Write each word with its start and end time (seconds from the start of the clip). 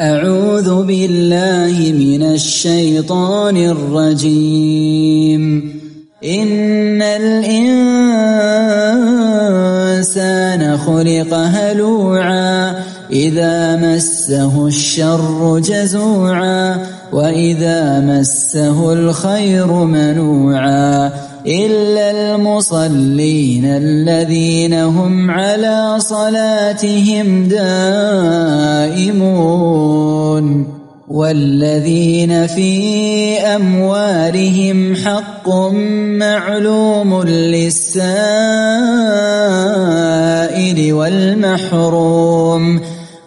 أعوذ 0.00 0.84
بالله 0.84 1.92
من 1.92 2.22
الشيطان 2.22 3.56
الرجيم. 3.56 5.42
إن 6.24 7.02
الإنسان 7.02 7.58
خلق 10.78 11.34
هلوعا 11.34 12.82
إذا 13.12 13.76
مسه 13.76 14.66
الشر 14.66 15.58
جزوعا 15.58 16.86
وإذا 17.12 18.00
مسه 18.00 18.92
الخير 18.92 19.72
منوعا 19.72 21.12
إلا 21.46 22.10
المصلين 22.10 23.64
الذين 23.64 24.74
هم 24.74 25.30
على 25.30 25.94
صلاتهم 25.98 27.48
دائمون 27.48 29.20
والذين 31.08 32.46
في 32.46 33.40
أموالهم 33.40 34.96
حق 34.96 35.48
معلوم 36.18 37.22
للسائل 37.22 38.02
والمحروم 40.92 42.80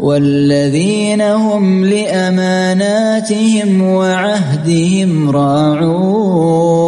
والذين 0.00 1.20
هم 1.20 1.84
لأماناتهم 1.84 3.82
وعهدهم 3.82 5.30
راعون 5.30 6.80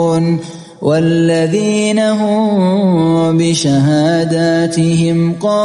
والذين 0.82 1.98
هم 1.98 3.38
بشهاداتهم 3.38 5.32
قائمون 5.40 5.62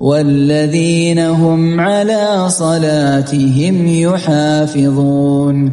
والذين 0.00 1.18
هم 1.18 1.80
على 1.80 2.44
صلاتهم 2.48 3.86
يحافظون 3.86 5.72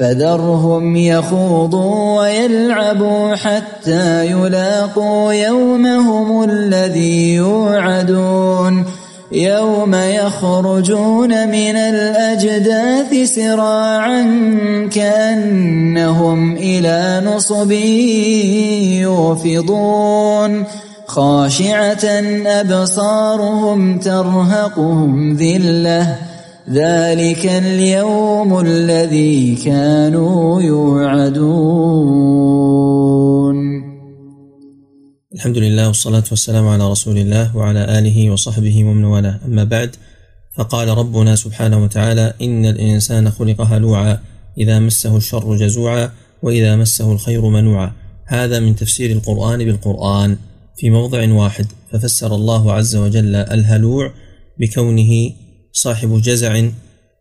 فذرهم 0.00 0.96
يخوضوا 0.96 2.20
ويلعبوا 2.20 3.34
حتى 3.34 4.26
يلاقوا 4.26 5.32
يومهم 5.32 6.44
الذي 6.50 7.34
يوعدون. 7.34 8.84
يوم 9.32 9.94
يخرجون 9.94 11.48
من 11.48 11.76
الأجداث 11.76 13.34
سراعا 13.34 14.22
كأنهم 14.92 16.56
إلى 16.56 17.22
نصب 17.26 17.72
يوفضون. 19.00 20.64
خاشعة 21.06 22.04
أبصارهم 22.46 23.98
ترهقهم 23.98 25.36
ذلة. 25.36 26.29
ذلك 26.68 27.46
اليوم 27.46 28.60
الذي 28.60 29.54
كانوا 29.54 30.62
يوعدون. 30.62 31.40
الحمد 35.34 35.58
لله 35.58 35.86
والصلاة 35.86 36.24
والسلام 36.30 36.68
على 36.68 36.90
رسول 36.90 37.18
الله 37.18 37.56
وعلى 37.56 37.98
آله 37.98 38.30
وصحبه 38.30 38.84
ومن 38.84 39.04
والاه. 39.04 39.40
أما 39.46 39.64
بعد 39.64 39.96
فقال 40.56 40.88
ربنا 40.88 41.36
سبحانه 41.36 41.84
وتعالى 41.84 42.34
إن 42.42 42.66
الإنسان 42.66 43.30
خلق 43.30 43.60
هلوعا 43.60 44.18
إذا 44.58 44.78
مسه 44.78 45.16
الشر 45.16 45.56
جزوعا 45.56 46.10
وإذا 46.42 46.76
مسه 46.76 47.12
الخير 47.12 47.48
منوعا. 47.48 47.92
هذا 48.26 48.60
من 48.60 48.76
تفسير 48.76 49.10
القرآن 49.10 49.58
بالقرآن 49.58 50.36
في 50.76 50.90
موضع 50.90 51.32
واحد 51.32 51.66
ففسر 51.92 52.34
الله 52.34 52.72
عز 52.72 52.96
وجل 52.96 53.34
الهلوع 53.34 54.12
بكونه 54.58 55.32
صاحب 55.72 56.20
جزع 56.22 56.68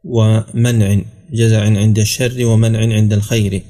ومنع 0.04 1.02
جزع 1.34 1.62
عند 1.62 2.00
الشر 2.00 2.46
ومنع 2.46 2.80
عند 2.80 3.14
الخير. 3.14 3.64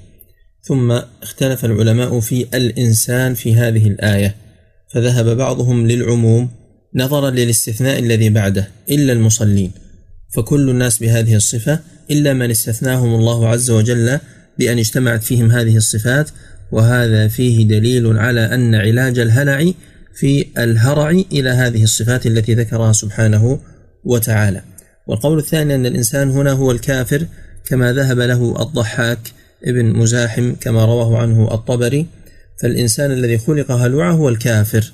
ثم 0.63 0.91
اختلف 1.23 1.65
العلماء 1.65 2.19
في 2.19 2.45
الإنسان 2.53 3.33
في 3.33 3.55
هذه 3.55 3.87
الآية 3.87 4.35
فذهب 4.93 5.37
بعضهم 5.37 5.87
للعموم 5.87 6.49
نظرا 6.95 7.29
للاستثناء 7.29 7.99
الذي 7.99 8.29
بعده 8.29 8.67
إلا 8.89 9.13
المصلين. 9.13 9.71
فكل 10.29 10.69
الناس 10.69 10.99
بهذه 10.99 11.35
الصفة 11.35 11.79
إلا 12.11 12.33
من 12.33 12.51
استثناهم 12.51 13.15
الله 13.15 13.47
عز 13.47 13.71
وجل 13.71 14.19
بأن 14.59 14.79
اجتمعت 14.79 15.23
فيهم 15.23 15.51
هذه 15.51 15.77
الصفات 15.77 16.29
وهذا 16.71 17.27
فيه 17.27 17.67
دليل 17.67 18.17
على 18.17 18.41
أن 18.53 18.75
علاج 18.75 19.19
الهلع 19.19 19.71
في 20.15 20.45
الهرع 20.57 21.09
إلى 21.09 21.49
هذه 21.49 21.83
الصفات 21.83 22.25
التي 22.25 22.53
ذكرها 22.53 22.91
سبحانه 22.91 23.59
وتعالى. 24.03 24.61
والقول 25.07 25.39
الثاني 25.39 25.75
أن 25.75 25.85
الإنسان 25.85 26.29
هنا 26.29 26.51
هو 26.51 26.71
الكافر 26.71 27.25
كما 27.65 27.93
ذهب 27.93 28.19
له 28.19 28.61
الضحاك 28.61 29.19
ابن 29.65 29.85
مزاحم 29.85 30.55
كما 30.55 30.85
رواه 30.85 31.17
عنه 31.17 31.53
الطبري. 31.53 32.05
فالإنسان 32.61 33.11
الذي 33.11 33.37
خلق 33.37 33.71
هلوعا 33.71 34.11
هو 34.11 34.29
الكافر. 34.29 34.93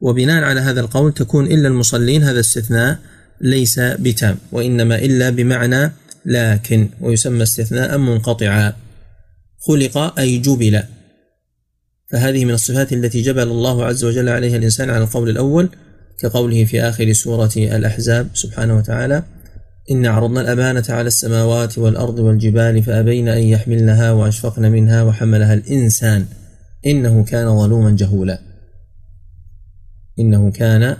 وبناء 0.00 0.44
على 0.44 0.60
هذا 0.60 0.80
القول 0.80 1.14
تكون 1.14 1.46
إلا 1.46 1.68
المصلين 1.68 2.22
هذا 2.22 2.40
استثناء 2.40 2.98
ليس 3.40 3.78
بتام 3.78 4.36
وإنما 4.52 4.98
إلا 4.98 5.30
بمعنى 5.30 5.92
لكن 6.26 6.88
ويسمى 7.00 7.42
استثناء 7.42 7.98
منقطعا. 7.98 8.72
خلق 9.68 10.18
أي 10.18 10.38
جبل. 10.38 10.82
فهذه 12.10 12.44
من 12.44 12.54
الصفات 12.54 12.92
التي 12.92 13.22
جبل 13.22 13.42
الله 13.42 13.84
عز 13.84 14.04
وجل 14.04 14.28
عليها 14.28 14.56
الإنسان 14.56 14.90
على 14.90 15.04
القول 15.04 15.28
الأول. 15.28 15.68
كقوله 16.22 16.64
في 16.64 16.82
آخر 16.82 17.12
سورة 17.12 17.50
الأحزاب 17.56 18.28
سبحانه 18.34 18.76
وتعالى 18.76 19.22
إن 19.90 20.06
عرضنا 20.06 20.40
الأمانة 20.40 20.84
على 20.88 21.06
السماوات 21.06 21.78
والأرض 21.78 22.18
والجبال 22.18 22.82
فأبين 22.82 23.28
أن 23.28 23.42
يحملنها 23.42 24.12
وأشفقن 24.12 24.72
منها 24.72 25.02
وحملها 25.02 25.54
الإنسان 25.54 26.26
إنه 26.86 27.24
كان 27.24 27.58
ظلوما 27.58 27.90
جهولا. 27.90 28.38
إنه 30.18 30.50
كان 30.50 30.96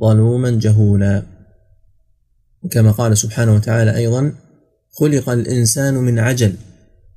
ظلوما 0.00 0.50
جهولا. 0.50 1.22
وكما 2.62 2.90
قال 2.90 3.18
سبحانه 3.18 3.54
وتعالى 3.54 3.96
أيضا 3.96 4.32
خلق 5.00 5.28
الإنسان 5.28 5.94
من 5.94 6.18
عجل 6.18 6.54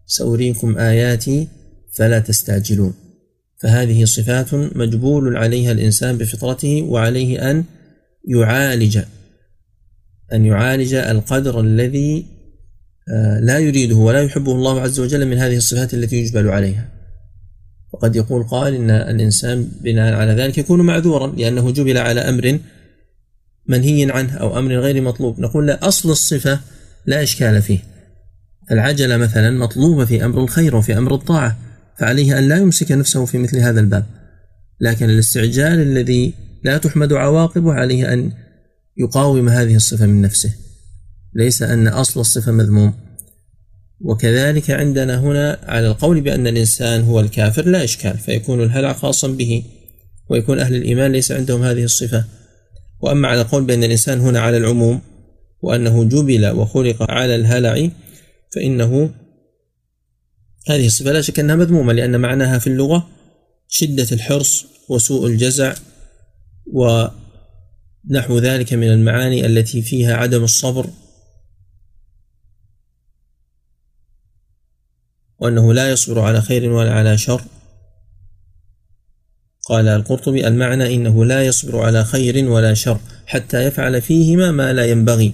سأريكم 0.05 0.77
آياتي 0.77 1.47
فلا 1.95 2.19
تستعجلون. 2.19 2.93
فهذه 3.61 4.05
صفات 4.05 4.53
مجبول 4.53 5.37
عليها 5.37 5.71
الإنسان 5.71 6.17
بفطرته 6.17 6.81
وعليه 6.81 7.51
أن 7.51 7.63
يعالج 8.27 8.99
أن 10.33 10.45
يعالج 10.45 10.93
القدر 10.93 11.59
الذي 11.59 12.25
آه، 13.11 13.39
لا 13.39 13.59
يريده 13.59 13.95
ولا 13.95 14.21
يحبه 14.21 14.51
الله 14.51 14.81
عز 14.81 14.99
وجل 14.99 15.25
من 15.25 15.37
هذه 15.37 15.57
الصفات 15.57 15.93
التي 15.93 16.15
يجبل 16.15 16.49
عليها. 16.49 16.89
وقد 17.93 18.15
يقول 18.15 18.43
قائل 18.43 18.75
إن 18.75 18.89
الإنسان 18.89 19.67
بناء 19.81 20.13
على 20.13 20.31
ذلك 20.33 20.57
يكون 20.57 20.81
معذورا 20.81 21.27
لأنه 21.27 21.71
جبل 21.71 21.97
على 21.97 22.21
أمر 22.21 22.59
منهي 23.67 24.11
عنه 24.11 24.33
أو 24.33 24.59
أمر 24.59 24.75
غير 24.75 25.01
مطلوب. 25.01 25.39
نقول 25.39 25.67
لا 25.67 25.87
أصل 25.87 26.11
الصفة 26.11 26.59
لا 27.05 27.23
إشكال 27.23 27.61
فيه. 27.61 27.79
العجلة 28.71 29.17
مثلا 29.17 29.51
مطلوبة 29.51 30.05
في 30.05 30.25
أمر 30.25 30.43
الخير 30.43 30.75
وفي 30.75 30.97
أمر 30.97 31.15
الطاعة. 31.15 31.57
فعليه 31.99 32.39
أن 32.39 32.49
لا 32.49 32.57
يمسك 32.57 32.91
نفسه 32.91 33.25
في 33.25 33.37
مثل 33.37 33.57
هذا 33.57 33.79
الباب. 33.79 34.05
لكن 34.81 35.09
الاستعجال 35.09 35.81
الذي 35.81 36.33
لا 36.63 36.77
تحمد 36.77 37.13
عواقبه 37.13 37.73
عليه 37.73 38.13
أن 38.13 38.31
يقاوم 38.97 39.49
هذه 39.49 39.75
الصفة 39.75 40.05
من 40.05 40.21
نفسه. 40.21 40.53
ليس 41.35 41.61
أن 41.61 41.87
أصل 41.87 42.19
الصفة 42.19 42.51
مذموم. 42.51 42.93
وكذلك 44.01 44.71
عندنا 44.71 45.19
هنا 45.19 45.59
على 45.63 45.87
القول 45.87 46.21
بأن 46.21 46.47
الإنسان 46.47 47.01
هو 47.01 47.19
الكافر 47.19 47.65
لا 47.65 47.83
إشكال 47.83 48.17
فيكون 48.17 48.63
الهلع 48.63 48.93
خاصا 48.93 49.27
به 49.27 49.63
ويكون 50.29 50.59
أهل 50.59 50.75
الإيمان 50.75 51.11
ليس 51.11 51.31
عندهم 51.31 51.63
هذه 51.63 51.83
الصفة. 51.83 52.25
وأما 53.01 53.27
على 53.27 53.41
القول 53.41 53.63
بأن 53.63 53.83
الإنسان 53.83 54.19
هنا 54.19 54.39
على 54.39 54.57
العموم 54.57 55.01
وأنه 55.61 56.03
جبل 56.03 56.47
وخلق 56.49 57.11
على 57.11 57.35
الهلع 57.35 57.89
فإنه 58.55 59.11
هذه 60.69 60.85
الصفة 60.85 61.11
لا 61.11 61.21
شك 61.21 61.39
أنها 61.39 61.55
مذمومة 61.55 61.93
لأن 61.93 62.19
معناها 62.19 62.59
في 62.59 62.67
اللغة 62.67 63.09
شدة 63.67 64.07
الحرص 64.11 64.65
وسوء 64.89 65.27
الجزع 65.27 65.73
ونحو 66.73 68.37
ذلك 68.37 68.73
من 68.73 68.87
المعاني 68.87 69.45
التي 69.45 69.81
فيها 69.81 70.15
عدم 70.15 70.43
الصبر. 70.43 70.89
وأنه 75.39 75.73
لا 75.73 75.91
يصبر 75.91 76.19
على 76.19 76.41
خير 76.41 76.71
ولا 76.71 76.93
على 76.93 77.17
شر. 77.17 77.41
قال 79.69 79.87
القرطبي 79.87 80.47
المعنى 80.47 80.95
إنه 80.95 81.25
لا 81.25 81.45
يصبر 81.45 81.79
على 81.79 82.03
خير 82.03 82.49
ولا 82.49 82.73
شر 82.73 82.99
حتى 83.25 83.63
يفعل 83.63 84.01
فيهما 84.01 84.51
ما 84.51 84.73
لا 84.73 84.85
ينبغي. 84.85 85.33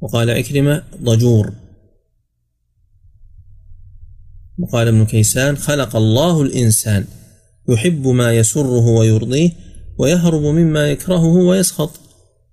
وقال 0.00 0.30
عكرمة 0.30 0.82
ضجور. 1.02 1.63
وقال 4.58 4.88
ابن 4.88 5.04
كيسان 5.04 5.56
خلق 5.56 5.96
الله 5.96 6.42
الإنسان 6.42 7.04
يحب 7.68 8.06
ما 8.06 8.32
يسره 8.32 8.86
ويرضيه 8.86 9.50
ويهرب 9.98 10.42
مما 10.42 10.90
يكرهه 10.90 11.34
ويسخط 11.34 12.00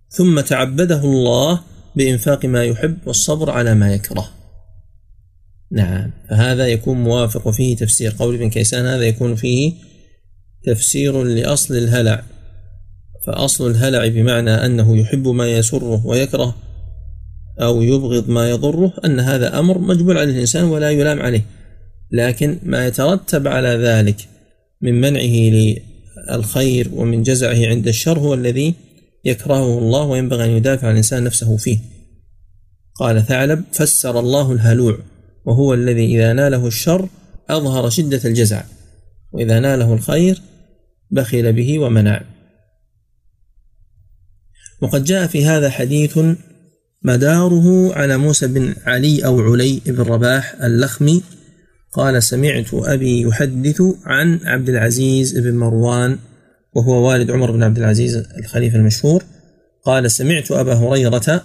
ثم 0.10 0.40
تعبده 0.40 1.04
الله 1.04 1.62
بإنفاق 1.96 2.46
ما 2.46 2.66
يحب 2.66 2.98
والصبر 3.06 3.50
على 3.50 3.76
ما 3.76 3.94
يكره. 3.94 4.30
نعم 5.72 6.12
فهذا 6.30 6.68
يكون 6.68 6.98
موافق 6.98 7.50
فيه 7.50 7.76
تفسير 7.76 8.16
قول 8.20 8.36
ابن 8.36 8.50
كيسان 8.50 8.86
هذا 8.86 9.04
يكون 9.04 9.36
فيه 9.36 9.74
تفسير 10.66 11.24
لأصل 11.24 11.76
الهلع. 11.76 12.24
فأصل 13.26 13.72
الهلع 13.72 14.08
بمعنى 14.08 14.52
أنه 14.52 14.98
يحب 14.98 15.28
ما 15.28 15.48
يسره 15.48 16.06
ويكره 16.06 16.56
أو 17.62 17.82
يبغض 17.82 18.30
ما 18.30 18.50
يضره 18.50 18.94
أن 19.06 19.20
هذا 19.20 19.60
أمر 19.60 19.78
مجبول 19.78 20.18
على 20.18 20.32
الإنسان 20.32 20.64
ولا 20.64 20.92
يلام 20.92 21.20
عليه. 21.20 21.46
لكن 22.12 22.60
ما 22.64 22.88
يترتب 22.88 23.48
على 23.48 23.70
ذلك 23.70 24.28
من 24.82 25.02
منعه 25.02 25.76
للخير 26.30 26.90
ومن 26.94 27.24
جزعه 27.24 27.68
عند 27.68 27.88
الشر 27.88 28.20
هو 28.20 28.34
الذي 28.34 28.76
يكرهه 29.26 29.80
الله 29.80 30.04
وينبغي 30.04 30.46
أن 30.46 30.50
يدافع 30.50 30.88
عن 30.88 30.92
الإنسان 30.92 31.24
نفسه 31.24 31.58
فيه. 31.58 31.80
قال 32.96 33.26
ثعلب 33.26 33.64
فسر 33.72 34.20
الله 34.20 34.52
الهلوع 34.52 35.00
وهو 35.46 35.74
الذي 35.74 36.06
إذا 36.06 36.34
ناله 36.34 36.68
الشر 36.68 37.10
أظهر 37.50 37.90
شدة 37.90 38.22
الجزع 38.26 38.64
وإذا 39.32 39.60
ناله 39.60 39.94
الخير 39.94 40.42
بخل 41.12 41.54
به 41.54 41.80
ومنع. 41.80 42.22
وقد 44.82 45.04
جاء 45.04 45.28
في 45.28 45.46
هذا 45.46 45.70
حديث 45.70 46.20
مداره 47.04 47.96
على 47.96 48.18
موسى 48.18 48.48
بن 48.48 48.76
علي 48.86 49.26
أو 49.26 49.42
علي 49.42 49.82
بن 49.86 50.02
رباح 50.02 50.56
اللخمي 50.64 51.24
قال 51.92 52.24
سمعت 52.24 52.74
أبي 52.74 53.22
يحدث 53.22 53.82
عن 54.06 54.40
عبد 54.46 54.70
العزيز 54.70 55.38
بن 55.38 55.58
مروان 55.58 56.18
وهو 56.76 57.10
والد 57.10 57.32
عمر 57.32 57.52
بن 57.52 57.64
عبد 57.64 57.78
العزيز 57.78 58.16
الخليفة 58.40 58.78
المشهور. 58.78 59.24
قال 59.86 60.12
سمعت 60.12 60.52
أبا 60.52 60.74
هريرة 60.74 61.44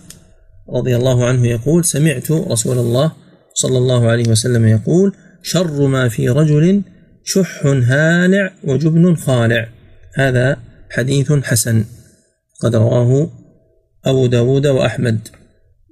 رضي 0.71 0.97
الله 0.97 1.25
عنه 1.25 1.47
يقول 1.47 1.85
سمعت 1.85 2.31
رسول 2.31 2.79
الله 2.79 3.13
صلى 3.55 3.79
الله 3.79 4.11
عليه 4.11 4.29
وسلم 4.29 4.67
يقول 4.67 5.13
شر 5.43 5.87
ما 5.87 6.09
في 6.09 6.29
رجل 6.29 6.83
شح 7.25 7.67
هالع 7.67 8.53
وجبن 8.65 9.15
خالع 9.15 9.69
هذا 10.15 10.57
حديث 10.91 11.33
حسن. 11.33 11.85
قد 12.63 12.77
رواه 12.77 13.31
أبو 14.05 14.27
داود 14.27 14.67
وأحمد. 14.67 15.29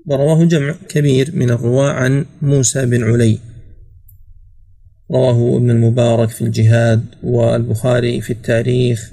ورواه 0.06 0.45
جمع 0.45 0.75
كبير 0.89 1.31
من 1.35 1.51
الرواة 1.51 1.91
عن 1.91 2.27
موسى 2.43 2.87
بن 2.87 3.05
علي. 3.05 3.39
رواه 5.15 5.57
ابن 5.57 5.71
المبارك 5.71 6.29
في 6.29 6.43
الجهاد 6.43 7.05
والبخاري 7.23 8.21
في 8.21 8.33
التاريخ 8.33 9.11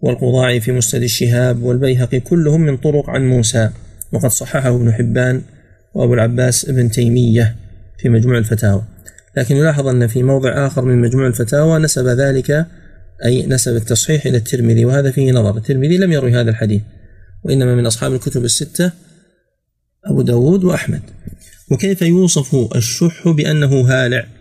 والقضاعي 0.00 0.60
في 0.60 0.72
مسند 0.72 1.02
الشهاب 1.02 1.62
والبيهقي 1.62 2.20
كلهم 2.20 2.60
من 2.60 2.76
طرق 2.76 3.10
عن 3.10 3.28
موسى 3.28 3.70
وقد 4.12 4.30
صححه 4.30 4.76
ابن 4.76 4.92
حبان 4.92 5.42
وابو 5.94 6.14
العباس 6.14 6.68
ابن 6.68 6.90
تيمية 6.90 7.56
في 7.98 8.08
مجموع 8.08 8.38
الفتاوى. 8.38 8.82
لكن 9.36 9.56
يلاحظ 9.56 9.86
أن 9.86 10.06
في 10.06 10.22
موضع 10.22 10.66
آخر 10.66 10.84
من 10.84 11.00
مجموع 11.00 11.26
الفتاوى 11.26 11.78
نسب 11.78 12.06
ذلك 12.06 12.66
أي 13.24 13.46
نسب 13.46 13.76
التصحيح 13.76 14.26
إلى 14.26 14.36
الترمذي 14.36 14.84
وهذا 14.84 15.10
فيه 15.10 15.32
نظر. 15.32 15.56
الترمذي 15.56 15.98
لم 15.98 16.12
يروي 16.12 16.32
هذا 16.32 16.50
الحديث 16.50 16.82
وإنما 17.44 17.74
من 17.74 17.86
أصحاب 17.86 18.12
الكتب 18.12 18.44
الستة 18.44 18.92
أبو 20.06 20.22
داود 20.22 20.64
وأحمد. 20.64 21.02
وكيف 21.70 22.02
يوصف 22.02 22.76
الشح 22.76 23.28
بأنه 23.28 23.80
هالع؟ 23.80 24.39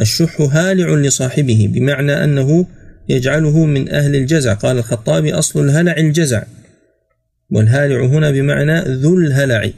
الشح 0.00 0.40
هالع 0.40 0.94
لصاحبه 0.94 1.70
بمعنى 1.72 2.24
أنه 2.24 2.66
يجعله 3.08 3.64
من 3.64 3.88
أهل 3.88 4.16
الجزع. 4.16 4.54
قال 4.54 4.78
الخطابي 4.78 5.34
أصل 5.34 5.64
الهلع 5.64 5.96
الجزع. 5.96 6.42
والهالع 7.50 8.06
هنا 8.06 8.30
بمعنى 8.30 8.80
ذو 8.80 9.18
الهلع. 9.18 9.70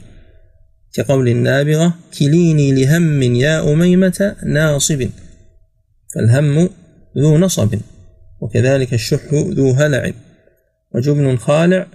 كقول 0.93 1.29
النابغة 1.29 1.93
كليني 2.19 2.85
لهم 2.85 3.23
يا 3.23 3.73
أميمة 3.73 4.35
ناصب. 4.45 5.09
فالهم 6.15 6.69
ذو 7.17 7.37
نصب 7.37 7.75
وكذلك 8.41 8.93
الشح 8.93 9.33
ذو 9.33 9.71
هلع. 9.71 10.11
وجبن 10.95 11.37
خالع 11.37 11.87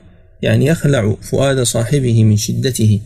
يعني 0.42 0.66
يخلع 0.66 1.16
فؤاد 1.22 1.62
صاحبه 1.62 2.24
من 2.24 2.36
شدته. 2.36 3.00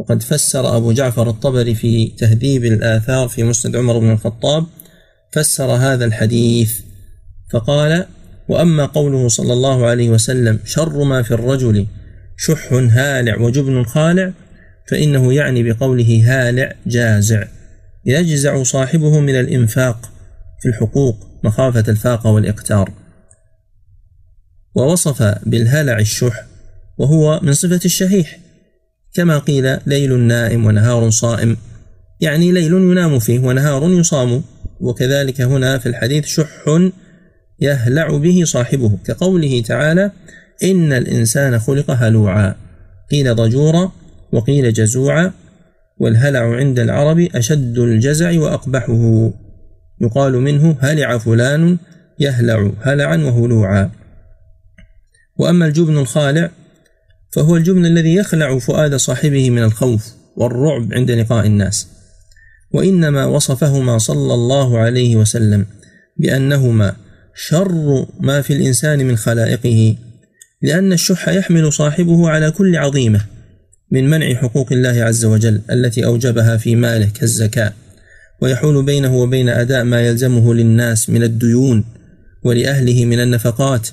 وقد 0.00 0.22
فسر 0.22 0.76
أبو 0.76 0.92
جعفر 0.92 1.30
الطبري 1.30 1.74
في 1.74 2.06
تهذيب 2.06 2.64
الآثار 2.64 3.28
في 3.28 3.42
مسند 3.42 3.76
عمر 3.76 3.98
بن 3.98 4.10
الخطاب 4.12 4.66
فسر 5.32 5.70
هذا 5.70 6.04
الحديث 6.04 6.80
فقال 7.52 8.06
وأما 8.48 8.86
قوله 8.86 9.28
صلى 9.28 9.52
الله 9.52 9.86
عليه 9.86 10.10
وسلم 10.10 10.58
شر 10.64 11.04
ما 11.04 11.22
في 11.22 11.30
الرجل 11.30 11.86
شح 12.36 12.72
هالع 12.72 13.40
وجبن 13.40 13.84
خالع 13.84 14.32
فإنه 14.88 15.32
يعني 15.32 15.62
بقوله 15.62 16.22
هالع 16.24 16.74
جازع 16.86 17.44
يجزع 18.06 18.62
صاحبه 18.62 19.20
من 19.20 19.40
الإنفاق 19.40 20.10
في 20.60 20.68
الحقوق 20.68 21.26
مخافة 21.44 21.84
الفاقة 21.88 22.30
والإقتار. 22.30 22.92
ووصف 24.74 25.22
بالهلع 25.22 25.98
الشح 25.98 26.44
وهو 26.98 27.40
من 27.42 27.52
صفة 27.52 27.80
الشحيح. 27.84 28.38
كما 29.14 29.38
قيل 29.38 29.78
ليل 29.86 30.18
نائم 30.18 30.66
ونهار 30.66 31.10
صائم. 31.10 31.56
يعني 32.20 32.52
ليل 32.52 32.72
ينام 32.72 33.18
فيه 33.18 33.38
ونهار 33.38 33.90
يصام. 33.90 34.42
وكذلك 34.80 35.40
هنا 35.40 35.78
في 35.78 35.86
الحديث 35.86 36.26
شح 36.26 36.64
يهلع 37.60 38.16
به 38.16 38.42
صاحبه. 38.44 38.98
كقوله 39.04 39.62
تعالى 39.62 40.10
إن 40.62 40.92
الإنسان 40.92 41.58
خلق 41.58 41.90
هلوعا. 41.90 42.54
قيل 43.10 43.34
ضجورا 43.34 43.92
وقيل 44.32 44.72
جزوعا. 44.72 45.32
والهلع 45.98 46.56
عند 46.56 46.78
العرب 46.78 47.28
أشد 47.34 47.78
الجزع 47.78 48.40
وأقبحه. 48.40 49.32
يقال 50.00 50.32
منه 50.32 50.76
هلع 50.80 51.18
فلان 51.18 51.78
يهلع 52.18 52.72
هلعا 52.82 53.16
وهلوعا. 53.16 53.90
وأما 55.38 55.66
الجبن 55.66 55.98
الخالع 55.98 56.50
فهو 57.32 57.56
الجبن 57.56 57.86
الذي 57.86 58.14
يخلع 58.14 58.58
فؤاد 58.58 58.94
صاحبه 58.94 59.50
من 59.50 59.62
الخوف 59.62 60.14
والرعب 60.36 60.92
عند 60.92 61.10
لقاء 61.10 61.46
الناس. 61.46 61.86
وإنما 62.72 63.24
وصفهما 63.24 63.98
صلى 63.98 64.34
الله 64.34 64.78
عليه 64.78 65.16
وسلم 65.16 65.66
بأنهما 66.16 66.96
شر 67.34 68.06
ما 68.20 68.40
في 68.42 68.52
الإنسان 68.52 69.06
من 69.06 69.16
خلائقه 69.16 69.96
لأن 70.62 70.92
الشح 70.92 71.28
يحمل 71.28 71.72
صاحبه 71.72 72.30
على 72.30 72.50
كل 72.50 72.76
عظيمة 72.76 73.20
من 73.92 74.10
منع 74.10 74.34
حقوق 74.34 74.72
الله 74.72 75.02
عز 75.02 75.24
وجل 75.24 75.60
التي 75.70 76.04
أوجبها 76.04 76.56
في 76.56 76.76
ماله 76.76 77.10
كالزكاة. 77.20 77.72
ويحول 78.42 78.84
بينه 78.84 79.16
وبين 79.16 79.48
أداء 79.48 79.84
ما 79.84 80.00
يلزمه 80.00 80.54
للناس 80.54 81.10
من 81.10 81.22
الديون 81.22 81.84
ولأهله 82.44 83.04
من 83.04 83.20
النفقات 83.20 83.88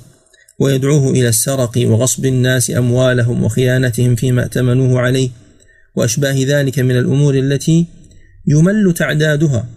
ويدعوه 0.59 1.11
إلى 1.11 1.29
السرق 1.29 1.71
وغصب 1.77 2.25
الناس 2.25 2.71
أموالهم 2.71 3.43
وخيانتهم 3.43 4.15
فيما 4.15 4.43
ائتمنوه 4.43 4.99
عليه 4.99 5.29
وأشباه 5.95 6.35
ذلك 6.47 6.79
من 6.79 6.97
الأمور 6.97 7.35
التي 7.35 7.87
يمل 8.47 8.93
تعدادها. 8.93 9.67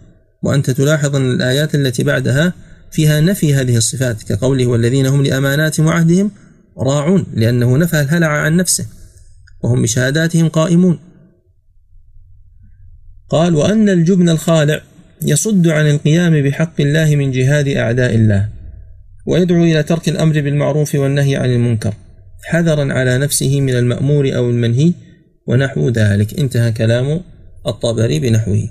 وأنت 0.42 0.70
تلاحظ 0.70 1.16
أن 1.16 1.30
الآيات 1.30 1.74
التي 1.74 2.02
بعدها 2.02 2.52
فيها 2.90 3.20
نفي 3.20 3.54
هذه 3.54 3.76
الصفات 3.76 4.22
كقوله 4.22 4.66
والذين 4.66 5.06
هم 5.06 5.22
لأماناتهم 5.22 5.86
وعهدهم 5.86 6.30
راعون 6.78 7.26
لأنه 7.34 7.76
نفى 7.76 8.00
الهلع 8.00 8.26
عن 8.26 8.56
نفسه 8.56 8.86
وهم 9.62 9.82
بشهاداتهم 9.82 10.48
قائمون. 10.48 10.98
قال 13.28 13.54
وأن 13.54 13.88
الجبن 13.88 14.28
الخالع 14.28 14.82
يصد 15.22 15.68
عن 15.68 15.90
القيام 15.90 16.42
بحق 16.42 16.80
الله 16.80 17.16
من 17.16 17.30
جهاد 17.30 17.68
أعداء 17.68 18.14
الله. 18.14 18.59
ويدعو 19.30 19.64
إلى 19.64 19.82
ترك 19.82 20.08
الأمر 20.08 20.40
بالمعروف 20.40 20.94
والنهي 20.94 21.36
عن 21.36 21.50
المنكر 21.50 21.94
حذرا 22.42 22.92
على 22.92 23.18
نفسه 23.18 23.60
من 23.60 23.74
المأمور 23.74 24.36
أو 24.36 24.50
المنهي 24.50 24.92
ونحو 25.46 25.88
ذلك. 25.88 26.38
انتهى 26.38 26.72
كلام 26.72 27.20
الطبري 27.66 28.20
بنحوه. 28.20 28.68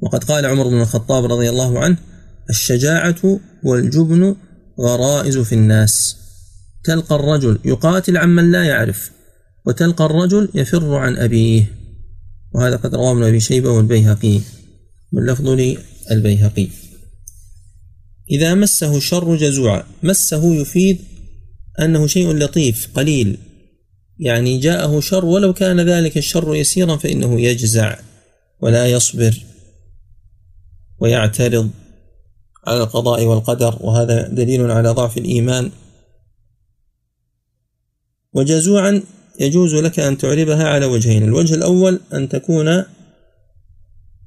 وقد 0.00 0.24
قال 0.24 0.46
عمر 0.46 0.68
بن 0.68 0.80
الخطاب 0.80 1.24
رضي 1.24 1.48
الله 1.48 1.78
عنه 1.78 1.96
الشجاعة 2.50 3.40
والجبن 3.64 4.36
غرائز 4.80 5.38
في 5.38 5.54
الناس. 5.54 6.16
تلقى 6.84 7.14
الرجل 7.14 7.58
يقاتل 7.64 8.16
عمن 8.16 8.50
لا 8.50 8.64
يعرف 8.64 9.10
وتلقى 9.66 10.04
الرجل 10.04 10.48
يفر 10.54 10.94
عن 10.94 11.16
أبيه. 11.16 11.64
وهذا 12.54 12.76
قد 12.76 12.94
رواه 12.94 13.12
ابن 13.12 13.22
أبي 13.22 13.40
شيبة 13.40 13.70
والبيهقي 13.70 14.40
واللفظ 15.12 15.48
للبيهقي. 16.10 16.68
إذا 18.30 18.54
مسه 18.54 18.96
الشر 18.96 19.36
جزوعا. 19.36 19.84
مسه 20.02 20.54
يفيد 20.54 20.98
أنه 21.80 22.06
شيء 22.06 22.32
لطيف 22.32 22.88
قليل. 22.94 23.38
يعني 24.18 24.58
جاءه 24.58 25.00
شر 25.00 25.24
ولو 25.24 25.52
كان 25.52 25.80
ذلك 25.80 26.18
الشر 26.18 26.54
يسيرا 26.54 26.96
فإنه 26.96 27.40
يجزع 27.40 27.98
ولا 28.60 28.86
يصبر 28.86 29.42
ويعترض 31.00 31.70
على 32.66 32.82
القضاء 32.82 33.24
والقدر 33.24 33.78
وهذا 33.80 34.28
دليل 34.28 34.70
على 34.70 34.90
ضعف 34.90 35.18
الإيمان. 35.18 35.70
وجزوعا 38.34 39.02
يجوز 39.40 39.74
لك 39.74 40.00
أن 40.00 40.18
تعربها 40.18 40.68
على 40.68 40.86
وجهين. 40.86 41.22
الوجه 41.22 41.54
الأول 41.54 42.00
أن 42.12 42.28
تكون 42.28 42.84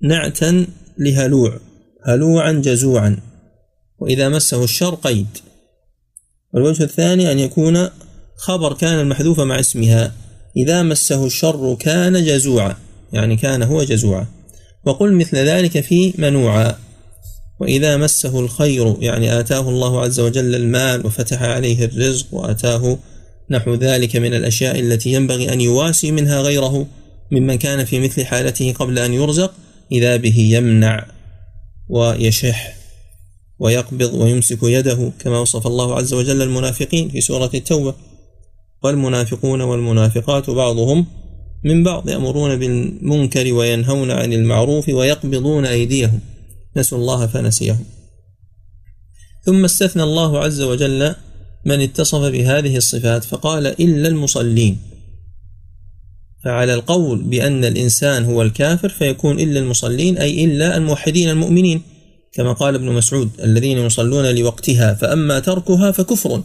نعتا 0.01 0.67
لهلوع 0.97 1.59
هلوعا 2.05 2.51
جزوعا. 2.51 3.30
وإذا 4.01 4.29
مسه 4.29 4.63
الشر 4.63 4.95
قيد. 4.95 5.27
والوجه 6.53 6.83
الثاني 6.83 7.31
أن 7.31 7.39
يكون 7.39 7.89
خبر 8.35 8.73
كان 8.73 8.99
المحذوف 8.99 9.39
مع 9.39 9.59
اسمها. 9.59 10.15
إذا 10.57 10.83
مسه 10.83 11.25
الشر 11.25 11.75
كان 11.79 12.25
جزوعا 12.25 12.75
يعني 13.13 13.35
كان 13.35 13.63
هو 13.63 13.83
جزوعا. 13.83 14.25
وقل 14.85 15.13
مثل 15.13 15.37
ذلك 15.37 15.79
في 15.79 16.13
منوعا. 16.17 16.75
وإذا 17.59 17.97
مسه 17.97 18.39
الخير 18.39 18.95
يعني 18.99 19.39
آتاه 19.39 19.69
الله 19.69 20.01
عز 20.01 20.19
وجل 20.19 20.55
المال 20.55 21.05
وفتح 21.05 21.41
عليه 21.41 21.85
الرزق 21.85 22.25
وآتاه 22.31 22.97
نحو 23.49 23.73
ذلك 23.73 24.15
من 24.15 24.33
الأشياء 24.33 24.79
التي 24.79 25.13
ينبغي 25.13 25.53
أن 25.53 25.61
يواسي 25.61 26.11
منها 26.11 26.41
غيره 26.41 26.87
ممن 27.31 27.55
كان 27.55 27.85
في 27.85 27.99
مثل 27.99 28.25
حالته 28.25 28.73
قبل 28.73 28.99
أن 28.99 29.13
يرزق 29.13 29.53
إذا 29.91 30.15
به 30.15 30.37
يمنع 30.37 31.05
ويشح. 31.89 32.80
ويقبض 33.61 34.13
ويمسك 34.13 34.59
يده 34.63 35.11
كما 35.19 35.39
وصف 35.39 35.67
الله 35.67 35.95
عز 35.95 36.13
وجل 36.13 36.41
المنافقين 36.41 37.09
في 37.09 37.21
سورة 37.21 37.49
التوبة. 37.53 37.93
والمنافقون 38.83 39.61
والمنافقات 39.61 40.49
بعضهم 40.49 41.05
من 41.63 41.83
بعض 41.83 42.09
يأمرون 42.09 42.55
بالمنكر 42.55 43.53
وينهون 43.53 44.11
عن 44.11 44.33
المعروف 44.33 44.89
ويقبضون 44.89 45.65
أيديهم. 45.65 46.19
نسوا 46.77 46.97
الله 46.97 47.27
فنسيهم. 47.27 47.85
ثم 49.45 49.65
استثنى 49.65 50.03
الله 50.03 50.39
عز 50.39 50.61
وجل 50.61 51.15
من 51.65 51.81
اتصف 51.81 52.21
بهذه 52.21 52.77
الصفات 52.77 53.23
فقال 53.23 53.67
إلا 53.67 54.07
المصلين. 54.07 54.77
فعلى 56.43 56.73
القول 56.73 57.23
بأن 57.23 57.65
الإنسان 57.65 58.25
هو 58.25 58.41
الكافر 58.41 58.89
فيكون 58.89 59.39
إلا 59.39 59.59
المصلين 59.59 60.17
أي 60.17 60.45
إلا 60.45 60.77
الموحدين 60.77 61.29
المؤمنين. 61.29 61.81
كما 62.33 62.53
قال 62.53 62.75
ابن 62.75 62.91
مسعود 62.91 63.29
الذين 63.43 63.77
يصلون 63.77 64.35
لوقتها 64.35 64.93
فأما 64.93 65.39
تركها 65.39 65.91
فكفر. 65.91 66.43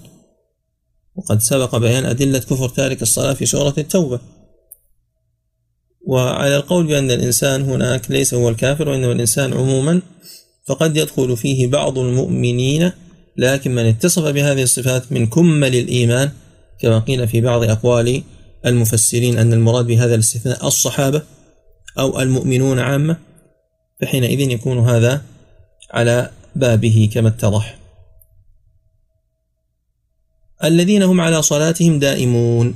وقد 1.16 1.40
سبق 1.40 1.76
بيان 1.76 2.04
أدلة 2.04 2.38
كفر 2.38 2.68
تارك 2.68 3.02
الصلاة 3.02 3.32
في 3.32 3.46
سورة 3.46 3.74
التوبة. 3.78 4.20
وعلى 6.06 6.56
القول 6.56 6.86
بأن 6.86 7.10
الإنسان 7.10 7.62
هناك 7.62 8.10
ليس 8.10 8.34
هو 8.34 8.48
الكافر 8.48 8.88
وإنما 8.88 9.12
الإنسان 9.12 9.52
عموما 9.52 10.02
فقد 10.66 10.96
يدخل 10.96 11.36
فيه 11.36 11.66
بعض 11.66 11.98
المؤمنين 11.98 12.92
لكن 13.36 13.74
من 13.74 13.86
اتصف 13.86 14.22
بهذه 14.22 14.62
الصفات 14.62 15.12
من 15.12 15.26
كمل 15.26 15.74
الإيمان 15.74 16.30
كما 16.80 16.98
قيل 16.98 17.28
في 17.28 17.40
بعض 17.40 17.62
أقوال 17.62 18.22
المفسرين 18.66 19.38
أن 19.38 19.52
المراد 19.52 19.86
بهذا 19.86 20.14
الاستثناء 20.14 20.66
الصحابة 20.66 21.22
أو 21.98 22.20
المؤمنون 22.20 22.78
عامة 22.78 23.16
فحينئذ 24.00 24.40
يكون 24.40 24.78
هذا 24.78 25.22
على 25.90 26.30
بابه 26.56 27.10
كما 27.14 27.28
اتضح. 27.28 27.78
الذين 30.64 31.02
هم 31.02 31.20
على 31.20 31.42
صلاتهم 31.42 31.98
دائمون. 31.98 32.74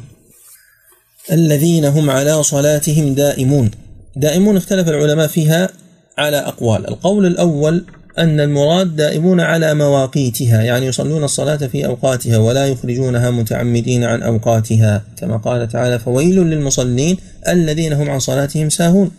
الذين 1.32 1.84
هم 1.84 2.10
على 2.10 2.42
صلاتهم 2.42 3.14
دائمون. 3.14 3.70
دائمون 4.16 4.56
اختلف 4.56 4.88
العلماء 4.88 5.26
فيها 5.26 5.68
على 6.18 6.36
أقوال. 6.36 6.88
القول 6.88 7.26
الأول 7.26 7.84
أن 8.18 8.40
المراد 8.40 8.96
دائمون 8.96 9.40
على 9.40 9.74
مواقيتها 9.74 10.62
يعني 10.62 10.86
يصلون 10.86 11.24
الصلاة 11.24 11.56
في 11.56 11.86
أوقاتها 11.86 12.38
ولا 12.38 12.66
يخرجونها 12.66 13.30
متعمدين 13.30 14.04
عن 14.04 14.22
أوقاتها. 14.22 15.04
كما 15.16 15.36
قال 15.36 15.68
تعالى 15.68 15.98
فويل 15.98 16.36
للمصلين 16.36 17.16
الذين 17.48 17.92
هم 17.92 18.10
عن 18.10 18.18
صلاتهم 18.18 18.70
ساهون. 18.70 19.10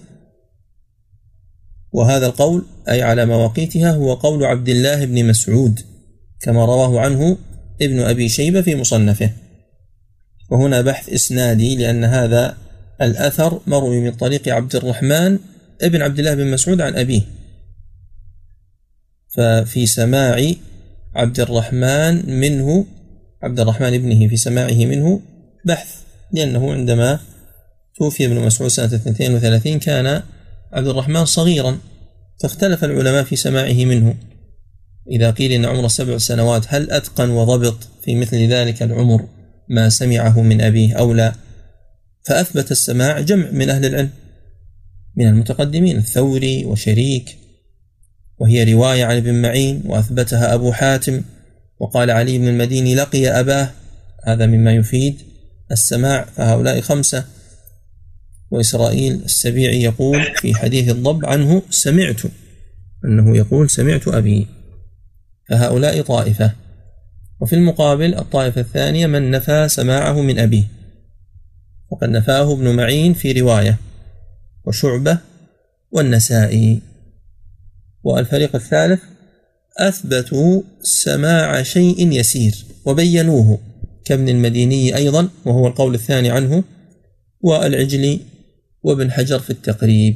وهذا 1.94 2.26
القول 2.26 2.66
أي 2.90 3.02
على 3.02 3.26
مواقيتها 3.26 3.92
هو 3.92 4.14
قول 4.14 4.44
عبد 4.44 4.70
الله 4.70 5.06
بن 5.06 5.26
مسعود 5.26 5.80
كما 6.42 6.66
رواه 6.66 7.00
عنه 7.00 7.38
ابن 7.82 8.00
أبي 8.00 8.30
شيبة 8.30 8.62
في 8.62 8.76
مصنفه. 8.76 9.32
وهنا 10.50 10.82
بحث 10.82 11.10
إسنادي 11.10 11.76
لأن 11.76 12.04
هذا 12.04 12.58
الأثر 13.02 13.62
مروي 13.68 14.02
من 14.02 14.12
طريق 14.12 14.50
عبد 14.50 14.76
الرحمن 14.76 15.40
ابن 15.82 16.02
عبد 16.02 16.20
الله 16.20 16.34
بن 16.34 16.52
مسعود 16.52 16.82
عن 16.82 16.96
أبيه. 16.96 17.22
ففي 19.36 19.86
سماع 19.86 20.54
عبد 21.16 21.40
الرحمن 21.40 22.40
منه 22.40 22.86
عبد 23.44 23.60
الرحمن 23.60 23.94
ابنه 23.94 24.28
في 24.28 24.38
سماعه 24.38 24.86
منه 24.86 25.22
بحث 25.66 25.96
لأنه 26.32 26.74
عندما 26.74 27.20
توفي 27.98 28.26
ابن 28.26 28.36
مسعود 28.36 28.70
سنة 28.70 28.86
32 28.86 29.80
كان 29.80 30.24
عبد 30.74 30.88
الرحمن 30.88 31.26
صغيرا 31.26 31.78
فاختلف 32.42 32.84
العلماء 32.84 33.24
في 33.24 33.36
سماعه 33.36 33.86
منه. 33.86 34.16
إذا 35.12 35.32
قيل 35.32 35.52
إن 35.52 35.66
عمره 35.66 35.88
سبع 35.88 36.18
سنوات 36.18 36.66
هل 36.68 36.92
أتقن 36.92 37.30
وضبط 37.30 37.78
في 38.04 38.16
مثل 38.16 38.38
ذلك 38.38 38.84
العمر 38.84 39.28
ما 39.70 39.90
سمعه 39.90 40.42
من 40.42 40.62
أبيه 40.62 40.94
أو 40.94 41.14
لا؟ 41.14 41.34
فأثبت 42.26 42.72
السماع 42.72 43.20
جمع 43.20 43.52
من 43.52 43.70
أهل 43.70 43.86
العلم 43.86 44.10
من 45.16 45.28
المتقدمين 45.28 45.98
الثوري 45.98 46.66
وشريك. 46.66 47.38
وهي 48.38 48.74
رواية 48.74 49.06
عن 49.06 49.18
ابن 49.18 49.42
معين 49.42 49.84
وأثبتها 49.86 50.54
أبو 50.54 50.72
حاتم. 50.72 51.22
وقال 51.80 52.12
علي 52.12 52.38
بن 52.38 52.48
المديني 52.48 52.96
لقي 52.96 53.28
أباه. 53.28 53.70
هذا 54.28 54.46
مما 54.46 54.74
يفيد 54.74 55.22
السماع 55.72 56.26
فهؤلاء 56.36 56.82
خمسة. 56.82 57.26
وإسرائيل 58.52 59.14
السبيعي 59.14 59.82
يقول 59.82 60.24
في 60.36 60.56
حديث 60.56 60.90
الضب 60.90 61.26
عنه 61.26 61.62
سمعت 61.70 62.22
أنه 63.06 63.38
يقول 63.38 63.70
سمعت 63.70 64.08
أبي. 64.08 64.48
فهؤلاء 65.50 66.02
طائفة. 66.02 66.52
وفي 67.42 67.56
المقابل 67.56 68.16
الطائفة 68.16 68.62
الثانية 68.62 69.08
من 69.08 69.32
نفى 69.32 69.70
سماعه 69.70 70.22
من 70.22 70.40
أبيه 70.40 70.64
وقد 71.92 72.10
نفاه 72.10 72.54
ابن 72.54 72.76
معين 72.76 73.14
في 73.14 73.32
رواية. 73.32 73.78
وشعبة 74.66 75.18
والنسائي. 75.92 76.82
والفريق 78.04 78.56
الثالث 78.56 79.00
أثبتوا 79.80 80.62
سماع 80.82 81.64
شيء 81.64 82.12
يسير 82.12 82.66
وبينوه. 82.86 83.60
كابن 84.06 84.30
المديني 84.30 84.96
أيضا 84.96 85.30
وهو 85.46 85.68
القول 85.68 85.94
الثاني 85.94 86.30
عنه. 86.32 86.64
والعجلي 87.42 88.20
وابن 88.84 89.12
حجر 89.12 89.40
في 89.40 89.50
التقريب. 89.50 90.16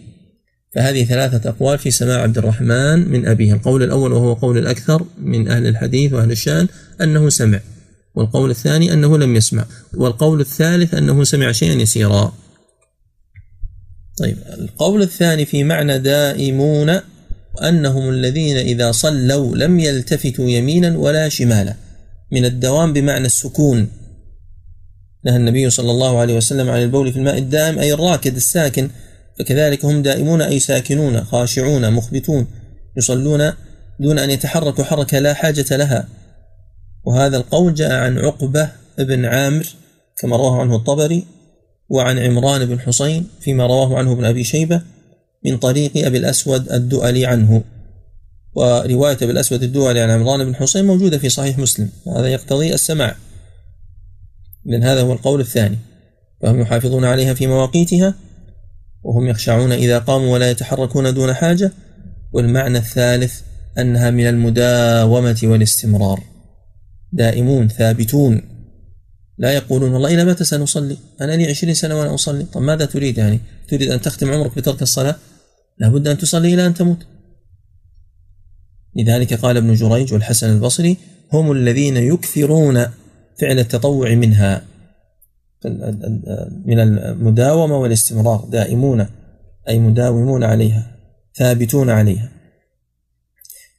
فهذه 0.76 1.04
ثلاثة 1.04 1.50
أقوال 1.50 1.78
في 1.78 1.92
سماع 1.92 2.22
عبد 2.22 2.38
الرحمن 2.38 3.10
من 3.10 3.28
أبيه. 3.28 3.54
القول 3.54 3.84
الأول 3.84 4.14
وهو 4.14 4.34
قول 4.34 4.58
الأكثر 4.58 5.06
من 5.18 5.48
أهل 5.48 5.68
الحديث 5.68 6.14
وأهل 6.14 6.32
الشأن 6.32 6.68
أنه 7.02 7.30
سمع 7.30 7.60
والقول 8.16 8.50
الثاني 8.50 8.94
أنه 8.94 9.18
لم 9.18 9.36
يسمع 9.36 9.66
والقول 9.94 10.42
الثالث 10.42 10.94
أنه 10.94 11.24
سمع 11.24 11.52
شيئا 11.52 11.74
يسيرا. 11.74 12.34
طيب 14.18 14.38
القول 14.60 15.02
الثاني 15.02 15.46
في 15.46 15.64
معنى 15.64 16.00
دائمون 16.00 17.00
أنهم 17.64 18.10
الذين 18.10 18.58
إذا 18.58 18.92
صلوا 18.92 19.58
لم 19.58 19.80
يلتفتوا 19.80 20.50
يمينا 20.50 20.98
ولا 20.98 21.30
شمالا 21.30 21.76
من 22.32 22.46
الدوام 22.46 22.94
بمعنى 22.94 23.26
السكون. 23.26 23.88
نهى 25.26 25.36
النبي 25.36 25.70
صلى 25.70 25.92
الله 25.92 26.20
عليه 26.20 26.38
وسلم 26.38 26.70
عن 26.70 26.82
البول 26.82 27.14
في 27.14 27.20
الماء 27.20 27.38
الدائم 27.38 27.80
أي 27.80 27.94
الراكد 27.94 28.36
الساكن. 28.36 28.90
فكذلك 29.40 29.86
هم 29.86 30.02
دائمون 30.02 30.42
أي 30.42 30.60
ساكنون 30.60 31.24
خاشعون 31.24 31.94
مخبتون 31.94 32.48
يصلون 32.98 33.54
دون 34.00 34.20
أن 34.20 34.30
يتحركوا 34.30 34.84
حركة 34.84 35.20
لا 35.20 35.34
حاجة 35.34 35.78
لها. 35.78 36.08
وهذا 37.06 37.38
القول 37.38 37.74
جاء 37.74 37.92
عن 37.94 38.18
عقبة 38.18 38.70
بن 39.00 39.26
عامر 39.26 39.68
كما 40.18 40.38
رواه 40.38 40.62
عنه 40.62 40.76
الطبري 40.76 41.26
وعن 41.90 42.20
عمران 42.20 42.66
بن 42.66 42.80
حسين 42.80 43.28
فيما 43.40 43.68
رواه 43.68 43.98
عنه 43.98 44.12
ابن 44.12 44.26
أبي 44.26 44.44
شيبة 44.44 44.82
من 45.46 45.58
طريق 45.58 46.06
أبي 46.06 46.18
الأسود 46.18 46.72
الدؤلي 46.72 47.26
عنه. 47.26 47.64
ورواية 48.56 49.18
أبي 49.22 49.32
الأسود 49.32 49.64
الدؤلي 49.64 50.00
عن 50.00 50.10
عمران 50.10 50.46
بن 50.46 50.56
حسين 50.56 50.86
موجودة 50.86 51.18
في 51.18 51.30
صحيح 51.30 51.58
مسلم 51.60 51.90
هذا 52.16 52.28
يقتضي 52.28 52.74
السماع. 52.74 53.16
لأن 54.66 54.84
هذا 54.84 55.02
هو 55.02 55.14
القول 55.14 55.40
الثاني. 55.40 55.78
فهم 56.42 56.62
يحافظون 56.62 57.06
عليها 57.06 57.34
في 57.34 57.48
مواقيتها 57.48 58.16
وهم 59.04 59.28
يخشعون 59.28 59.72
إذا 59.72 60.00
قاموا 60.00 60.34
ولا 60.34 60.52
يتحركون 60.52 61.14
دون 61.14 61.34
حاجة 61.34 61.72
والمعنى 62.34 62.78
الثالث 62.78 63.42
أنها 63.78 64.10
من 64.10 64.28
المداومة 64.28 65.40
والاستمرار. 65.44 66.24
دائمون 67.12 67.68
ثابتون. 67.68 68.42
لا 69.38 69.54
يقولون 69.54 69.92
والله 69.92 70.14
إلى 70.14 70.26
متى 70.26 70.44
سنصلي؟ 70.44 70.98
أنا 71.22 71.32
لي 71.32 71.46
عشرين 71.46 71.74
سنة 71.74 72.00
وأنا 72.00 72.14
أصلي. 72.14 72.44
طب 72.44 72.62
ماذا 72.62 72.86
تريد 72.86 73.18
يعني؟ 73.18 73.40
تريد 73.68 73.92
أن 73.92 74.02
تختم 74.02 74.32
عمرك 74.32 74.56
بترك 74.56 74.82
الصلاة؟ 74.82 75.16
لابد 75.80 76.08
أن 76.08 76.18
تصلي 76.18 76.54
إلى 76.54 76.68
أن 76.68 76.74
تموت. 76.74 77.06
لذلك 78.96 79.34
قال 79.34 79.58
ابن 79.58 79.74
جريج 79.74 80.14
والحسن 80.14 80.50
البصري 80.50 80.98
هم 81.34 81.52
الذين 81.52 81.98
يكثرون 81.98 82.86
فعل 83.40 83.60
التطوع 83.60 84.14
منها 84.14 84.62
من 86.66 86.80
المداومة 86.80 87.78
والاستمرار 87.78 88.46
دائمون 88.52 89.08
أي 89.68 89.80
مداومون 89.80 90.44
عليها 90.44 90.92
ثابتون 91.36 91.90
عليها. 91.90 92.32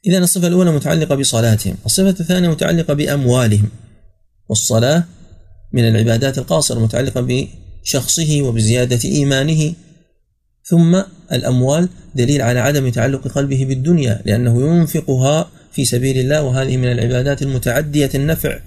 إذا 0.05 0.17
الصفة 0.17 0.47
الأولى 0.47 0.71
متعلقة 0.71 1.15
بصلاتهم 1.15 1.75
الصفة 1.85 2.09
الثانية 2.19 2.49
متعلقة 2.49 2.93
بأموالهم 2.93 3.69
والصلاة 4.49 5.03
من 5.73 5.87
العبادات 5.87 6.37
القاصرة 6.37 6.79
متعلقة 6.79 7.47
بشخصه 7.83 8.41
وبزيادة 8.41 9.09
إيمانه. 9.09 9.73
ثم 10.63 11.03
الأموال 11.31 11.89
دليل 12.15 12.41
على 12.41 12.59
عدم 12.59 12.89
تعلق 12.89 13.27
قلبه 13.27 13.65
بالدنيا 13.65 14.21
لأنه 14.25 14.61
ينفقها 14.61 15.49
في 15.71 15.85
سبيل 15.85 16.17
الله 16.17 16.43
وهذه 16.43 16.77
من 16.77 16.91
العبادات 16.91 17.41
المتعدية 17.41 18.09
النفع. 18.15 18.59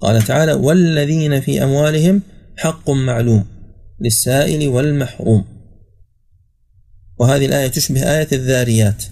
قال 0.00 0.22
تعالى 0.22 0.52
والذين 0.52 1.40
في 1.40 1.64
أموالهم 1.64 2.22
حق 2.56 2.90
معلوم 2.90 3.44
للسائل 4.00 4.68
والمحروم. 4.68 5.44
وهذه 7.18 7.46
الآية 7.46 7.68
تشبه 7.68 8.18
آية 8.18 8.28
الذاريات. 8.32 9.04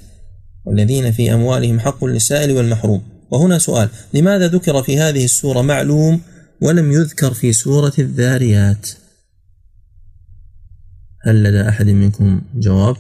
والذين 0.64 1.12
في 1.12 1.34
أموالهم 1.34 1.80
حق 1.80 2.04
للسائل 2.04 2.52
والمحروم. 2.52 3.02
وهنا 3.30 3.58
سؤال 3.58 3.88
لماذا 4.14 4.48
ذكر 4.48 4.82
في 4.82 4.98
هذه 4.98 5.24
السورة 5.24 5.62
معلوم 5.62 6.20
ولم 6.62 6.92
يذكر 6.92 7.34
في 7.34 7.52
سورة 7.52 7.92
الذاريات؟ 7.98 8.88
هل 11.22 11.42
لدى 11.42 11.68
أحد 11.68 11.86
منكم 11.86 12.42
جواب؟ 12.54 12.96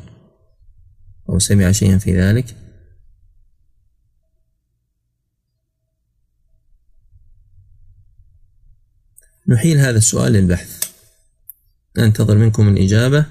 أو 1.28 1.38
سمع 1.38 1.72
شيئا 1.72 1.98
في 1.98 2.20
ذلك؟ 2.20 2.54
نحيل 9.48 9.78
هذا 9.78 9.98
السؤال 9.98 10.32
للبحث. 10.32 10.84
ننتظر 11.98 12.38
منكم 12.38 12.68
الإجابة 12.68 13.26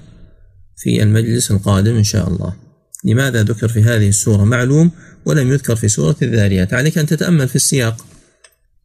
في 0.76 1.02
المجلس 1.02 1.50
القادم 1.50 1.96
إن 1.96 2.04
شاء 2.04 2.28
الله. 2.28 2.56
لماذا 3.04 3.42
ذكر 3.42 3.68
في 3.68 3.82
هذه 3.82 4.08
السورة 4.08 4.44
معلوم 4.44 4.90
ولم 5.24 5.52
يذكر 5.52 5.76
في 5.76 5.88
سورة 5.88 6.16
الذاريات؟ 6.22 6.74
عليك 6.74 6.98
أن 6.98 7.06
تتأمل 7.06 7.48
في 7.48 7.56
السياق 7.56 8.06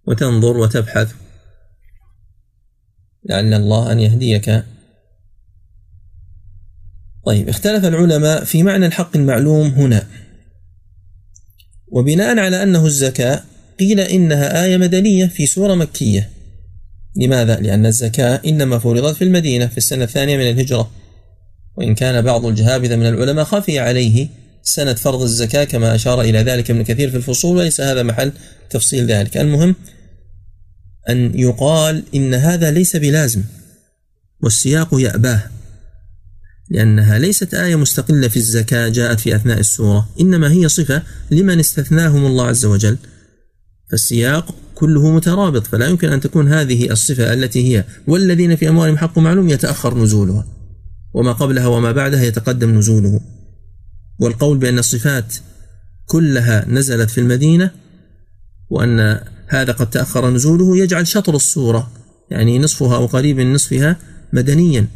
وتنظر 0.07 0.57
وتبحث. 0.57 1.13
لعل 3.29 3.53
الله 3.53 3.91
أن 3.91 3.99
يهديك. 3.99 4.63
طيب 7.25 7.49
اختلف 7.49 7.85
العلماء 7.85 8.43
في 8.43 8.63
معنى 8.63 8.85
الحق 8.85 9.17
المعلوم 9.17 9.67
هنا. 9.67 10.07
وبناء 11.87 12.39
على 12.39 12.63
أنه 12.63 12.85
الزكاة 12.85 13.43
قيل 13.79 13.99
إنها 13.99 14.63
آية 14.65 14.77
مدنية 14.77 15.25
في 15.25 15.45
سورة 15.45 15.75
مكية. 15.75 16.29
لماذا؟ 17.15 17.55
لأن 17.55 17.85
الزكاة 17.85 18.41
إنما 18.45 18.79
فرضت 18.79 19.15
في 19.15 19.23
المدينة 19.23 19.67
في 19.67 19.77
السنة 19.77 20.03
الثانية 20.03 20.37
من 20.37 20.49
الهجرة. 20.49 20.91
وإن 21.77 21.95
كان 21.95 22.21
بعض 22.21 22.45
الجهابذة 22.45 22.95
من 22.95 23.05
العلماء 23.05 23.45
خفي 23.45 23.79
عليه 23.79 24.27
سنة 24.63 24.93
فرض 24.93 25.21
الزكاة 25.21 25.63
كما 25.63 25.95
أشار 25.95 26.21
إلى 26.21 26.39
ذلك 26.39 26.71
ابن 26.71 26.83
كثير 26.83 27.09
في 27.09 27.17
الفصول 27.17 27.57
وليس 27.57 27.81
هذا 27.81 28.03
محل 28.03 28.31
تفصيل 28.69 29.05
ذلك. 29.05 29.37
المهم 29.37 29.75
أن 31.09 31.39
يقال 31.39 32.03
إن 32.15 32.33
هذا 32.33 32.71
ليس 32.71 32.95
بلازم 32.95 33.43
والسياق 34.43 34.89
يأباه 34.93 35.43
لأنها 36.69 37.19
ليست 37.19 37.53
آية 37.53 37.75
مستقلة 37.75 38.27
في 38.27 38.37
الزكاة 38.37 38.89
جاءت 38.89 39.19
في 39.19 39.35
أثناء 39.35 39.59
السورة 39.59 40.09
إنما 40.19 40.51
هي 40.51 40.69
صفة 40.69 41.03
لمن 41.31 41.59
استثناهم 41.59 42.25
الله 42.25 42.47
عز 42.47 42.65
وجل. 42.65 42.97
فالسياق 43.91 44.55
كله 44.83 45.11
مترابط 45.11 45.67
فلا 45.67 45.87
يمكن 45.87 46.09
أن 46.09 46.21
تكون 46.21 46.53
هذه 46.53 46.91
الصفة 46.91 47.33
التي 47.33 47.75
هي 47.75 47.83
والذين 48.07 48.55
في 48.55 48.69
أموالهم 48.69 48.97
حق 48.97 49.19
معلوم 49.19 49.49
يتأخر 49.49 49.97
نزولها 49.97 50.45
وما 51.13 51.31
قبلها 51.31 51.67
وما 51.67 51.91
بعدها 51.91 52.23
يتقدم 52.23 52.77
نزوله. 52.77 53.21
والقول 54.19 54.57
بأن 54.57 54.79
الصفات 54.79 55.35
كلها 56.05 56.65
نزلت 56.69 57.09
في 57.09 57.17
المدينة 57.17 57.71
وأن 58.69 59.19
هذا 59.47 59.71
قد 59.71 59.89
تأخر 59.89 60.29
نزوله 60.29 60.77
يجعل 60.77 61.07
شطر 61.07 61.35
السورة 61.35 61.91
يعني 62.31 62.59
نصفها 62.59 62.95
أو 62.95 63.05
قريب 63.05 63.37
من 63.37 63.53
نصفها 63.53 63.97
مدنيا. 64.33 64.87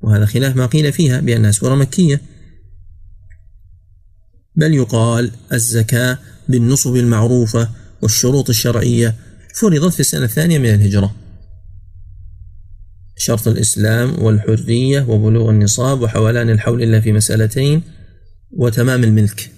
وهذا 0.00 0.26
خلاف 0.26 0.56
ما 0.56 0.66
قيل 0.66 0.92
فيها 0.92 1.20
بأنها 1.20 1.50
سورة 1.50 1.74
مكية. 1.74 2.20
بل 4.56 4.74
يقال 4.74 5.30
الزكاة 5.52 6.18
بالنصب 6.48 6.96
المعروفة 6.96 7.85
والشروط 8.02 8.48
الشرعية 8.48 9.14
فرضت 9.54 9.94
في 9.94 10.00
السنة 10.00 10.24
الثانية 10.24 10.58
من 10.58 10.74
الهجرة. 10.74 11.14
شرط 13.16 13.48
الإسلام 13.48 14.22
والحرية 14.22 15.02
وبلوغ 15.08 15.50
النصاب 15.50 16.00
وحولان 16.00 16.50
الحول 16.50 16.82
إلا 16.82 17.00
في 17.00 17.12
مسألتين 17.12 17.82
وتمام 18.50 19.04
الملك. 19.04 19.50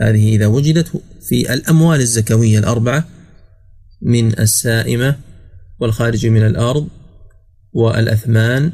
هذه 0.00 0.36
إذا 0.36 0.46
وجدت 0.46 1.02
في 1.28 1.52
الأموال 1.54 2.00
الزكوية 2.00 2.58
الأربعة 2.58 3.08
من 4.02 4.38
السائمة 4.38 5.16
والخارج 5.80 6.26
من 6.26 6.46
الأرض 6.46 6.88
والأثمان 7.72 8.72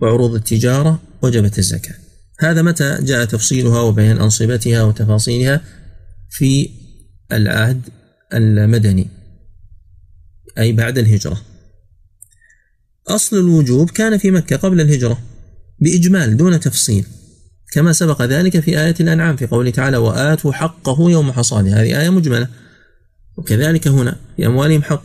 وعروض 0.00 0.34
التجارة 0.34 1.02
وجبت 1.22 1.58
الزكاة. 1.58 1.94
هذا 2.40 2.62
متى 2.62 2.98
جاء 3.00 3.24
تفصيلها 3.24 3.80
وبيان 3.80 4.18
أنصبتها 4.18 4.82
وتفاصيلها؟ 4.82 5.60
في 6.30 6.70
العهد 7.32 7.80
المدني 8.34 9.08
أي 10.58 10.72
بعد 10.72 10.98
الهجرة. 10.98 11.42
أصل 13.08 13.36
الوجوب 13.36 13.90
كان 13.90 14.18
في 14.18 14.30
مكة 14.30 14.56
قبل 14.56 14.80
الهجرة 14.80 15.18
بإجمال 15.80 16.36
دون 16.36 16.60
تفصيل 16.60 17.06
كما 17.72 17.92
سبق 17.92 18.22
ذلك 18.22 18.60
في 18.60 18.80
آية 18.80 18.94
الأنعام 19.00 19.36
في 19.36 19.46
قوله 19.46 19.70
تعالى 19.70 19.96
وآتوا 19.96 20.52
حقه 20.52 21.10
يوم 21.10 21.32
حصاده 21.32 21.82
هذه 21.82 22.00
آية 22.00 22.10
مجملة 22.10 22.48
وكذلك 23.36 23.88
هنا 23.88 24.16
في 24.36 24.46
أموالهم 24.46 24.82
حق. 24.82 25.02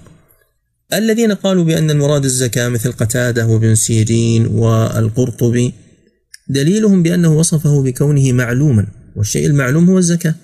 الذين 0.93 1.31
قالوا 1.31 1.63
بأن 1.63 1.91
المراد 1.91 2.25
الزكاة 2.25 2.67
مثل 2.67 2.91
قتادة 2.91 3.47
وابن 3.47 3.75
سيرين 3.75 4.47
والقرطبي 4.47 5.73
دليلهم 6.49 7.03
بأنه 7.03 7.37
وصفه 7.37 7.83
بكونه 7.83 8.31
معلوما 8.31 8.87
والشيء 9.15 9.45
المعلوم 9.45 9.89
هو 9.89 9.97
الزكاة. 9.97 10.35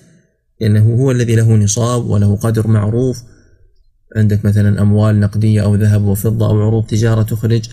لأنه 0.60 0.94
هو 0.94 1.10
الذي 1.10 1.36
له 1.36 1.56
نصاب 1.56 2.06
وله 2.06 2.36
قدر 2.36 2.66
معروف. 2.66 3.22
عندك 4.16 4.44
مثلا 4.44 4.82
أموال 4.82 5.20
نقدية 5.20 5.62
أو 5.62 5.74
ذهب 5.74 6.04
وفضة 6.04 6.46
أو 6.46 6.60
عروض 6.60 6.86
تجارة 6.86 7.22
تخرج 7.22 7.68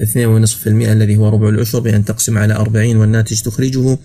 2.5% 0.00 0.66
الذي 0.66 1.16
هو 1.16 1.28
ربع 1.28 1.48
العشر 1.48 1.80
بأن 1.80 2.04
تقسم 2.04 2.38
على 2.38 2.54
40 2.54 2.96
والناتج 2.96 3.40
تخرجه. 3.40 3.98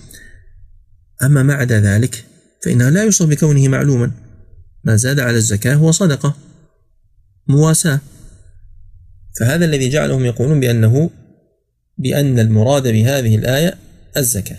أما 1.24 1.44
ما 1.44 1.54
عدا 1.54 1.80
ذلك 1.80 2.26
فإنها 2.64 2.90
لا 2.90 3.04
يوصف 3.04 3.26
بكونه 3.26 3.68
معلوما. 3.68 4.12
ما 4.84 4.96
زاد 4.96 5.20
على 5.20 5.38
الزكاة 5.38 5.76
هو 5.76 5.92
صدقة. 5.92 6.36
مواساة. 7.48 8.00
فهذا 9.40 9.66
الذي 9.66 9.90
جعلهم 9.90 10.26
يقولون 10.26 10.60
بأنه 10.60 11.10
بأن 11.98 12.40
المراد 12.40 12.88
بهذه 12.88 13.36
الآية 13.36 13.76
الزكاة. 14.18 14.58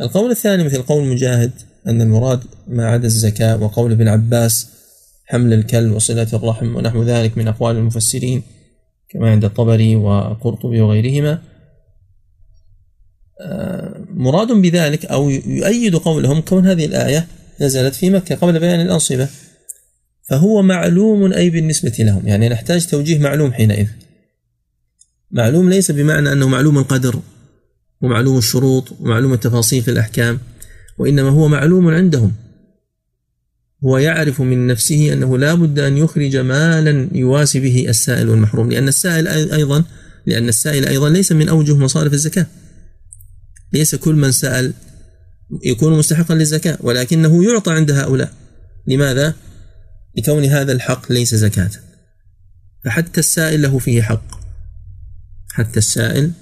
القول 0.00 0.30
الثاني 0.30 0.64
مثل 0.64 0.82
قول 0.82 1.04
مجاهد 1.04 1.52
أن 1.86 2.02
المراد 2.02 2.40
ما 2.68 2.88
عدا 2.88 3.06
الزكاة 3.06 3.62
وقول 3.62 3.92
ابن 3.92 4.08
عباس 4.08 4.66
حمل 5.26 5.52
الكل 5.52 5.92
وصلة 5.92 6.28
الرحم 6.32 6.76
ونحو 6.76 7.02
ذلك 7.02 7.38
من 7.38 7.48
أقوال 7.48 7.76
المفسرين 7.76 8.42
كما 9.08 9.30
عند 9.30 9.44
الطبري 9.44 9.96
وقرطبي 9.96 10.80
وغيرهما 10.80 11.42
آه، 13.40 14.06
مراد 14.10 14.52
بذلك 14.52 15.06
أو 15.06 15.30
يؤيد 15.30 15.96
قولهم 15.96 16.40
كون 16.40 16.66
هذه 16.66 16.86
الآية 16.86 17.26
نزلت 17.60 17.94
في 17.94 18.10
مكة 18.10 18.34
قبل 18.34 18.60
بيان 18.60 18.80
الأنصبة 18.80 19.28
فهو 20.30 20.62
معلوم 20.62 21.32
أي 21.32 21.50
بالنسبة 21.50 21.94
لهم 21.98 22.26
يعني 22.26 22.48
نحتاج 22.48 22.86
توجيه 22.86 23.18
معلوم 23.18 23.52
حينئذ. 23.52 23.88
معلوم 25.30 25.70
ليس 25.70 25.90
بمعنى 25.90 26.32
أنه 26.32 26.48
معلوم 26.48 26.78
القدر 26.78 27.20
ومعلوم 28.00 28.38
الشروط 28.38 28.92
ومعلوم 29.00 29.32
التفاصيل 29.32 29.82
في 29.82 29.90
الأحكام. 29.90 30.38
وإنما 31.00 31.28
هو 31.28 31.48
معلوم 31.48 31.88
عندهم. 31.88 32.32
هو 33.84 33.98
يعرف 33.98 34.40
من 34.40 34.66
نفسه 34.66 35.12
أنه 35.12 35.38
لا 35.38 35.54
بد 35.54 35.78
أن 35.78 35.96
يخرج 35.96 36.36
مالا 36.36 37.08
يواسي 37.12 37.60
به 37.60 37.88
السائل 37.88 38.28
والمحروم 38.28 38.70
لأن 38.70 38.88
السائل 38.88 39.28
أيضا 39.28 39.84
لأن 40.26 40.48
السائل 40.48 40.88
أيضا 40.88 41.08
ليس 41.08 41.32
من 41.32 41.48
أوجه 41.48 41.76
مصارف 41.76 42.12
الزكاة. 42.12 42.46
ليس 43.72 43.94
كل 43.94 44.14
من 44.14 44.32
سأل 44.32 44.72
يكون 45.64 45.98
مستحقا 45.98 46.34
للزكاة 46.34 46.78
ولكنه 46.80 47.44
يعطى 47.44 47.72
عند 47.72 47.90
هؤلاء. 47.90 48.32
لماذا؟ 48.86 49.34
لكون 50.18 50.44
هذا 50.44 50.72
الحق 50.72 51.12
ليس 51.12 51.34
زكاة. 51.34 51.70
فحتى 52.84 53.20
السائل 53.20 53.62
له 53.62 53.78
فيه 53.78 54.02
حق. 54.02 54.40
حتى 55.52 55.78
السائل 55.78 56.32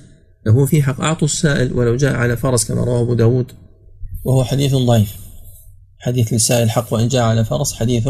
له 0.46 0.66
فيه 0.66 0.82
حق. 0.82 1.00
أعطوا 1.00 1.28
السائل 1.28 1.72
ولو 1.72 1.96
جاء 1.96 2.14
على 2.14 2.36
فرس 2.36 2.64
كما 2.64 2.84
رواه 2.84 3.02
أبو 3.02 3.14
داود. 3.14 3.52
وهو 4.28 4.44
حديث 4.44 4.74
ضعيف. 4.74 5.16
حديث 5.98 6.32
للسائل 6.32 6.70
حق 6.70 6.94
وإن 6.94 7.08
جاء 7.08 7.22
على 7.22 7.44
فرس 7.44 7.72
حديث 7.72 8.08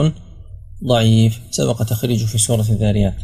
ضعيف. 0.85 1.41
سبق 1.51 1.83
تخريجه 1.83 2.25
في 2.25 2.39
سورة 2.39 2.67
الذاريات. 2.71 3.15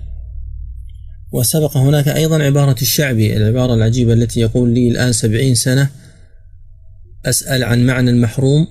وسبق 1.33 1.77
هناك 1.77 2.09
أيضا 2.09 2.43
عبارة 2.43 2.77
الشعبي 2.83 3.37
العبارة 3.37 3.75
العجيبة 3.75 4.13
التي 4.13 4.41
يقول 4.41 4.71
لي 4.75 4.89
الآن 4.89 5.13
سبعين 5.13 5.55
سنة 5.55 5.91
أسأل 7.27 7.65
عن 7.65 7.87
معنى 7.87 8.11
المحروم 8.11 8.67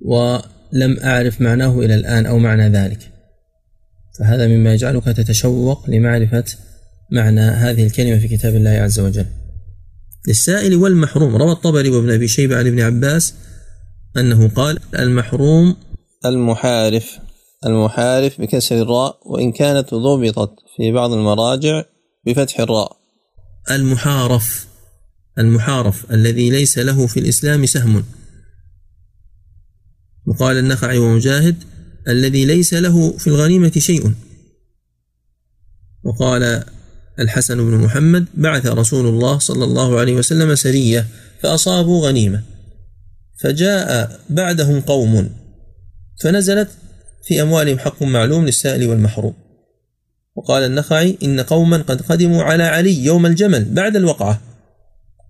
ولم 0.00 0.98
أعرف 1.04 1.40
معناه 1.40 1.78
إلى 1.78 1.94
الآن 1.94 2.26
أو 2.26 2.38
معنى 2.38 2.68
ذلك. 2.68 3.12
فهذا 4.18 4.46
مما 4.46 4.74
يجعلك 4.74 5.04
تتشوق 5.04 5.90
لمعرفة 5.90 6.44
معنى 7.12 7.40
هذه 7.40 7.86
الكلمة 7.86 8.18
في 8.18 8.28
كتاب 8.28 8.54
الله 8.54 8.70
عز 8.70 9.00
وجل. 9.00 9.26
للسائل 10.28 10.74
والمحروم 10.74 11.36
روى 11.36 11.52
الطبري 11.52 11.90
وابن 11.90 12.10
أبي 12.10 12.28
شيبة 12.28 12.56
عن 12.56 12.66
ابن 12.66 12.80
عباس 12.80 13.34
أنه 14.18 14.48
قال 14.48 14.78
المحروم 14.98 15.76
المحارف. 16.24 17.18
المحارف 17.66 18.40
بكسر 18.40 18.82
الراء 18.82 19.20
وإن 19.26 19.52
كانت 19.52 19.94
ضبطت 19.94 20.50
في 20.76 20.92
بعض 20.92 21.12
المراجع 21.12 21.82
بفتح 22.26 22.60
الراء. 22.60 22.96
المحارف. 23.70 24.66
المحارف 25.38 26.12
الذي 26.12 26.50
ليس 26.50 26.78
له 26.78 27.06
في 27.06 27.20
الإسلام 27.20 27.66
سهم. 27.66 28.04
وقال 30.26 30.58
النخعي 30.58 30.98
ومجاهد 30.98 31.64
الذي 32.08 32.44
ليس 32.44 32.74
له 32.74 33.16
في 33.18 33.26
الغنيمة 33.26 33.72
شيء. 33.78 34.12
وقال 36.04 36.64
الحسن 37.18 37.56
بن 37.56 37.84
محمد 37.84 38.26
بعث 38.34 38.66
رسول 38.66 39.06
الله 39.06 39.38
صلى 39.38 39.64
الله 39.64 39.98
عليه 39.98 40.14
وسلم 40.14 40.54
سرية 40.54 41.06
فأصابوا 41.42 42.08
غنيمة. 42.08 42.55
فجاء 43.40 44.20
بعدهم 44.30 44.80
قوم 44.80 45.30
فنزلت 46.20 46.68
في 47.24 47.42
أموالهم 47.42 47.78
حق 47.78 48.02
معلوم 48.02 48.46
للسائل 48.46 48.88
والمحروم. 48.88 49.34
وقال 50.34 50.62
النخعي 50.62 51.18
إن 51.22 51.40
قوما 51.40 51.76
قد 51.76 52.02
قدموا 52.02 52.42
على 52.42 52.62
علي 52.62 53.04
يوم 53.04 53.26
الجمل 53.26 53.64
بعد 53.64 53.96
الوقعة. 53.96 54.40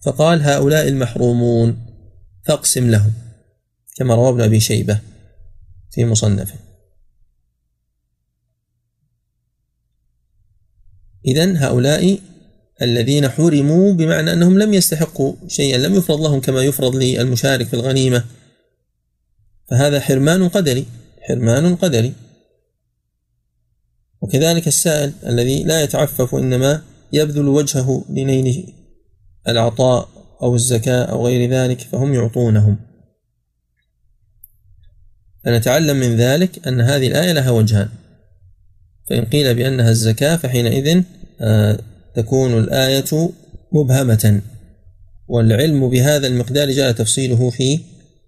فقال 0.05 0.43
هؤلاء 0.43 0.89
المحرومون 0.89 1.87
فاقسم 2.45 2.91
لهم 2.91 3.13
كما 3.97 4.15
روى 4.15 4.29
ابن 4.29 4.41
أبي 4.41 4.61
شيبة 4.61 5.01
في 5.91 6.05
مصنفه. 6.05 6.55
إذا 11.27 11.57
هؤلاء 11.57 12.19
الذين 12.83 13.29
حرموا 13.29 13.93
بمعنى 13.93 14.33
أنهم 14.33 14.59
لم 14.59 14.75
يستحقوا 14.75 15.35
شيئا 15.49 15.79
لم 15.79 15.95
يفرض 15.95 16.21
لهم 16.21 16.41
كما 16.41 16.63
يفرض 16.63 16.97
للمشارك 16.97 17.67
في 17.67 17.75
الغنيمة. 17.75 18.25
فهذا 19.71 20.01
حرمان 20.01 20.49
قدري 20.49 20.87
حرمان 21.29 21.77
قدري. 21.77 22.13
وكذلك 24.21 24.67
السائل 24.67 25.13
الذي 25.27 25.65
لا 25.65 25.83
يتعفف 25.83 26.35
وإنما 26.35 26.83
يبذل 27.13 27.49
وجهه 27.49 28.05
لنيل 28.11 28.75
العطاء 29.49 30.09
أو 30.43 30.55
الزكاة 30.55 31.05
أو 31.05 31.27
غير 31.27 31.51
ذلك 31.51 31.81
فهم 31.81 32.15
يعطونهم. 32.15 32.79
فنتعلم 35.45 35.97
من 35.97 36.17
ذلك 36.17 36.69
أن 36.69 36.81
هذه 36.81 37.07
الآية 37.07 37.33
لها 37.33 37.51
وجهان. 37.51 37.89
فإن 39.11 39.25
قيل 39.25 39.55
بأنها 39.55 39.91
الزكاة 39.91 40.37
فحينئذ 40.37 41.03
آه، 41.41 41.79
تكون 42.17 42.59
الآية 42.59 43.31
مبهمة. 43.73 44.43
والعلم 45.29 45.89
بهذا 45.89 46.27
المقدار 46.27 46.71
جاء 46.71 46.93
تفصيله 46.93 47.51
في 47.51 47.81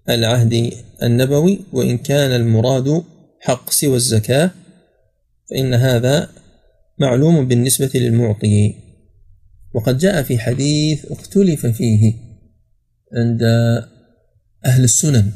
العهد 0.08 0.72
النبوي 1.02 1.60
وإن 1.72 1.98
كان 1.98 2.30
المراد 2.30 3.02
حق 3.40 3.70
سوى 3.70 3.96
الزكاة 3.96 4.50
فإن 5.50 5.74
هذا 5.74 6.28
معلوم 7.00 7.48
بالنسبة 7.48 7.90
للمعطي. 7.94 8.74
وقد 9.74 9.98
جاء 9.98 10.22
في 10.22 10.38
حديث 10.38 11.06
اختلف 11.12 11.66
فيه 11.66 12.14
عند 13.16 13.42
أهل 14.64 14.84
السنن. 14.84 15.30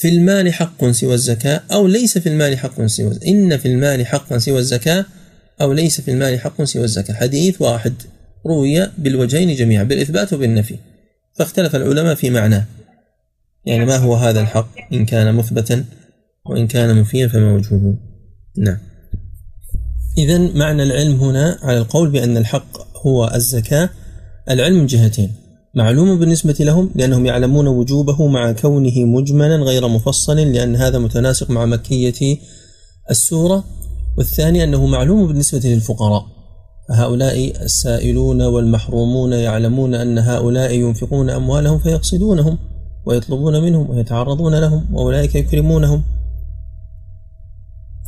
في 0.00 0.08
المال 0.08 0.52
حق 0.52 0.90
سوى 0.90 1.14
الزكاة 1.14 1.62
أو 1.72 1.86
ليس 1.86 2.18
في 2.18 2.28
المال 2.28 2.58
حق 2.58 2.86
سوى 2.86 3.18
إن 3.26 3.56
في 3.56 3.68
المال 3.68 4.06
حقا 4.06 4.38
سوى 4.38 4.58
الزكاة 4.58 5.04
أو 5.60 5.72
ليس 5.72 6.00
في 6.00 6.10
المال 6.10 6.40
حق 6.40 6.62
سوى 6.62 6.84
الزكاة. 6.84 7.14
حديث 7.14 7.62
واحد. 7.62 7.94
روي 8.46 8.86
بالوجهين 8.98 9.56
جميعا 9.56 9.82
بالإثبات 9.82 10.32
وبالنفي. 10.32 10.76
فاختلف 11.34 11.76
العلماء 11.76 12.14
في 12.14 12.30
معناه 12.30 12.64
يعني 13.66 13.84
ما 13.84 13.96
هو 13.96 14.14
هذا 14.14 14.40
الحق؟ 14.40 14.68
إن 14.92 15.06
كان 15.06 15.34
مثبتا 15.34 15.84
وإن 16.46 16.66
كان 16.66 16.96
منفيا 16.96 17.28
فما 17.28 17.52
وجهه. 17.52 17.94
نعم. 18.56 18.78
إذا 20.18 20.38
معنى 20.38 20.82
العلم 20.82 21.20
هنا 21.20 21.58
على 21.62 21.78
القول 21.78 22.10
بأن 22.10 22.36
الحق 22.36 22.96
هو 23.06 23.32
الزكاة 23.34 23.90
العلم 24.50 24.78
من 24.78 24.86
جهتين. 24.86 25.32
معلوم 25.74 26.18
بالنسبة 26.18 26.56
لهم 26.60 26.90
لأنهم 26.94 27.26
يعلمون 27.26 27.66
وجوبه 27.66 28.26
مع 28.26 28.52
كونه 28.52 29.04
مجملا 29.04 29.56
غير 29.56 29.88
مفصل 29.88 30.36
لأن 30.36 30.76
هذا 30.76 30.98
متناسق 30.98 31.50
مع 31.50 31.64
مكية 31.64 32.38
السورة. 33.10 33.64
والثاني 34.20 34.64
أنه 34.64 34.86
معلوم 34.86 35.26
بالنسبة 35.26 35.60
للفقراء. 35.64 36.26
فهؤلاء 36.88 37.62
السائلون 37.62 38.42
والمحرومون 38.42 39.32
يعلمون 39.32 39.94
أن 39.94 40.18
هؤلاء 40.18 40.72
ينفقون 40.74 41.30
أموالهم 41.30 41.78
فيقصدونهم 41.78 42.58
ويطلبون 43.06 43.62
منهم 43.62 43.90
ويتعرضون 43.90 44.54
لهم 44.54 44.94
وأولئك 44.94 45.34
يكرمونهم. 45.34 46.02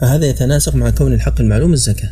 فهذا 0.01 0.27
يتناسق 0.27 0.75
مع 0.75 0.91
كون 0.91 1.13
الحق 1.13 1.41
المعلوم 1.41 1.73
الزكاة. 1.73 2.11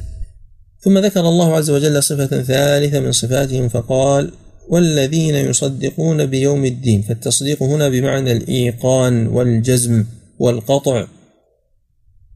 ثم 0.81 0.99
ذكر 0.99 1.29
الله 1.29 1.57
عز 1.57 1.71
وجل 1.71 2.03
صفة 2.03 2.43
ثالثة 2.43 3.01
من 3.01 3.13
صفاتهم 3.13 3.69
فقال 3.69 4.33
والذين 4.69 5.35
يصدقون 5.35 6.27
بيوم 6.27 6.65
الدين 6.65 7.03
فالتصديق 7.03 7.63
هنا 7.63 7.89
بمعنى 7.89 8.33
الإيقان 8.33 9.27
والجزم 9.27 10.05
والقطع. 10.39 11.07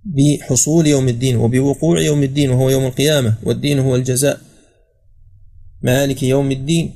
بحصول 0.05 0.87
يوم 0.87 1.09
الدين 1.09 1.37
وبوقوع 1.37 2.01
يوم 2.01 2.23
الدين 2.23 2.51
وهو 2.51 2.71
يوم 2.71 2.87
القيامة 2.87 3.35
والدين 3.43 3.79
هو 3.79 3.97
الجزاء. 3.97 4.41
مالك 5.83 6.23
يوم 6.23 6.51
الدين. 6.51 6.95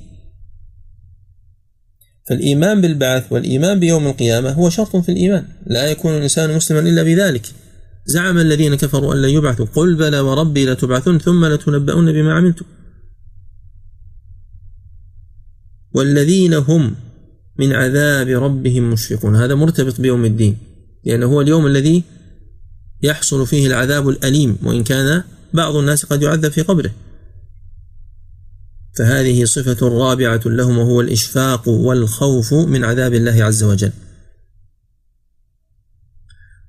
فالإيمان 2.29 2.81
بالبعث 2.81 3.33
والإيمان 3.33 3.81
بيوم 3.81 4.07
القيامة 4.07 4.51
هو 4.51 4.71
شرط 4.71 4.97
في 4.97 5.13
الإيمان. 5.13 5.45
لا 5.67 5.91
يكون 5.91 6.17
الإنسان 6.17 6.57
مسلما 6.57 6.81
إلا 6.81 7.03
بذلك. 7.03 7.47
زعم 8.07 8.39
الذين 8.39 8.75
كفروا 8.75 9.15
أن 9.15 9.23
لن 9.23 9.29
يبعثوا. 9.29 9.67
قل 9.67 9.95
بلى 9.95 10.21
وربي 10.21 10.67
لتبعثن 10.67 11.19
ثم 11.19 11.47
لتنبؤن 11.47 12.13
بما 12.13 12.33
عملتم. 12.33 12.65
والذين 15.95 16.55
هم 16.55 16.95
من 17.59 17.73
عذاب 17.73 18.29
ربهم 18.29 18.91
مشفقون. 18.91 19.37
هذا 19.37 19.55
مرتبط 19.55 20.01
بيوم 20.01 20.25
الدين 20.25 20.59
لأنه 21.05 21.27
هو 21.27 21.41
اليوم 21.41 21.67
الذي 21.67 22.03
يحصل 23.03 23.47
فيه 23.47 23.67
العذاب 23.67 24.09
الأليم 24.09 24.59
وإن 24.63 24.85
كان 24.85 25.23
بعض 25.55 25.77
الناس 25.77 26.05
قد 26.05 26.23
يعذب 26.23 26.49
في 26.49 26.63
قبره. 26.63 26.91
فهذه 28.99 29.45
صفة 29.45 29.89
رابعة 29.89 30.41
لهم 30.47 30.79
وهو 30.79 31.01
الإشفاق 31.01 31.69
والخوف 31.69 32.55
من 32.55 32.85
عذاب 32.85 33.15
الله 33.15 33.45
عز 33.45 33.63
وجل. 33.63 33.93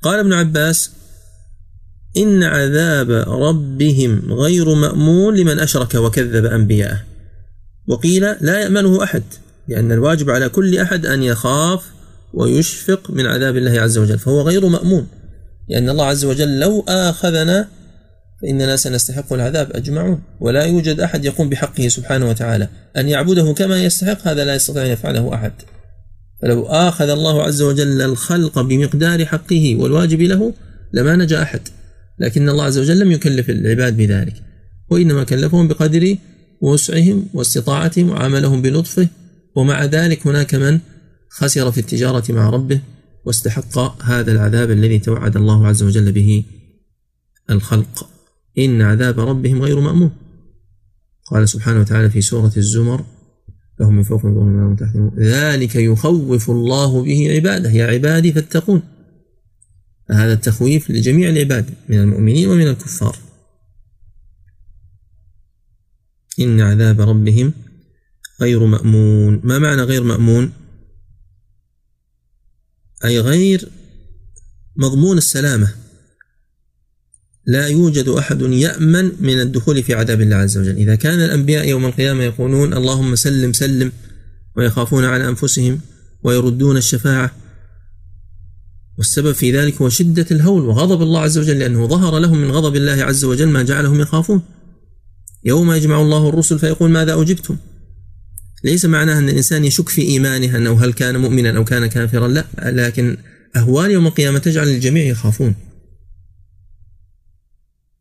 قال 0.02 0.20
ابن 0.20 0.34
عباس 0.34 0.92
إن 2.18 2.44
عذاب 2.44 3.12
ربهم 3.28 4.34
غير 4.34 4.74
مأمون 4.74 5.36
لمن 5.36 5.60
أشرك 5.60 5.96
وكذب 5.96 6.46
أنبياءه. 6.46 7.04
وقيل 7.88 8.22
لا 8.42 8.60
يأمنه 8.60 9.04
أحد 9.04 9.24
لأن 9.68 9.92
الواجب 9.92 10.30
على 10.30 10.50
كل 10.50 10.78
أحد 10.78 11.06
أن 11.06 11.24
يخاف 11.24 11.86
ويشفق 12.34 13.12
من 13.12 13.26
عذاب 13.26 13.58
الله 13.58 13.82
عز 13.82 13.98
وجل 13.98 14.20
فهو 14.20 14.42
غير 14.42 14.68
مأمون. 14.68 15.08
لأن 15.70 15.90
الله 15.90 16.06
عز 16.06 16.26
وجل 16.26 16.60
لو 16.60 16.86
آخذنا 16.88 17.68
فإننا 18.42 18.76
سنستحق 18.76 19.34
العذاب 19.34 19.72
أجمعون. 19.72 20.22
ولا 20.40 20.64
يوجد 20.64 21.00
أحد 21.00 21.26
يقوم 21.26 21.50
بحقه 21.50 21.88
سبحانه 21.88 22.30
وتعالى. 22.30 22.68
أن 22.98 23.08
يعبده 23.08 23.54
كما 23.54 23.84
يستحق 23.84 24.28
هذا 24.28 24.46
لا 24.46 24.56
يستطيع 24.56 24.86
أن 24.86 24.90
يفعله 24.90 25.34
أحد. 25.34 25.52
فلو 26.42 26.66
آخذ 26.66 27.10
الله 27.10 27.44
عز 27.44 27.62
وجل 27.62 28.02
الخلق 28.02 28.62
بمقدار 28.62 29.26
حقه 29.26 29.76
والواجب 29.80 30.22
له 30.22 30.54
لما 30.94 31.16
نجا 31.16 31.42
أحد. 31.42 31.62
لكن 32.20 32.50
الله 32.50 32.64
عز 32.64 32.78
وجل 32.78 33.00
لم 33.00 33.12
يكلف 33.12 33.50
العباد 33.50 33.98
بذلك. 33.98 34.34
وإنما 34.90 35.24
كلفهم 35.24 35.68
بقدر 35.68 36.18
وسعهم 36.62 37.28
واستطاعتهم 37.34 38.10
وعاملهم 38.10 38.62
بلطفه. 38.62 39.08
ومع 39.56 39.86
ذلك 39.86 40.28
هناك 40.28 40.56
من 40.56 40.80
خسر 41.30 41.72
في 41.72 41.80
التجارة 41.80 42.32
مع 42.32 42.50
ربه. 42.50 42.80
واستحق 43.30 44.04
هذا 44.04 44.32
العذاب 44.32 44.72
الذي 44.72 45.00
توعد 45.00 45.38
الله 45.38 45.68
عز 45.68 45.84
وجل 45.84 46.12
به 46.12 46.44
الخلق. 47.50 48.10
إن 48.58 48.82
عذاب 48.82 49.20
ربهم 49.20 49.62
غير 49.62 49.80
مأمون. 49.80 50.12
قال 51.32 51.50
سبحانه 51.50 51.80
وتعالى 51.80 52.10
في 52.10 52.22
سورة 52.22 52.52
الزمر 52.58 53.06
لهم 53.80 53.96
من 53.96 54.04
فوق 54.04 54.26
من 54.26 54.76
تحت 54.76 54.96
ذلك 55.18 55.76
يخوف 55.76 56.50
الله 56.50 57.04
به 57.04 57.36
عباده. 57.36 57.72
يا 57.72 57.86
عبادي 57.86 58.34
فاتقون. 58.34 58.82
هذا 60.12 60.34
التخويف 60.34 60.89
لجميع 60.92 61.30
العباد 61.30 61.70
من 61.89 62.00
المؤمنين 62.00 62.50
ومن 62.50 62.68
الكفار. 62.68 63.15
إن 66.39 66.62
عذاب 66.62 67.02
ربهم 67.02 67.54
غير 68.42 68.65
مأمون. 68.65 69.42
ما 69.44 69.60
معنى 69.60 69.82
غير 69.82 70.04
مأمون؟ 70.04 70.52
أي 73.06 73.20
غير 73.20 73.70
مضمون 74.76 75.18
السلامة. 75.18 75.76
لا 77.46 77.68
يوجد 77.68 78.08
أحد 78.08 78.42
يأمن 78.42 79.12
من 79.20 79.40
الدخول 79.40 79.84
في 79.84 79.94
عذاب 79.94 80.22
الله 80.22 80.36
عز 80.36 80.58
وجل. 80.58 80.76
إذا 80.76 80.96
كان 80.96 81.20
الأنبياء 81.20 81.68
يوم 81.68 81.86
القيامة 81.86 82.24
يقولون 82.24 82.74
اللهم 82.74 83.16
سلم 83.16 83.54
سلم 83.54 83.92
ويخافون 84.58 85.06
على 85.06 85.28
أنفسهم 85.28 85.80
ويردون 86.24 86.78
الشفاعة. 86.78 87.36
والسبب 88.98 89.32
في 89.32 89.58
ذلك 89.58 89.82
هو 89.82 89.90
شدة 89.90 90.26
الهول 90.32 90.66
وغضب 90.66 91.02
الله 91.02 91.20
عز 91.20 91.38
وجل 91.38 91.60
لأنه 91.60 91.88
ظهر 91.88 92.20
لهم 92.20 92.38
من 92.38 92.52
غضب 92.52 92.76
الله 92.76 93.04
عز 93.04 93.24
وجل 93.24 93.48
ما 93.48 93.64
جعلهم 93.64 94.02
يخافون. 94.02 94.42
يوم 95.46 95.72
يجمع 95.72 96.02
الله 96.02 96.30
الرسل 96.30 96.60
فيقول 96.60 96.90
ماذا 96.90 97.22
أجبتم؟ 97.22 97.58
ليس 98.63 98.86
معناه 98.86 99.19
أن 99.19 99.30
الإنسان 99.30 99.65
يشك 99.65 99.89
في 99.89 100.02
إيمانه 100.02 100.58
أنه 100.58 100.84
هل 100.86 100.93
كان 100.93 101.17
مؤمنا 101.17 101.58
أو 101.58 101.65
كان 101.65 101.88
كافرا 101.88 102.28
لا 102.28 102.45
لكن 102.60 103.17
أهوال 103.56 103.91
يوم 103.91 104.08
القيامة 104.08 104.39
تجعل 104.39 104.67
الجميع 104.67 105.04
يخافون. 105.04 105.56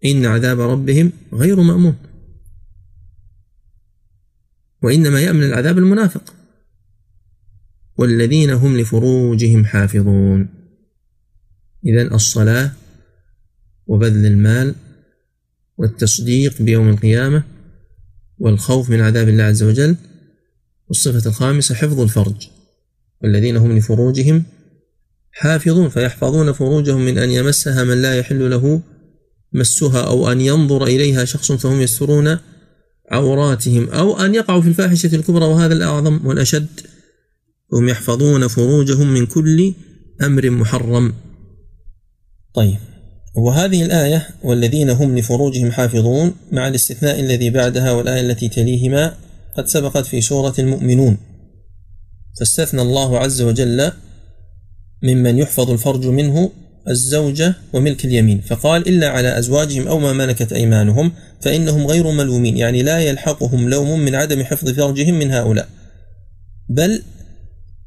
إن 0.05 0.27
عذاب 0.27 0.61
ربهم 0.61 1.12
غير 1.33 1.61
مأمون. 1.61 1.97
وإنما 4.83 5.21
يأمن 5.21 5.42
العذاب 5.42 5.79
المنافق. 5.79 6.35
والذين 7.97 8.51
هم 8.51 8.77
لفروجهم 8.77 9.64
حافظون. 9.64 10.49
إذا 11.87 12.14
الصلاة 12.14 12.73
وبذل 13.87 14.27
المال 14.27 14.75
والتصديق 15.79 16.62
بيوم 16.62 16.88
القيامة 16.88 17.44
والخوف 18.38 18.90
من 18.90 19.01
عذاب 19.01 19.29
الله 19.29 19.44
عز 19.44 19.62
وجل 19.62 19.97
والصفة 20.88 21.29
الخامسة 21.29 21.74
حفظ 21.74 22.01
الفرج. 22.01 22.48
والذين 23.22 23.57
هم 23.57 23.79
لفروجهم 23.79 24.44
حافظون 25.33 25.88
فيحفظون 25.88 26.53
فروجهم 26.53 27.01
من 27.01 27.18
أن 27.18 27.31
يمسها 27.31 27.85
من 27.85 28.03
لا 28.03 28.18
يحل 28.18 28.51
له 28.51 28.81
مسها 29.53 30.01
أو 30.01 30.33
أن 30.33 30.40
ينظر 30.40 30.85
إليها 30.85 31.24
شخص 31.24 31.53
فهم 31.53 31.81
يسترون 31.81 32.38
عوراتهم 33.11 33.88
أو 33.88 34.20
أن 34.20 34.35
يقعوا 34.35 34.61
في 34.61 34.68
الفاحشة 34.68 35.16
الكبرى 35.16 35.44
وهذا 35.44 35.74
الأعظم 35.74 36.27
والأشد. 36.27 36.81
هم 37.72 37.88
يحفظون 37.88 38.48
فروجهم 38.48 39.14
من 39.14 39.27
كل 39.27 39.74
أمر 40.22 40.51
محرم. 40.51 41.14
طيب 42.55 42.79
وهذه 43.37 43.85
الآية 43.85 44.29
والذين 44.42 44.90
هم 44.90 45.18
لفروجهم 45.18 45.70
حافظون 45.70 46.35
مع 46.53 46.68
الاستثناء 46.68 47.20
الذي 47.20 47.51
بعدها 47.51 47.92
والآية 47.92 48.20
التي 48.20 48.48
تليهما 48.48 49.16
قد 49.59 49.66
سبقت 49.66 50.07
في 50.07 50.21
سورة 50.21 50.55
المؤمنون. 50.59 51.16
فاستثنى 52.38 52.83
الله 52.83 53.18
عز 53.18 53.42
وجل 53.42 53.92
ممن 55.03 55.38
يحفظ 55.38 55.71
الفرج 55.71 56.07
منه 56.07 56.51
الزوجة 56.88 57.55
وملك 57.73 58.05
اليمين. 58.05 58.40
فقال 58.40 58.88
إلا 58.88 59.09
على 59.09 59.38
أزواجهم 59.38 59.88
أو 59.88 59.99
ما 59.99 60.12
ملكت 60.12 60.53
أيمانهم 60.53 61.12
فإنهم 61.40 61.87
غير 61.87 62.11
ملومين 62.11 62.57
يعني 62.57 62.83
لا 62.83 62.99
يلحقهم 62.99 63.68
لوم 63.68 64.01
من 64.01 64.14
عدم 64.14 64.42
حفظ 64.42 64.71
فرجهم 64.71 65.14
من 65.14 65.31
هؤلاء 65.31 65.68
بل 66.68 67.03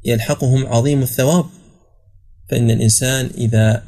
يلحقهم 0.04 0.66
عظيم 0.66 1.02
الثواب. 1.02 1.44
فإن 2.50 2.70
الإنسان 2.70 3.30
إذا 3.38 3.82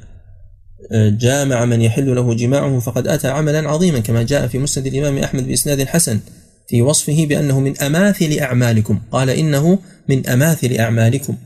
آه، 0.93 1.09
جامع 1.09 1.65
من 1.65 1.81
يحل 1.81 2.15
له 2.15 2.35
جماعة 2.35 2.79
فقد 2.79 3.09
أتى 3.09 3.29
عملا 3.29 3.69
عظيما 3.69 4.01
كما 4.01 4.23
جاء 4.23 4.47
في 4.47 4.59
مسند 4.59 4.87
الإمام 4.87 5.19
أحمد 5.19 5.47
بإسناد 5.49 5.85
حسن. 5.85 6.21
في 6.69 6.83
وصفه 6.83 7.27
بأنه 7.27 7.61
من 7.61 7.79
أماثل 7.79 8.39
أعمالكم. 8.41 9.01
قال 9.13 9.31
إنه 9.31 9.79
من 10.09 10.27
أماثل 10.27 10.77
أعمالكم. 10.79 11.37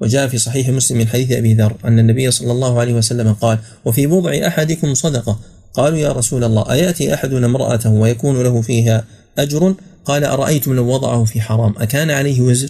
وجاء 0.00 0.28
في 0.28 0.38
صحيح 0.38 0.68
مسلم 0.68 0.98
من 0.98 1.08
حديث 1.08 1.32
أبي 1.32 1.54
ذر 1.54 1.76
أن 1.84 1.98
النبي 1.98 2.30
صلى 2.30 2.52
الله 2.52 2.80
عليه 2.80 2.94
وسلم 2.94 3.32
قال 3.32 3.58
وفي 3.84 4.06
بضع 4.06 4.46
أحدكم 4.46 4.94
صدقة. 4.94 5.40
قالوا 5.74 5.98
يا 5.98 6.12
رسول 6.12 6.44
الله 6.44 6.72
أيأتي 6.72 7.14
أحدنا 7.14 7.46
امرأته 7.46 7.90
ويكون 7.90 8.42
له 8.42 8.62
فيها 8.62 9.04
أجر؟ 9.38 9.74
قال 10.04 10.24
أرأيتم 10.24 10.74
لو 10.74 10.88
وضعه 10.88 11.24
في 11.24 11.40
حرام؟ 11.40 11.74
أكان 11.78 12.10
عليه 12.10 12.40
وزر؟ 12.40 12.68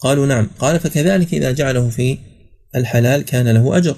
قالوا 0.00 0.26
نعم. 0.26 0.50
قال 0.58 0.80
فكذلك 0.80 1.34
إذا 1.34 1.52
جعله 1.52 1.88
في 1.88 2.18
الحلال 2.76 3.24
كان 3.24 3.48
له 3.48 3.76
أجر. 3.76 3.96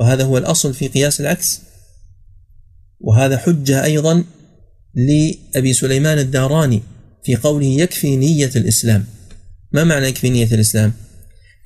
وهذا 0.00 0.24
هو 0.24 0.38
الأصل 0.38 0.74
في 0.74 0.88
قياس 0.88 1.20
العكس. 1.20 1.60
وهذا 3.00 3.38
حجة 3.38 3.84
أيضا 3.84 4.24
لأبي 4.94 5.72
سليمان 5.72 6.18
الداراني 6.18 6.82
في 7.24 7.36
قوله 7.36 7.66
يكفي 7.66 8.16
نية 8.16 8.50
الإسلام. 8.56 9.04
ما 9.72 9.84
معنى 9.84 10.06
يكفي 10.06 10.30
نية 10.30 10.48
الإسلام؟ 10.54 10.92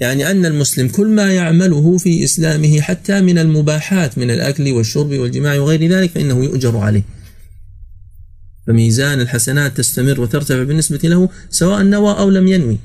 يعني 0.01 0.31
أن 0.31 0.47
المسلم 0.47 0.89
كل 0.89 1.07
ما 1.07 1.33
يعمله 1.33 1.99
في 1.99 2.25
إسلامه 2.25 2.81
حتى 2.81 3.21
من 3.21 3.39
المباحات 3.39 4.19
من 4.19 4.31
الأكل 4.31 4.73
والشرب 4.73 5.11
والجماع 5.11 5.59
وغير 5.59 5.93
ذلك 5.93 6.11
فإنه 6.11 6.45
يؤجر 6.45 6.77
عليه. 6.77 7.03
فميزان 8.67 9.21
الحسنات 9.21 9.77
تستمر 9.77 10.21
وترتفع 10.21 10.63
بالنسبة 10.63 11.09
له 11.09 11.29
سواء 11.51 11.83
نوى 11.83 12.19
أو 12.19 12.31
لم 12.31 12.49
ينوي. 12.49 12.79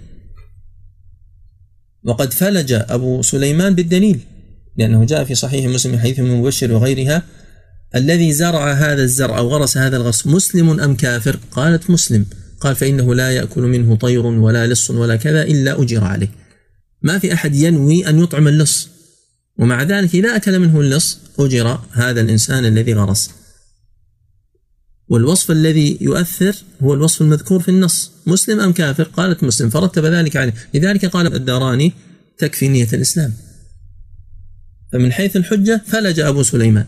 وقد 2.04 2.34
فلج 2.34 2.74
أبو 2.74 3.22
سليمان 3.22 3.76
بالدليل 3.76 4.20
لأنه 4.78 5.06
جاء 5.06 5.24
في 5.24 5.36
صحيح 5.36 5.66
مسلم 5.66 6.00
حديث 6.00 6.20
من 6.20 6.32
مبشر 6.32 6.72
وغيرها 6.72 7.24
الذي 7.96 8.34
زرع 8.34 8.74
هذا 8.74 9.04
الزرع 9.04 9.38
أو 9.38 9.48
غرس 9.48 9.78
هذا 9.78 9.98
الغص 9.98 10.28
مسلم 10.28 10.80
أم 10.80 10.96
كافر؟ 10.96 11.40
قالت 11.52 11.90
مسلم. 11.90 12.26
قال 12.60 12.76
فإنه 12.76 13.16
لا 13.16 13.32
يأكل 13.32 13.62
منه 13.62 13.96
طير 13.96 14.26
ولا 14.26 14.68
لص 14.68 14.92
ولا 14.92 15.16
كذا 15.16 15.44
إلا 15.44 15.82
أجر 15.82 16.04
عليه. 16.04 16.32
ما 17.02 17.20
في 17.20 17.34
أحد 17.34 17.56
ينوي 17.56 18.10
أن 18.10 18.24
يطعم 18.24 18.48
اللص. 18.48 18.90
ومع 19.58 19.84
ذلك 19.84 20.16
إذا 20.16 20.36
أكل 20.36 20.60
منه 20.60 20.80
اللص 20.80 21.18
أجر 21.40 21.80
هذا 21.92 22.22
الإنسان 22.22 22.66
الذي 22.66 22.94
غرس. 22.94 23.32
والوصف 25.08 25.52
الذي 25.52 25.98
يؤثر 26.02 26.56
هو 26.84 26.94
الوصف 26.94 27.22
المذكور 27.22 27.60
في 27.60 27.70
النص. 27.70 28.12
مسلم 28.28 28.60
أم 28.60 28.74
كافر؟ 28.74 29.04
قالت 29.04 29.44
مسلم. 29.44 29.70
فرتب 29.70 30.06
ذلك 30.06 30.36
عليه. 30.38 30.54
لذلك 30.74 31.06
قال 31.06 31.36
الداراني 31.36 31.94
تكفي 32.38 32.68
نية 32.68 32.88
الإسلام. 32.94 33.34
فمن 34.94 35.12
حيث 35.12 35.36
الحجة 35.36 35.82
فلج 35.88 36.20
أبو 36.20 36.44
سليمان. 36.44 36.86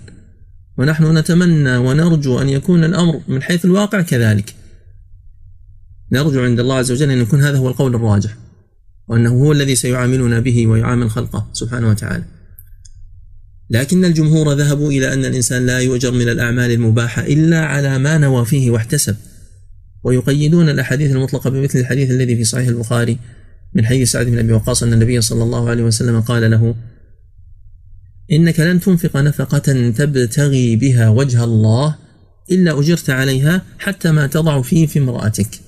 ونحن 0.78 1.18
نتمنى 1.18 1.78
ونرجو 1.78 2.42
أن 2.42 2.50
يكون 2.50 2.84
الأمر 2.84 3.22
من 3.28 3.42
حيث 3.42 3.66
الواقع 3.66 4.02
كذلك. 4.02 4.56
نرجو 6.12 6.44
عند 6.44 6.60
الله 6.60 6.76
عز 6.76 6.92
وجل 6.92 7.12
أن 7.12 7.22
يكون 7.22 7.44
هذا 7.44 7.58
هو 7.58 7.68
القول 7.68 7.96
الراجح 7.96 8.38
وأنه 9.08 9.30
هو 9.30 9.52
الذي 9.52 9.76
سيعاملنا 9.76 10.40
به 10.40 10.68
ويعامل 10.68 11.10
خلقه 11.10 11.50
سبحانه 11.54 11.90
وتعالى. 11.90 12.24
لكن 13.70 14.06
الجمهور 14.06 14.54
ذهبوا 14.54 14.92
إلى 14.92 15.14
أن 15.14 15.26
الإنسان 15.26 15.66
لا 15.66 15.80
يؤجر 15.80 16.12
من 16.12 16.30
الأعمال 16.30 16.72
المباحة 16.72 17.22
إلا 17.22 17.66
على 17.66 18.00
ما 18.00 18.18
نوى 18.18 18.46
فيه 18.46 18.72
واحتسب. 18.72 19.16
ويقيدون 20.04 20.70
الأحاديث 20.70 21.12
المطلقة 21.12 21.50
بمثل 21.50 21.80
الحديث 21.80 22.12
الذي 22.12 22.36
في 22.36 22.44
صحيح 22.44 22.68
البخاري 22.68 23.18
من 23.74 23.86
حديث 23.86 24.12
سعد 24.12 24.26
بن 24.26 24.40
أبي 24.40 24.54
وقاص 24.54 24.84
أن 24.84 24.94
النبي 24.94 25.22
صلى 25.22 25.44
الله 25.44 25.70
عليه 25.70 25.84
وسلم 25.84 26.22
قال 26.22 26.52
له 26.52 26.76
إنك 28.32 28.60
لن 28.60 28.80
تنفق 28.80 29.18
نفقة 29.18 29.90
تبتغي 29.90 30.76
بها 30.76 31.10
وجه 31.10 31.44
الله 31.44 31.96
إلا 32.52 32.80
أجرت 32.80 33.10
عليها 33.10 33.62
حتى 33.80 34.12
ما 34.12 34.28
تضع 34.28 34.62
فيه 34.62 34.86
في 34.86 35.00
امرأتك. 35.00 35.60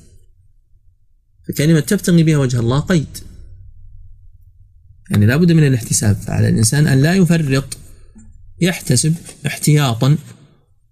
فكلمة 1.47 1.79
تبتغي 1.79 2.23
بها 2.23 2.37
وجه 2.37 2.59
الله 2.59 2.79
قيد. 2.79 3.17
يعني 5.11 5.25
لابد 5.25 5.51
من 5.51 5.67
الاحتساب. 5.67 6.15
فعلى 6.15 6.49
الإنسان 6.49 6.87
أن 6.87 7.01
لا 7.01 7.13
يفرط 7.13 7.77
يحتسب 8.61 9.15
احتياطا 9.45 10.17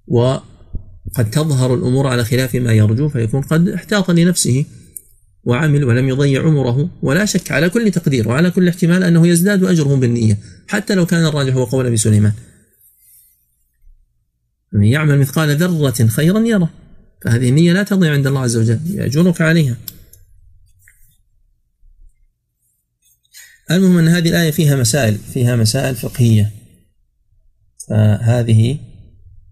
وقد 0.08 1.30
تظهر 1.32 1.76
الأمور 1.76 2.08
على 2.08 2.26
خلاف 2.26 2.56
ما 2.56 2.73
يرجو 2.73 3.10
فيكون 3.10 3.41
قد 3.41 3.69
احتاط 3.69 4.12
لنفسه. 4.12 4.65
وعمل 5.44 5.84
ولم 5.84 6.10
يضيع 6.10 6.44
عمره 6.44 6.90
ولا 7.02 7.26
شك 7.26 7.52
على 7.52 7.70
كل 7.70 7.92
تقدير 7.92 8.28
وعلى 8.28 8.52
كل 8.52 8.68
احتمال 8.68 9.04
أنه 9.04 9.28
يزداد 9.28 9.64
أجره 9.64 9.96
بالنية 9.96 10.38
حتى 10.68 10.96
لو 10.96 11.06
كان 11.06 11.26
الراجح 11.26 11.54
هو 11.54 11.64
قول 11.64 11.86
أبي 11.86 11.98
سليمان. 11.98 12.34
من 14.72 14.84
يعمل 14.84 15.20
مثقال 15.20 15.56
ذرة 15.58 16.08
خيرا 16.08 16.40
يره. 16.40 16.70
فهذه 17.26 17.50
النية 17.50 17.74
لا 17.74 17.84
تضيع 17.84 18.12
عند 18.14 18.28
الله 18.28 18.42
عز 18.42 18.58
وجل 18.58 18.80
يأجرك 18.86 19.42
عليها. 19.42 19.78
المهم 23.72 23.98
أن 23.98 24.08
هذه 24.08 24.30
الآية 24.30 24.52
فيها 24.52 24.76
مسائل 24.76 25.18
فيها 25.34 25.56
مسائل 25.56 25.96
فقهية. 25.96 26.52
فهذه 27.90 28.78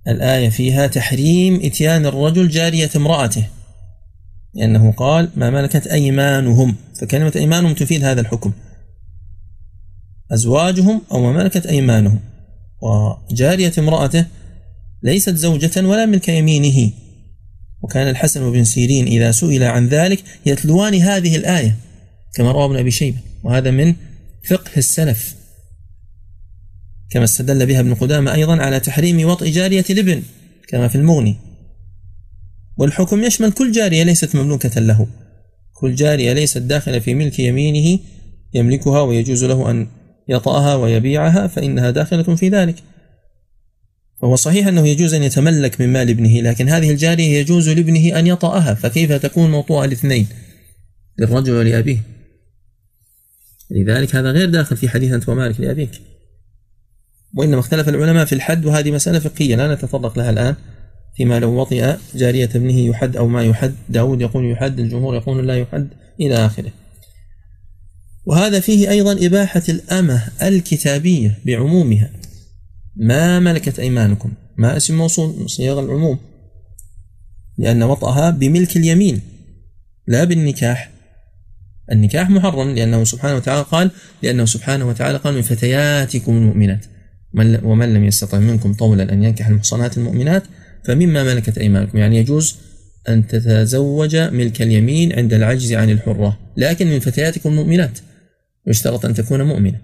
الآية 0.07 0.49
فيها 0.49 0.87
تحريم 0.87 1.59
إتيان 1.63 2.05
الرجل 2.05 2.49
جارية 2.49 2.89
امرأته. 2.95 3.47
لأنه 4.53 4.91
قال 4.91 5.29
ما 5.35 5.49
ملكت 5.49 5.87
أيمانهم 5.87 6.75
فكلمة 6.95 7.31
أيمانهم 7.35 7.73
تفيد 7.73 8.03
هذا 8.03 8.21
الحكم. 8.21 8.53
أزواجهم 10.31 11.01
أو 11.11 11.21
ما 11.21 11.31
ملكت 11.31 11.65
أيمانهم. 11.65 12.19
وجارية 12.81 13.73
امرأته 13.77 14.25
ليست 15.03 15.35
زوجة 15.35 15.87
ولا 15.87 16.05
ملك 16.05 16.29
يمينه. 16.29 16.91
وكان 17.81 18.09
الحسن 18.09 18.51
بن 18.51 18.63
سيرين 18.63 19.07
إذا 19.07 19.31
سئل 19.31 19.63
عن 19.63 19.87
ذلك 19.87 20.23
يتلوان 20.45 20.95
هذه 20.95 21.35
الآية 21.35 21.75
كما 22.33 22.51
روى 22.51 22.65
ابن 22.65 22.75
أبي 22.75 22.91
شيبة. 22.91 23.17
وهذا 23.43 23.71
من 23.71 23.95
فقه 24.49 24.71
السلف. 24.77 25.35
كما 27.09 27.23
استدل 27.23 27.65
بها 27.65 27.79
ابن 27.79 27.93
قدامة 27.93 28.33
أيضا 28.33 28.57
على 28.57 28.79
تحريم 28.79 29.29
وطئ 29.29 29.49
جارية 29.51 29.85
الابن 29.89 30.21
كما 30.67 30.87
في 30.87 30.95
المغني. 30.95 31.50
والحكم 32.81 33.23
يشمل 33.23 33.51
كل 33.51 33.71
جارية 33.71 34.03
ليست 34.03 34.35
مملوكة 34.35 34.79
له. 34.79 35.07
كل 35.73 35.95
جارية 35.95 36.33
ليست 36.33 36.57
داخلة 36.57 36.99
في 36.99 37.13
ملك 37.13 37.39
يمينه 37.39 37.99
يملكها 38.53 39.01
ويجوز 39.01 39.43
له 39.43 39.71
أن 39.71 39.87
يطأها 40.29 40.75
ويبيعها 40.75 41.47
فإنها 41.47 41.91
داخلة 41.91 42.35
في 42.35 42.49
ذلك. 42.49 42.75
فهو 44.21 44.35
صحيح 44.35 44.67
أنه 44.67 44.87
يجوز 44.87 45.13
أن 45.13 45.23
يتملك 45.23 45.81
من 45.81 45.93
مال 45.93 46.09
ابنه 46.09 46.41
لكن 46.41 46.69
هذه 46.69 46.91
الجارية 46.91 47.39
يجوز 47.39 47.69
لابنه 47.69 48.19
أن 48.19 48.27
يطأها 48.27 48.73
فكيف 48.73 49.11
تكون 49.11 49.51
موطوءة 49.51 49.85
الاثنين 49.85 50.27
للرجل 51.19 51.53
ولأبيه؟ 51.53 51.97
لذلك 53.71 54.15
هذا 54.15 54.31
غير 54.31 54.49
داخل 54.49 54.77
في 54.77 54.89
حديث 54.89 55.11
أنت 55.11 55.29
ومالك 55.29 55.59
لأبيك. 55.59 55.91
وإنما 57.35 57.59
اختلف 57.59 57.89
العلماء 57.89 58.25
في 58.25 58.35
الحد 58.35 58.65
وهذه 58.65 58.91
مسألة 58.91 59.19
فقهية 59.19 59.55
لا 59.55 59.73
نتطرق 59.75 60.17
لها 60.17 60.29
الآن. 60.29 60.55
فيما 61.15 61.39
لو 61.39 61.61
وطئ 61.61 61.95
جارية 62.15 62.49
ابنه 62.55 62.79
يحد 62.79 63.15
أو 63.15 63.27
ما 63.27 63.43
يحد. 63.43 63.73
داود 63.89 64.21
يقول 64.21 64.51
يحد 64.51 64.79
الجمهور 64.79 65.15
يقول 65.15 65.47
لا 65.47 65.57
يحد 65.57 65.87
إلى 66.19 66.35
آخره. 66.35 66.71
وهذا 68.25 68.59
فيه 68.59 68.89
أيضا 68.89 69.25
إباحة 69.25 69.63
الأمة 69.69 70.23
الكتابية 70.41 71.39
بعمومها. 71.45 72.09
ما 72.95 73.39
ملكت 73.39 73.79
أيمانكم؟ 73.79 74.31
ما 74.57 74.77
اسم 74.77 74.97
موصول؟ 74.97 75.49
صيغ 75.49 75.79
العموم. 75.79 76.19
لأن 77.57 77.83
وطأها 77.83 78.29
بملك 78.29 78.77
اليمين 78.77 79.21
لا 80.07 80.23
بالنكاح. 80.23 80.91
النكاح 81.91 82.29
محرم 82.29 82.75
لأنه 82.75 83.03
سبحانه 83.03 83.35
وتعالى 83.35 83.61
قال 83.61 83.91
لأنه 84.23 84.45
سبحانه 84.45 84.87
وتعالى 84.87 85.17
قال 85.17 85.33
من 85.33 85.41
فتياتكم 85.41 86.31
المؤمنات. 86.31 86.85
ومن 87.63 87.93
لم 87.93 88.03
يستطع 88.03 88.39
منكم 88.39 88.73
طولا 88.73 89.13
أن 89.13 89.23
ينكح 89.23 89.47
المحصنات 89.47 89.97
المؤمنات 89.97 90.43
فمما 90.83 91.23
ملكت 91.23 91.57
أيمانكم. 91.57 91.97
يعني 91.97 92.17
يجوز 92.17 92.55
أن 93.09 93.27
تتزوج 93.27 94.15
ملك 94.15 94.61
اليمين 94.61 95.13
عند 95.13 95.33
العجز 95.33 95.73
عن 95.73 95.89
الحرة 95.89 96.39
لكن 96.57 96.87
من 96.87 96.99
فتياتكم 96.99 97.49
المؤمنات 97.49 97.99
يشترط 98.67 99.05
أن 99.05 99.13
تكون 99.13 99.41
مؤمنة. 99.41 99.81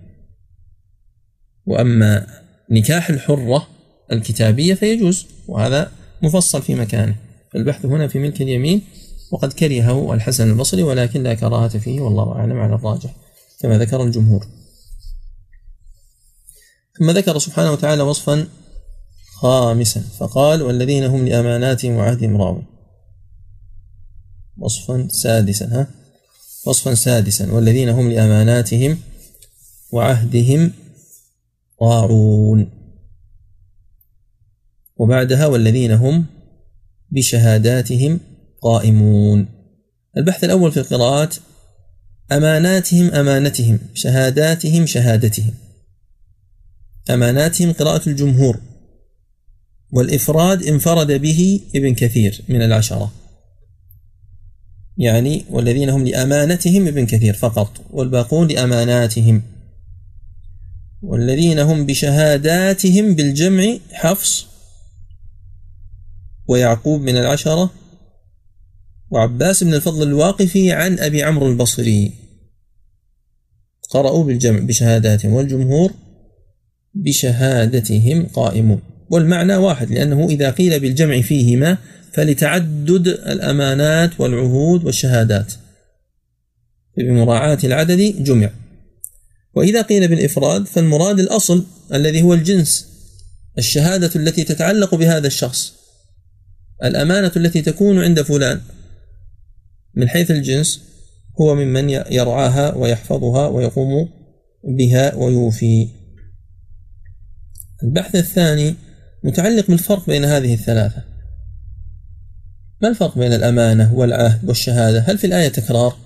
وأما 1.66 2.28
نكاح 2.72 3.10
الحرة 3.10 3.68
الكتابية 4.12 4.74
فيجوز 4.74 5.26
وهذا 5.48 5.92
مفصل 6.22 6.62
في 6.62 6.76
مكانه. 6.76 7.16
البحث 7.56 7.86
هنا 7.86 8.08
في 8.08 8.20
ملك 8.20 8.42
اليمين 8.42 8.82
وقد 9.32 9.54
كرهه 9.54 10.14
الحسن 10.14 10.50
البصري 10.50 10.84
ولكن 10.84 11.24
لا 11.24 11.34
كراهة 11.34 11.78
فيه 11.80 12.00
والله 12.00 12.32
أعلم 12.32 12.58
على 12.58 12.76
الراجح 12.76 13.16
كما 13.62 13.78
ذكر 13.78 14.04
الجمهور. 14.04 14.48
ثم 17.00 17.12
ذكر 17.12 17.38
سبحانه 17.38 17.72
وتعالى 17.72 18.02
وصفا 18.02 18.48
خامسا 19.42 20.02
فقال 20.02 20.62
والذين 20.62 21.04
هم 21.04 21.26
لأماناتهم 21.28 21.96
وعهدهم 21.96 22.38
راعون 22.38 22.66
وصفا 24.58 25.08
سادسا 25.08 25.66
ها؟ 25.66 25.88
وصفا 26.66 26.94
سادسا 26.94 27.52
والذين 27.52 27.90
هم 27.90 28.12
لأماناتهم 28.12 28.98
وعهدهم 29.92 30.72
راعون 31.82 32.70
وبعدها 34.98 35.46
والذين 35.46 35.92
هم 35.92 36.26
بشهاداتهم 37.12 38.20
قائمون. 38.62 39.48
البحث 40.18 40.44
الأول 40.44 40.72
في 40.72 40.80
القراءات 40.80 41.36
أماناتهم 42.32 43.12
أمانتهم 43.12 43.80
شهاداتهم 43.94 44.86
شهادتهم. 44.86 45.54
أماناتهم 47.10 47.74
قراءة 47.74 48.10
الجمهور. 48.10 48.60
والإفراد 49.92 50.64
انفرد 50.64 51.12
به 51.12 51.62
ابن 51.76 51.94
كثير 51.94 52.42
من 52.48 52.62
العشرة. 52.62 53.12
يعني 54.98 55.46
والذين 55.50 55.90
هم 55.90 56.08
لأمانتهم 56.08 56.88
ابن 56.88 57.06
كثير 57.06 57.34
فقط 57.34 57.82
والباقون 57.90 58.48
لأماناتهم. 58.48 59.42
والذين 61.02 61.60
هم 61.60 61.86
بشهاداتهم 61.86 63.16
بالجمع 63.16 63.78
حفص 63.92 64.48
ويعقوب 66.48 67.02
من 67.02 67.18
العشرة 67.18 67.72
وعباس 69.12 69.64
بن 69.64 69.74
الفضل 69.74 70.04
الواقفي 70.04 70.72
عن 70.72 71.00
أبي 71.00 71.24
عمرو 71.24 71.52
البصري. 71.52 72.14
قرأوا 73.90 74.24
بالجمع 74.24 74.60
بشهاداتهم 74.60 75.34
والجمهور 75.34 75.94
بشهادتهم 76.94 78.26
قائمون. 78.26 78.82
والمعنى 79.10 79.56
واحد 79.56 79.92
لأنه 79.92 80.30
إذا 80.30 80.52
قيل 80.52 80.80
بالجمع 80.80 81.22
فيهما 81.22 81.78
فلتعدد 82.14 83.08
الأمانات 83.08 84.20
والعهود 84.20 84.86
والشهادات. 84.86 85.54
بمراعاة 86.98 87.58
العدد 87.64 88.24
جمع. 88.24 88.50
وإذا 89.54 89.82
قيل 89.82 90.08
بالإفراد 90.08 90.66
فالمراد 90.66 91.20
الأصل 91.20 91.66
الذي 91.94 92.22
هو 92.22 92.34
الجنس 92.34 92.88
الشهادة 93.58 94.12
التي 94.16 94.44
تتعلق 94.44 94.96
بهذا 94.96 95.28
الشخص 95.28 95.74
الأمانة 96.84 97.32
التي 97.38 97.62
تكون 97.62 98.00
عند 98.00 98.22
فلان. 98.22 98.62
من 99.96 100.10
حيث 100.10 100.32
الجنس 100.32 100.82
هو 101.42 101.56
ممن 101.56 101.90
يرعاها 101.90 102.76
ويحفظها 102.76 103.48
ويقوم 103.48 104.10
بها 104.64 105.16
ويوفي. 105.16 105.88
البحث 107.84 108.16
الثاني 108.16 108.76
متعلق 109.24 109.68
بالفرق 109.68 110.08
بين 110.08 110.26
هذه 110.26 110.54
الثلاثة. 110.54 111.04
ما 112.82 112.88
الفرق 112.88 113.18
بين 113.18 113.34
الأمانة 113.34 113.94
والعهد 113.94 114.46
والشهادة؟ 114.50 115.00
هل 115.00 115.18
في 115.18 115.28
الآية 115.28 115.48
تكرار؟ 115.48 115.98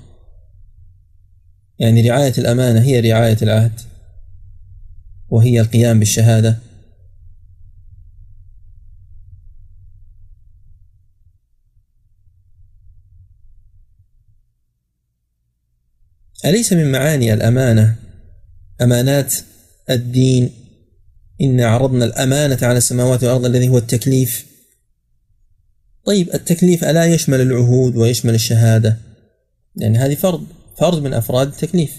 يعني 1.80 2.10
رعاية 2.10 2.34
الأمانة 2.38 2.82
هي 2.82 3.12
رعاية 3.12 3.38
العهد 3.42 3.80
وهي 5.30 5.62
القيام 5.62 6.00
بالشهادة؟ 6.00 6.58
أليس 16.46 16.74
من 16.74 16.92
معاني 16.92 17.34
الأمانة 17.34 17.96
أمانات 18.82 19.34
الدين 19.90 20.61
إنا 21.42 21.68
عرضنا 21.68 22.06
الأمانة 22.06 22.58
على 22.62 22.78
السماوات 22.78 23.24
والأرض 23.24 23.46
الذي 23.46 23.70
هو 23.70 23.78
التكليف. 23.78 24.46
طيب 26.06 26.34
التكليف 26.34 26.84
ألا 26.84 27.06
يشمل 27.06 27.42
العهود 27.42 27.96
ويشمل 27.96 28.36
الشهادة؟ 28.36 28.98
لأن 29.76 29.96
يعني 29.96 30.06
هذه 30.06 30.16
فرض 30.16 30.48
فرض 30.78 31.04
من 31.04 31.14
أفراد 31.14 31.48
التكليف. 31.48 31.92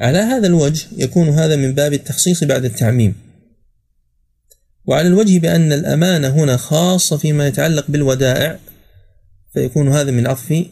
على 0.00 0.18
هذا 0.18 0.46
الوجه 0.46 0.86
يكون 0.96 1.28
هذا 1.28 1.56
من 1.56 1.74
باب 1.74 1.92
التخصيص 1.92 2.44
بعد 2.44 2.64
التعميم. 2.64 3.14
وعلى 4.86 5.08
الوجه 5.08 5.38
بأن 5.38 5.72
الأمانة 5.72 6.28
هنا 6.28 6.56
خاصة 6.56 7.16
فيما 7.16 7.46
يتعلق 7.46 7.90
بالودائع 7.90 8.58
فيكون 9.52 9.88
هذا 9.88 10.10
من 10.10 10.26
عطف 10.26 10.64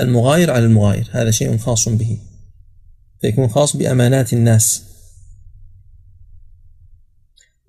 المغاير 0.00 0.50
على 0.50 0.64
المغاير. 0.64 1.08
هذا 1.12 1.30
شيء 1.30 1.58
خاص 1.58 1.88
به. 1.88 2.18
فيكون 3.20 3.48
خاص 3.48 3.76
بأمانات 3.76 4.32
الناس. 4.32 4.89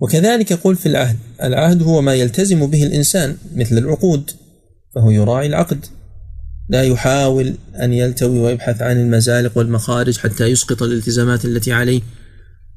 وكذلك 0.02 0.50
يقول 0.50 0.76
في 0.76 0.86
العهد 0.86 1.16
العهد 1.42 1.82
هو 1.82 2.02
ما 2.02 2.14
يلتزم 2.14 2.66
به 2.66 2.82
الإنسان 2.82 3.36
مثل 3.56 3.78
العقود 3.78 4.30
فهو 4.94 5.10
يراعي 5.10 5.46
العقد. 5.46 5.86
لا 6.68 6.82
يحاول 6.82 7.54
أن 7.82 7.92
يلتوي 7.92 8.38
ويبحث 8.38 8.82
عن 8.82 9.00
المزالق 9.00 9.58
والمخارج 9.58 10.18
حتى 10.18 10.46
يسقط 10.46 10.82
الالتزامات 10.82 11.44
التي 11.44 11.72
عليه 11.72 12.00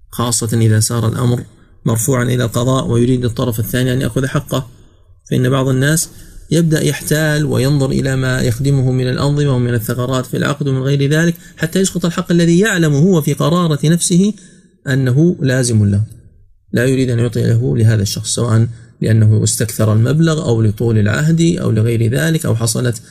خاصة 0.10 0.58
إذا 0.58 0.80
صار 0.80 1.08
الأمر 1.08 1.44
مرفوعا 1.86 2.24
إلى 2.24 2.44
القضاء 2.44 2.88
ويريد 2.88 3.26
الطرف 3.26 3.60
الثاني 3.60 3.94
أن 3.94 4.02
يأخذ 4.02 4.28
حقه. 4.28 4.70
فإن 5.32 5.50
بعض 5.50 5.68
الناس 5.68 6.10
يبدأ 6.52 6.84
يحتال 6.84 7.46
وينظر 7.46 7.90
إلى 7.90 8.16
ما 8.16 8.42
يخدمه 8.42 8.92
من 8.92 9.10
الأنظمة 9.10 9.56
ومن 9.56 9.74
الثغرات 9.74 10.26
في 10.26 10.38
العقد 10.38 10.68
ومن 10.68 10.82
غير 10.82 11.10
ذلك 11.10 11.36
حتى 11.58 11.80
يسقط 11.80 12.06
الحق 12.06 12.32
الذي 12.32 12.60
يعلم 12.60 12.94
هو 12.94 13.22
في 13.22 13.34
قرارة 13.34 13.80
نفسه 13.84 14.34
أنه 14.88 15.36
لازم 15.40 15.86
له. 15.86 16.16
لا 16.72 16.86
يريد 16.86 17.10
أن 17.10 17.20
يعطي 17.20 17.44
له 17.44 17.78
لهذا 17.78 18.02
الشخص 18.02 18.36
سواء 18.36 18.68
لأنه 19.02 19.44
استكثر 19.44 19.94
المبلغ 19.94 20.46
أو 20.46 20.62
لطول 20.62 20.98
العهد 20.98 21.42
أو 21.42 21.72
لغير 21.72 22.12
ذلك 22.12 22.46
أو 22.46 22.56
حصلت 22.56 23.02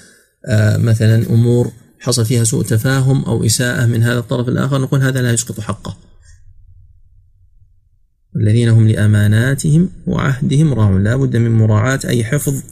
آه، 0.46 0.76
مثلا 0.76 1.26
أمور 1.30 1.72
حصل 1.98 2.24
فيها 2.24 2.44
سوء 2.44 2.64
تفاهم 2.64 3.24
أو 3.24 3.44
إساءة 3.44 3.86
من 3.86 4.02
هذا 4.02 4.18
الطرف 4.18 4.48
الآخر 4.48 4.80
نقول 4.80 5.00
هذا 5.02 5.22
لا 5.22 5.32
يسقط 5.32 5.60
حقه. 5.60 5.96
الذين 8.36 8.68
هم 8.68 8.88
لأماناتهم 8.88 9.90
وعهدهم 10.06 10.74
راعون. 10.74 11.04
لا 11.04 11.16
بد 11.16 11.36
من 11.36 11.50
مراعاة 11.50 12.00
أي 12.04 12.24
حفظ 12.24 12.62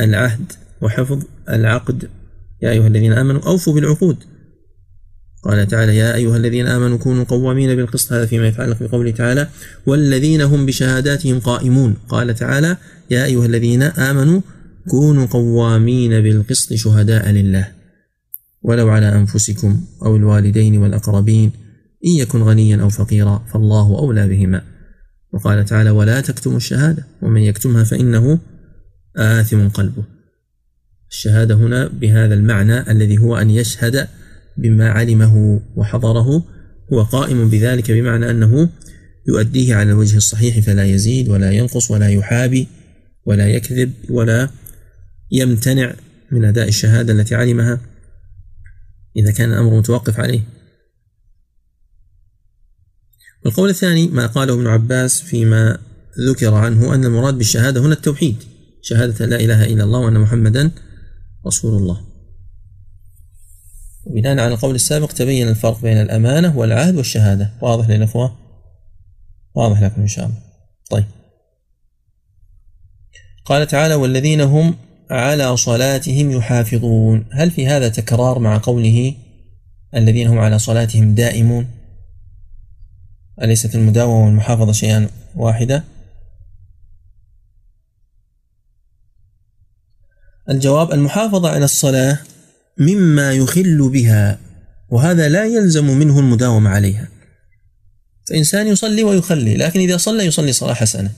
العهد 0.00 0.52
وحفظ 0.82 1.22
العقد. 1.48 2.08
يا 2.62 2.70
أيها 2.70 2.86
الذين 2.86 3.12
آمنوا 3.12 3.40
أوفوا 3.46 3.74
بالعقود. 3.74 4.16
قال 5.46 5.66
تعالى 5.66 5.96
يا 5.96 6.14
أيها 6.14 6.36
الذين 6.36 6.66
آمنوا 6.66 6.98
كونوا 6.98 7.24
قوامين 7.24 7.76
بالقسط 7.76 8.12
هذا 8.12 8.26
فيما 8.26 8.48
يتعلق 8.48 8.82
بقوله 8.82 9.10
تعالى 9.10 9.48
والذين 9.86 10.40
هم 10.40 10.66
بشهاداتهم 10.66 11.40
قائمون. 11.40 11.94
قال 12.08 12.34
تعالى 12.34 12.76
يا 13.10 13.24
أيها 13.24 13.46
الذين 13.46 13.82
آمنوا 13.82 14.40
كونوا 14.90 15.26
قوامين 15.26 16.20
بالقسط 16.20 16.74
شهداء 16.74 17.30
لله. 17.30 17.68
ولو 18.62 18.88
على 18.88 19.08
أنفسكم 19.12 19.80
أو 20.02 20.16
الوالدين 20.16 20.78
والأقربين 20.78 21.52
إن 22.06 22.10
يكن 22.10 22.42
غنيا 22.42 22.82
أو 22.82 22.88
فقيرا 22.88 23.44
فالله 23.52 23.98
أولى 23.98 24.28
بهما. 24.28 24.62
وقال 25.32 25.64
تعالى 25.64 25.90
ولا 25.90 26.20
تكتموا 26.20 26.56
الشهادة 26.56 27.06
ومن 27.22 27.40
يكتمها 27.40 27.84
فإنه 27.84 28.38
آثم 29.16 29.68
قلبه. 29.68 30.04
الشهادة 31.10 31.54
هنا 31.54 31.88
بهذا 31.88 32.34
المعنى 32.34 32.90
الذي 32.90 33.18
هو 33.18 33.36
أن 33.36 33.50
يشهد 33.50 34.08
بما 34.58 34.90
علمه 34.90 35.60
وحضره 35.76 36.44
هو 36.92 37.02
قائم 37.02 37.48
بذلك 37.48 37.90
بمعنى 37.90 38.30
أنه 38.30 38.68
يؤديه 39.28 39.74
على 39.74 39.90
الوجه 39.90 40.16
الصحيح 40.16 40.60
فلا 40.60 40.84
يزيد 40.84 41.28
ولا 41.28 41.50
ينقص 41.50 41.90
ولا 41.90 42.08
يحابي 42.08 42.68
ولا 43.26 43.48
يكذب 43.48 43.92
ولا 44.10 44.50
يمتنع 45.30 45.94
من 46.32 46.44
أداء 46.44 46.68
الشهادة 46.68 47.12
التي 47.12 47.34
علمها 47.34 47.80
إذا 49.16 49.32
كان 49.32 49.52
الأمر 49.52 49.78
متوقف 49.78 50.20
عليه. 50.20 50.40
والقول 53.44 53.70
الثاني 53.70 54.08
ما 54.08 54.26
قاله 54.26 54.54
ابن 54.54 54.66
عباس 54.66 55.22
فيما 55.22 55.78
ذكر 56.28 56.54
عنه 56.54 56.94
أن 56.94 57.04
المراد 57.04 57.38
بالشهادة 57.38 57.80
هنا 57.80 57.92
التوحيد 57.92 58.36
شهادة 58.82 59.26
لا 59.26 59.40
إله 59.40 59.64
إلا 59.64 59.84
الله 59.84 59.98
وأن 59.98 60.20
محمدا 60.20 60.70
رسول 61.46 61.82
الله. 61.82 62.15
بناء 64.06 64.38
على 64.38 64.54
القول 64.54 64.74
السابق 64.74 65.12
تبين 65.12 65.48
الفرق 65.48 65.80
بين 65.80 66.00
الأمانة 66.00 66.58
والعهد 66.58 66.96
والشهادة. 66.96 67.50
واضح 67.60 67.88
للأخوة 67.88 68.36
واضح 69.54 69.82
لكم 69.82 70.00
إن 70.00 70.08
شاء 70.08 70.26
الله. 70.26 70.38
طيب. 70.90 71.04
قال 73.44 73.66
تعالى 73.66 73.94
والذين 73.94 74.40
هم 74.40 74.74
على 75.10 75.56
صلاتهم 75.56 76.30
يحافظون. 76.30 77.24
هل 77.32 77.50
في 77.50 77.66
هذا 77.66 77.88
تكرار 77.88 78.38
مع 78.38 78.60
قوله 78.62 79.14
الذين 79.94 80.26
هم 80.26 80.38
على 80.38 80.58
صلاتهم 80.58 81.14
دائمون 81.14 81.68
أليست 83.42 83.74
المداومة 83.74 84.26
والمحافظة 84.26 84.72
شيئا 84.72 85.08
واحدا 85.34 85.84
الجواب 90.50 90.92
المحافظة 90.92 91.50
على 91.50 91.64
الصلاة 91.64 92.18
مما 92.78 93.32
يخل 93.32 93.88
بها 93.88 94.38
وهذا 94.88 95.28
لا 95.28 95.44
يلزم 95.44 95.98
منه 95.98 96.18
المداومة 96.18 96.70
عليها. 96.70 97.08
فإنسان 98.28 98.66
يصلي 98.66 99.04
ويخلي 99.04 99.56
لكن 99.56 99.80
إذا 99.80 99.96
صلى 99.96 100.26
يصلي 100.26 100.52
صلاة 100.52 100.74
حسنة. 100.74 101.12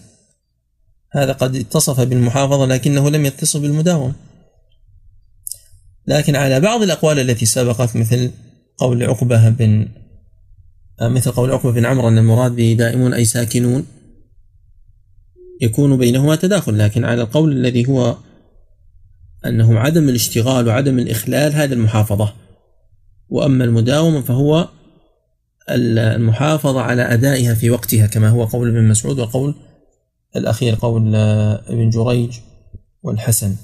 هذا 1.12 1.32
قد 1.32 1.56
اتصف 1.56 2.00
بالمحافظة 2.00 2.66
لكنه 2.66 3.10
لم 3.10 3.26
يتصف 3.26 3.60
بالمداومة 3.60 4.14
لكن 6.06 6.36
على 6.36 6.60
بعض 6.60 6.82
الأقوال 6.82 7.18
التي 7.18 7.46
سبقت 7.46 7.96
مثل 7.96 8.30
قول 8.78 9.02
عقبة 9.02 9.48
بن 9.48 9.88
مثل 11.02 11.30
قول 11.30 11.50
عقبة 11.52 11.72
بن 11.72 11.86
عمرو 11.86 12.08
أن 12.08 12.18
المراد 12.18 12.56
به 12.56 12.76
دائمون 12.78 13.14
أي 13.14 13.24
ساكنون 13.24 13.86
يكون 15.60 15.96
بينهما 15.96 16.36
تداخل. 16.36 16.78
لكن 16.78 17.04
على 17.04 17.22
القول 17.22 17.52
الذي 17.52 17.88
هو 17.88 18.16
أنه 19.46 19.78
عدم 19.78 20.08
الاشتغال 20.08 20.68
وعدم 20.68 20.98
الإخلال 20.98 21.52
هذا 21.52 21.74
المحافظة. 21.74 22.34
وأما 23.28 23.64
المداومة 23.64 24.20
فهو 24.20 24.68
المحافظة 25.70 26.80
على 26.80 27.02
أدائها 27.02 27.54
في 27.54 27.70
وقتها 27.70 28.06
كما 28.06 28.28
هو 28.28 28.44
قول 28.44 28.68
ابن 28.68 28.88
مسعود 28.88 29.18
وقول 29.18 29.54
الأخير 30.36 30.74
قول 30.74 31.14
ابن 31.14 31.90
جريج 31.90 32.38
والحسن. 33.02 33.56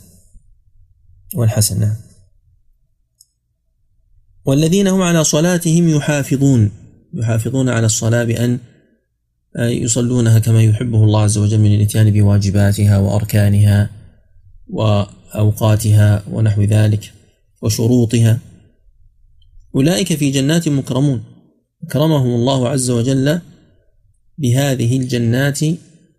والحسن 1.34 1.80
نعم. 1.80 1.96
والذين 4.44 4.88
هم 4.88 5.02
على 5.02 5.24
صلاتهم 5.24 5.88
يحافظون. 5.88 6.70
يحافظون 7.14 7.68
على 7.68 7.86
الصلاة 7.86 8.24
بأن 8.24 8.58
يصلونها 9.58 10.38
كما 10.38 10.62
يحبه 10.62 11.04
الله 11.04 11.22
عز 11.22 11.38
وجل 11.38 11.58
من 11.58 11.74
الإتيان 11.74 12.10
بواجباتها 12.10 12.98
وأركانها. 12.98 13.90
وأوقاتها 14.68 16.24
ونحو 16.30 16.62
ذلك 16.62 17.12
وشروطها. 17.62 18.38
أولئك 19.74 20.14
في 20.14 20.30
جنات 20.30 20.68
مكرمون. 20.68 21.24
أكرمهم 21.82 22.34
الله 22.34 22.68
عز 22.68 22.90
وجل 22.90 23.40
بهذه 24.38 24.96
الجنات 24.96 25.60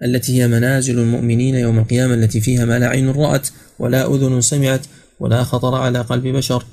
التي 0.03 0.41
هي 0.41 0.47
منازل 0.47 0.99
المؤمنين 0.99 1.55
يوم 1.55 1.79
القيامة 1.79 2.13
التي 2.13 2.41
فيها 2.41 2.65
ما 2.65 2.79
لا 2.79 2.87
عين 2.87 3.09
رأت 3.09 3.47
ولا 3.79 4.15
أذن 4.15 4.41
سمعت 4.41 4.85
ولا 5.19 5.43
خطر 5.43 5.75
على 5.75 6.01
قلب 6.01 6.27
بشر. 6.27 6.65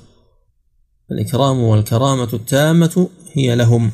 الإكرام 1.13 1.59
والكرامة 1.59 2.29
التامة 2.33 3.09
هي 3.33 3.55
لهم. 3.55 3.91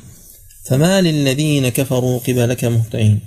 فما 0.67 1.01
للذين 1.01 1.69
كفروا 1.69 2.19
قبلك 2.19 2.65
مهطعين. 2.65 3.21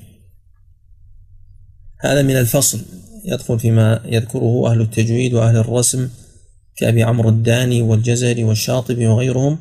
هذا 2.00 2.22
من 2.22 2.38
الفصل. 2.38 2.82
يدخل 3.26 3.60
فيما 3.60 4.02
يذكره 4.06 4.72
أهل 4.72 4.82
التجويد 4.82 5.34
وأهل 5.34 5.58
الرسم 5.58 6.10
كأبي 6.78 7.04
عمرو 7.04 7.30
الداني 7.30 7.82
والجزري 7.82 8.44
والشاطبي 8.44 9.08
وغيرهم. 9.08 9.58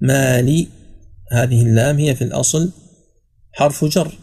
ما 0.00 0.42
لي 0.42 0.68
هذه 1.32 1.62
اللام 1.62 1.98
هي 1.98 2.14
في 2.14 2.24
الأصل 2.24 2.70
حرف 3.52 3.84
جر 3.84 4.18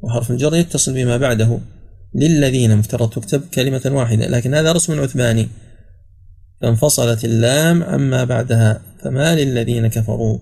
وحرف 0.00 0.30
الجر 0.30 0.54
يتصل 0.54 0.94
بما 0.94 1.16
بعده. 1.16 1.58
للذين 2.14 2.76
مفترض 2.76 3.10
تكتب 3.10 3.42
كلمة 3.54 3.82
واحدة 3.86 4.26
لكن 4.26 4.54
هذا 4.54 4.72
رسم 4.72 5.00
عثماني. 5.00 5.48
فانفصلت 6.60 7.24
اللام 7.24 7.82
عما 7.82 8.24
بعدها 8.24 8.82
فما 9.02 9.34
للذين 9.34 9.86
كفروا؟ 9.86 10.38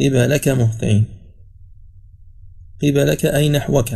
قبلك 0.00 0.48
مهطعين. 0.48 1.04
قبلك 2.82 3.26
أي 3.26 3.48
نحوك؟ 3.48 3.88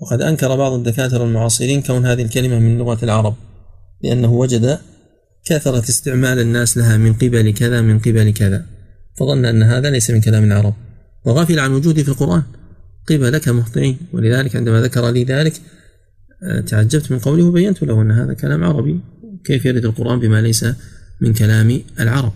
وقد 0.00 0.22
أنكر 0.22 0.56
بعض 0.56 0.72
الدكاترة 0.72 1.24
المعاصرين 1.24 1.82
كون 1.82 2.06
هذه 2.06 2.22
الكلمة 2.22 2.58
من 2.58 2.78
لغة 2.78 3.04
العرب 3.04 3.34
لأنه 4.02 4.32
وجد 4.32 4.78
كثرة 5.44 5.78
استعمال 5.78 6.38
الناس 6.38 6.78
لها 6.78 6.96
من 6.96 7.14
قبل 7.14 7.50
كذا 7.52 7.80
من 7.80 7.98
قبل 7.98 8.30
كذا. 8.30 8.66
فظن 9.18 9.44
أن 9.44 9.62
هذا 9.62 9.90
ليس 9.90 10.10
من 10.10 10.20
كلام 10.20 10.44
العرب. 10.44 10.74
وغفل 11.24 11.58
عن 11.58 11.72
وجوده 11.72 12.02
في 12.02 12.08
القرآن 12.08 12.42
قبلك 13.08 13.48
مهطعين 13.48 13.98
ولذلك 14.12 14.56
عندما 14.56 14.80
ذكر 14.80 15.10
لي 15.10 15.24
ذلك 15.24 15.60
آه، 16.42 16.60
تعجبت 16.60 17.12
من 17.12 17.18
قوله 17.18 17.44
وبينت 17.44 17.82
له 17.82 18.02
أن 18.02 18.10
هذا 18.10 18.34
كلام 18.34 18.64
عربي. 18.64 19.00
كيف 19.44 19.64
يرد 19.64 19.84
القرآن 19.84 20.20
بما 20.20 20.40
ليس 20.40 20.66
من 21.20 21.34
كلام 21.34 21.82
العرب؟ 22.00 22.32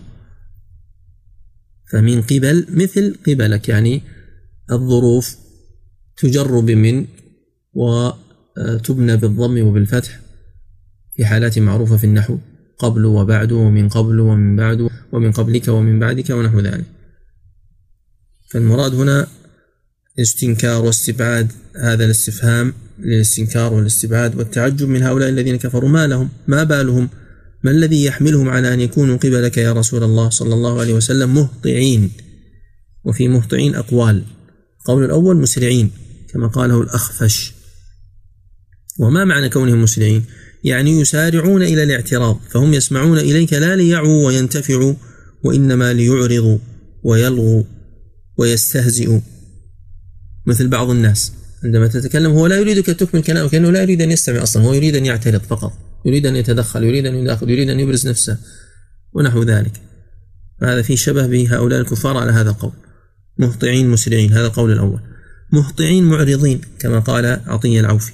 فمن 1.91 2.21
قبل 2.21 2.65
مثل 2.69 3.15
قبلك 3.27 3.69
يعني 3.69 4.01
الظروف 4.71 5.37
تجر 6.17 6.59
بمن 6.59 7.05
وتبنى 7.75 9.17
بالضم 9.17 9.67
وبالفتح 9.67 10.19
في 11.15 11.25
حالات 11.25 11.59
معروفة 11.59 11.97
في 11.97 12.03
النحو 12.03 12.37
قبل 12.77 13.05
وبعد 13.05 13.51
ومن 13.51 13.89
قبل 13.89 14.19
ومن 14.19 14.55
بعد 14.55 14.89
ومن 15.11 15.31
قبلك 15.31 15.67
ومن 15.67 15.99
بعدك 15.99 16.29
ونحو 16.29 16.59
ذلك. 16.59 16.85
فالمراد 18.51 18.95
هنا 18.95 19.27
استنكار 20.19 20.85
واستبعاد 20.85 21.51
هذا 21.75 22.05
الاستفهام 22.05 22.73
للاستنكار 22.99 23.73
والاستبعاد 23.73 24.35
والتعجب 24.35 24.87
من 24.89 25.03
هؤلاء 25.03 25.29
الذين 25.29 25.55
كفروا. 25.55 25.89
ما 25.89 26.07
لهم؟ 26.07 26.29
ما 26.47 26.63
بالهم؟ 26.63 27.09
ما 27.63 27.71
الذي 27.71 28.05
يحملهم 28.05 28.49
على 28.49 28.73
أن 28.73 28.81
يكونوا 28.81 29.17
قبلك 29.17 29.57
يا 29.57 29.73
رسول 29.73 30.03
الله 30.03 30.29
صلى 30.29 30.53
الله 30.53 30.79
عليه 30.79 30.93
وسلم 30.93 31.33
مهطعين؟ 31.33 32.11
وفي 33.03 33.27
مهطعين 33.27 33.75
أقوال. 33.75 34.23
القول 34.79 35.05
الأول 35.05 35.37
مسرعين 35.37 35.91
كما 36.33 36.47
قاله 36.47 36.81
الأخفش. 36.81 37.54
وما 38.99 39.25
معنى 39.25 39.49
كونهم 39.49 39.83
مسرعين 39.83 40.25
يعني 40.63 40.99
يسارعون 40.99 41.63
إلى 41.63 41.83
الاعتراض 41.83 42.39
فهم 42.49 42.73
يسمعون 42.73 43.17
إليك 43.17 43.53
لا 43.53 43.75
ليعوا 43.75 44.25
وينتفعوا 44.25 44.93
وإنما 45.43 45.93
ليعرضوا 45.93 46.57
ويلغوا 47.03 47.63
ويستهزئوا. 48.37 49.19
مثل 50.45 50.67
بعض 50.67 50.89
الناس 50.89 51.31
عندما 51.63 51.87
تتكلم 51.87 52.31
هو 52.31 52.47
لا 52.47 52.59
يريدك 52.59 52.85
تكمل 52.85 53.23
كلامك 53.23 53.53
لأنه 53.53 53.71
لا 53.71 53.81
يريد 53.81 54.01
أن 54.01 54.11
يستمع 54.11 54.43
أصلا 54.43 54.63
هو 54.63 54.73
يريد 54.73 54.95
أن 54.95 55.05
يعترض 55.05 55.41
فقط 55.41 55.73
يريد 56.05 56.25
أن 56.25 56.35
يتدخل 56.35 56.83
يريد 56.83 57.05
أن 57.05 57.15
يداخل 57.15 57.49
يريد 57.49 57.69
أن 57.69 57.79
يبرز 57.79 58.07
نفسه 58.07 58.37
ونحو 59.13 59.43
ذلك. 59.43 59.81
هذا 60.63 60.81
في 60.81 60.97
شبه 60.97 61.27
بهؤلاء 61.27 61.79
الكفار 61.79 62.17
على 62.17 62.31
هذا 62.31 62.49
القول. 62.49 62.73
مهطعين 63.39 63.89
مسرعين 63.89 64.33
هذا 64.33 64.47
القول 64.47 64.71
الأول. 64.71 64.99
مهطعين 65.51 66.03
معرضين 66.03 66.61
كما 66.79 66.99
قال 66.99 67.41
عطية 67.45 67.79
العوفي. 67.79 68.11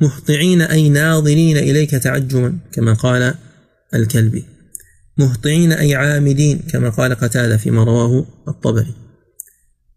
مهطعين 0.00 0.62
أي 0.62 0.88
ناظرين 0.88 1.56
إليك 1.56 1.90
تعجبا 1.90 2.58
كما 2.72 2.92
قال 2.92 3.34
الكلبي. 3.94 4.44
مهطعين 5.18 5.72
أي 5.72 5.94
عامدين 5.94 6.58
كما 6.58 6.90
قال 6.90 7.14
قتادة 7.14 7.56
فيما 7.56 7.84
رواه 7.84 8.26
الطبري. 8.48 8.94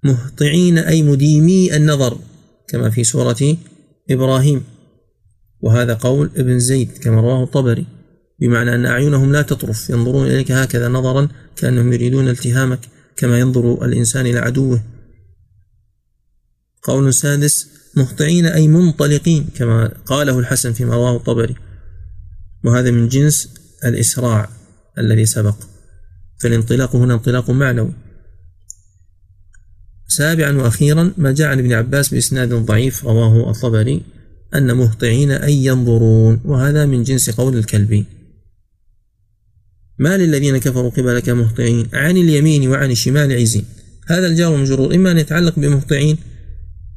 مهطعين 0.04 0.78
أي 0.78 1.04
مديمي 1.04 1.76
النظر 1.76 2.18
كما 2.68 2.90
في 2.90 3.04
سورة 3.04 3.58
إبراهيم. 4.10 4.64
وهذا 5.62 5.94
قول 5.94 6.32
ابن 6.36 6.60
زيد 6.60 6.98
كما 6.98 7.22
رواه 7.22 7.44
الطبري. 7.44 7.86
بمعنى 8.40 8.76
أن 8.76 8.86
أعينهم 8.86 9.32
لا 9.32 9.42
تطرف 9.42 9.90
ينظرون 9.90 10.28
إليك 10.28 10.52
هكذا 10.52 10.88
نظرا 10.88 11.28
كأنهم 11.56 11.94
يريدون 11.94 12.30
التهامك 12.30 12.80
كما 13.16 13.40
ينظر 13.40 13.86
الإنسان 13.86 14.26
إلى 14.26 14.40
عدوه. 14.40 14.82
قول 16.84 17.14
سادس 17.14 17.81
مهطعين 17.98 18.46
أي 18.46 18.68
منطلقين 18.68 19.46
كما 19.56 19.94
قاله 20.06 20.40
الحسن 20.40 20.74
فيما 20.74 20.96
رواه 20.96 21.16
الطبري. 21.16 21.56
وهذا 22.64 22.92
من 22.92 23.08
جنس 23.08 23.50
الإسراع 23.86 24.50
الذي 24.98 25.26
سبق. 25.26 25.56
فالانطلاق 26.40 26.96
هنا 26.96 27.14
انطلاق 27.14 27.50
معنوي. 27.50 27.94
سابعا 30.08 30.52
وأخيرا 30.52 31.14
ما 31.18 31.32
جاء 31.32 31.48
عن 31.48 31.60
ابن 31.60 31.74
عباس 31.74 32.14
بإسناد 32.14 32.54
ضعيف 32.54 33.06
رواه 33.06 33.52
الطبري 33.52 34.02
أن 34.56 34.78
مهطعين 34.78 35.32
أي 35.32 35.66
ينظرون. 35.66 36.42
وهذا 36.46 36.86
من 36.86 37.04
جنس 37.04 37.30
قول 37.30 37.58
الكلبي. 37.58 38.06
ما 40.00 40.18
للذين 40.18 40.58
كفروا 40.58 40.90
قبلك 40.90 41.30
مهطعين 41.30 41.88
عن 41.94 42.18
اليمين 42.18 42.68
وعن 42.68 42.92
الشمال 42.92 43.32
عزين. 43.32 43.66
هذا 44.08 44.28
الجار 44.28 44.58
مجرور. 44.58 44.96
إما 44.96 45.12
أن 45.12 45.18
يتعلق 45.18 45.60
بمهطعين 45.60 46.18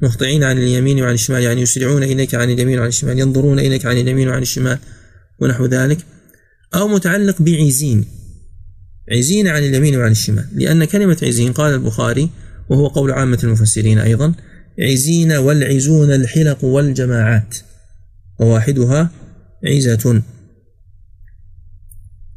مهطعين 0.01 0.43
عن 0.43 0.57
اليمين 0.57 1.01
وعن 1.01 1.13
الشمال 1.13 1.43
يعني 1.43 1.61
يسرعون 1.61 2.03
إليك 2.03 2.35
عن 2.35 2.51
اليمين 2.51 2.79
وعن 2.79 2.87
الشمال 2.87 3.19
ينظرون 3.19 3.59
إليك 3.59 3.85
عن 3.85 3.97
اليمين 3.97 4.27
وعن 4.29 4.41
الشمال 4.41 4.79
ونحو 5.39 5.65
ذلك 5.65 5.97
أو 6.75 6.87
متعلق 6.87 7.41
بعزين 7.41 8.05
عزين 9.11 9.47
عن 9.47 9.63
اليمين 9.63 9.97
وعن 9.97 10.11
الشمال 10.11 10.45
لأن 10.53 10.85
كلمة 10.85 11.17
عزين 11.23 11.53
قال 11.53 11.73
البخاري 11.73 12.29
وهو 12.69 12.87
قول 12.87 13.11
عامة 13.11 13.39
المفسرين 13.43 13.99
أيضا 13.99 14.33
عزين 14.79 15.31
والعزون 15.31 16.11
الحلق 16.11 16.63
والجماعات 16.63 17.57
وواحدها 18.39 19.09
عزة 19.65 20.21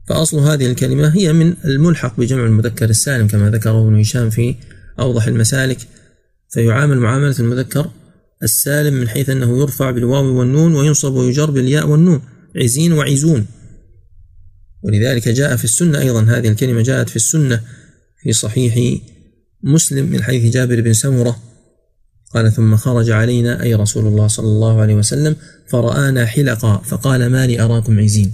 فأصل 0.09 0.39
هذه 0.39 0.67
الكلمة 0.67 1.09
هي 1.17 1.33
من 1.33 1.55
الملحق 1.65 2.21
بجمع 2.21 2.47
المذكر 2.47 2.91
السالم 2.91 3.27
كما 3.27 3.51
ذكره 3.51 3.89
ابن 3.89 4.01
هشام 4.01 4.31
في 4.31 4.55
أوضح 5.01 5.27
المسالك. 5.27 5.79
فيعامل 6.51 6.99
معاملة 6.99 7.35
المذكر 7.41 7.91
السالم 8.43 8.95
من 8.95 9.09
حيث 9.09 9.31
أنه 9.31 9.59
يرفع 9.59 9.91
بالواو 9.91 10.39
والنون 10.39 10.75
وينصب 10.75 11.13
ويجر 11.13 11.51
بالياء 11.51 11.89
والنون. 11.89 12.21
عزين 12.57 12.93
وعزون. 12.93 13.47
ولذلك 14.83 15.29
جاء 15.29 15.57
في 15.57 15.65
السنة 15.65 15.99
أيضا 15.99 16.23
هذه 16.23 16.49
الكلمة 16.49 16.83
جاءت 16.83 17.09
في 17.09 17.17
السنة 17.17 17.61
في 18.23 18.33
صحيح 18.33 19.01
مسلم 19.63 20.07
من 20.07 20.23
حيث 20.23 20.53
جابر 20.53 20.81
بن 20.81 20.93
سمرة. 20.93 21.39
قال 22.35 22.53
ثم 22.53 22.77
خرج 22.77 23.11
علينا 23.11 23.63
أي 23.63 23.75
رسول 23.75 24.07
الله 24.07 24.27
صلى 24.27 24.47
الله 24.47 24.81
عليه 24.81 24.95
وسلم 24.95 25.37
فرآنا 25.69 26.27
حلقا 26.27 26.77
فقال 26.77 27.27
ما 27.27 27.47
لي 27.47 27.61
أراكم 27.61 28.01
عزين. 28.01 28.33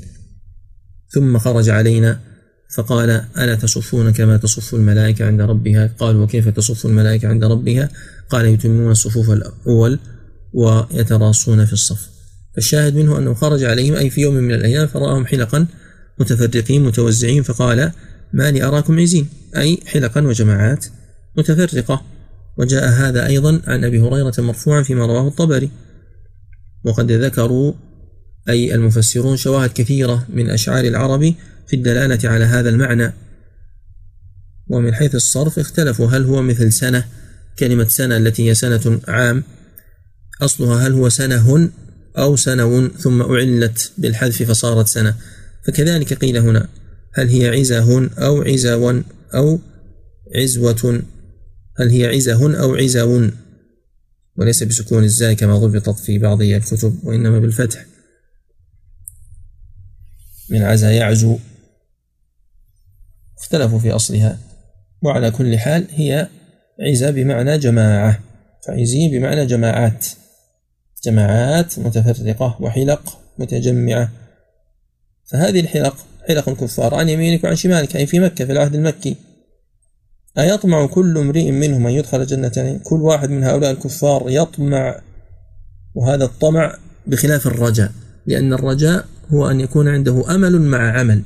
ثم 1.08 1.38
خرج 1.38 1.68
علينا 1.68 2.20
فقال 2.76 3.10
ألا 3.38 3.54
تصفون 3.54 4.10
كما 4.12 4.36
تصف 4.36 4.74
الملائكة 4.74 5.26
عند 5.26 5.40
ربها؟ 5.40 5.90
قالوا 5.98 6.24
وكيف 6.24 6.48
تصف 6.48 6.86
الملائكة 6.86 7.28
عند 7.28 7.44
ربها؟ 7.44 7.90
قال 8.30 8.46
يتمون 8.46 8.90
الصفوف 8.90 9.30
الأول 9.30 9.98
ويتراصون 10.52 11.64
في 11.64 11.72
الصف. 11.72 12.08
فالشاهد 12.54 12.96
منه 12.96 13.18
أنه 13.18 13.34
خرج 13.34 13.64
عليهم 13.64 13.94
أي 13.94 14.10
في 14.10 14.20
يوم 14.20 14.34
من 14.34 14.54
الأيام 14.54 14.86
فرآهم 14.86 15.26
حلقا 15.26 15.66
متفرقين 16.20 16.84
متوزعين 16.84 17.42
فقال 17.42 17.92
ما 18.32 18.50
لي 18.50 18.62
أراكم 18.62 19.00
عزين؟ 19.00 19.28
أي 19.56 19.78
حلقا 19.86 20.20
وجماعات 20.26 20.86
متفرقة. 21.38 22.02
وجاء 22.58 22.88
هذا 22.88 23.26
أيضا 23.26 23.60
عن 23.66 23.84
أبي 23.84 24.00
هريرة 24.00 24.34
مرفوعا 24.38 24.82
فيما 24.82 25.06
رواه 25.06 25.28
الطبري. 25.28 25.70
وقد 26.84 27.12
ذكروا 27.12 27.72
أي 28.48 28.74
المفسرون 28.74 29.36
شواهد 29.36 29.70
كثيرة 29.74 30.26
من 30.28 30.50
أشعار 30.50 30.84
العرب 30.84 31.34
في 31.66 31.76
الدلالة 31.76 32.30
على 32.30 32.44
هذا 32.44 32.68
المعنى. 32.68 33.12
ومن 34.68 34.94
حيث 34.94 35.14
الصرف 35.14 35.58
اختلفوا 35.58 36.06
هل 36.06 36.24
هو 36.24 36.42
مثل 36.42 36.72
سنة 36.72 37.04
كلمة 37.58 37.88
سنة 37.88 38.16
التي 38.16 38.48
هي 38.48 38.54
سنة 38.54 39.00
عام 39.08 39.44
أصلها 40.42 40.86
هل 40.86 40.92
هو 40.92 41.08
سنة 41.08 41.70
أو 42.18 42.36
سنو 42.36 42.88
ثم 42.88 43.22
أعلت 43.22 43.92
بالحذف 43.98 44.42
فصارت 44.42 44.88
سنة. 44.88 45.14
فكذلك 45.66 46.12
قيل 46.14 46.36
هنا 46.36 46.68
هل 47.14 47.28
هي 47.28 47.48
عزة 47.48 48.10
أو 48.18 48.42
عزو 48.42 49.02
أو 49.34 49.60
عزوة 50.36 51.02
هل 51.78 51.88
هي 51.90 52.06
عزة 52.06 52.60
أو 52.60 52.74
عزو 52.74 53.30
وليس 54.36 54.62
بسكون 54.62 55.04
الزاي 55.04 55.34
كما 55.34 55.58
ضبطت 55.58 55.98
في 55.98 56.18
بعض 56.18 56.42
الكتب 56.42 56.98
وإنما 57.02 57.38
بالفتح. 57.38 57.86
من 60.50 60.62
عزا 60.62 60.90
يعزو. 60.90 61.38
اختلفوا 63.38 63.78
في 63.78 63.90
أصلها. 63.90 64.38
وعلى 65.02 65.30
كل 65.30 65.58
حال 65.58 65.86
هي 65.90 66.28
عزة 66.80 67.10
بمعنى 67.10 67.58
جماعة. 67.58 68.20
فعزي 68.66 69.08
بمعنى 69.08 69.46
جماعات. 69.46 70.06
جماعات 71.04 71.78
متفرقة 71.78 72.56
وحلق 72.60 73.18
متجمعة. 73.38 74.12
فهذه 75.24 75.60
الحلق 75.60 75.96
حلق 76.28 76.48
الكفار 76.48 76.94
عن 76.94 77.08
يمينك 77.08 77.44
وعن 77.44 77.56
شمالك 77.56 77.96
أي 77.96 78.06
في 78.06 78.20
مكة 78.20 78.44
في 78.44 78.52
العهد 78.52 78.74
المكي. 78.74 79.16
أيطمع 80.38 80.86
كل 80.86 81.18
امرئ 81.18 81.50
منهم 81.50 81.86
أن 81.86 81.92
يدخل 81.92 82.26
جنة 82.26 82.80
كل 82.84 83.02
واحد 83.02 83.30
من 83.30 83.44
هؤلاء 83.44 83.70
الكفار 83.70 84.24
يطمع. 84.26 85.00
وهذا 85.94 86.24
الطمع 86.24 86.78
بخلاف 87.06 87.46
الرجاء. 87.46 87.92
لأن 88.26 88.52
الرجاء 88.52 89.04
هو 89.28 89.50
أن 89.50 89.60
يكون 89.60 89.88
عنده 89.88 90.34
أمل 90.34 90.60
مع 90.60 90.98
عمل. 90.98 91.22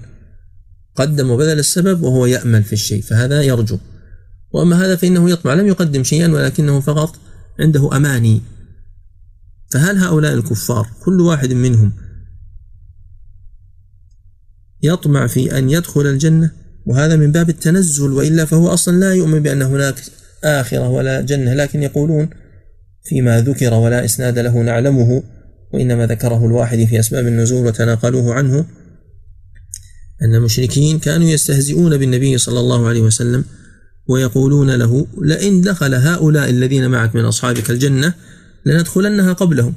قدم 0.97 1.31
وبذل 1.31 1.59
السبب 1.59 2.03
وهو 2.03 2.27
يأمل 2.27 2.63
في 2.63 2.73
الشيء 2.73 3.03
فهذا 3.03 3.43
يرجو. 3.43 3.79
وأما 4.53 4.85
هذا 4.85 4.97
فإنه 4.97 5.31
يطمع 5.31 5.55
لم 5.55 5.67
يقدم 5.67 6.05
شيئا 6.05 6.29
ولكنه 6.33 6.81
فقط 6.81 7.17
عنده 7.61 7.97
أماني. 7.97 8.43
فهل 9.73 9.99
هؤلاء 9.99 10.35
الكفار 10.35 10.89
كل 11.01 11.21
واحد 11.21 11.53
منهم 11.53 11.93
يطمع 14.83 15.27
في 15.27 15.59
أن 15.59 15.71
يدخل 15.71 16.07
الجنة؟ 16.07 16.51
وهذا 16.87 17.17
من 17.17 17.33
باب 17.33 17.49
التنزل 17.49 18.13
وإلا 18.13 18.45
فهو 18.45 18.69
أصلا 18.69 18.97
لا 18.97 19.15
يؤمن 19.15 19.43
بأن 19.43 19.63
هناك 19.63 20.03
آخرة 20.45 20.89
ولا 20.89 21.21
جنة. 21.21 21.55
لكن 21.55 21.83
يقولون 21.83 22.31
فيما 23.05 23.41
ذكر 23.41 23.75
ولا 23.75 24.05
إسناد 24.05 24.39
له 24.39 24.63
نعلمه 24.63 25.23
وإنما 25.73 26.07
ذكره 26.07 26.47
الواحد 26.47 26.85
في 26.85 27.01
أسباب 27.01 27.27
النزول 27.27 27.67
وتناقلوه 27.67 28.35
عنه 28.35 28.67
أن 30.23 30.35
المشركين 30.35 30.99
كانوا 30.99 31.29
يستهزئون 31.29 31.97
بالنبي 31.97 32.39
صلى 32.39 32.61
الله 32.61 32.89
عليه 32.89 33.01
وسلم 33.01 33.45
ويقولون 34.09 34.71
له 34.71 35.07
لئن 35.23 35.61
دخل 35.61 35.95
هؤلاء 35.95 36.51
الذين 36.51 36.91
معك 36.91 37.15
من 37.15 37.25
أصحابك 37.25 37.71
الجنة 37.71 38.15
لندخلنها 38.67 39.33
قبلهم 39.33 39.75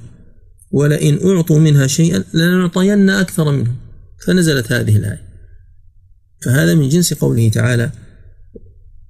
ولئن 0.72 1.20
أعطوا 1.28 1.60
منها 1.60 1.88
شيئا 1.88 2.24
لنعطين 2.34 3.10
أكثر 3.10 3.52
منهم 3.52 3.76
فنزلت 4.26 4.72
هذه 4.72 4.98
الآية 4.98 5.22
فهذا 6.42 6.76
من 6.76 6.90
جنس 6.90 7.14
قوله 7.14 7.50
تعالى 7.50 7.92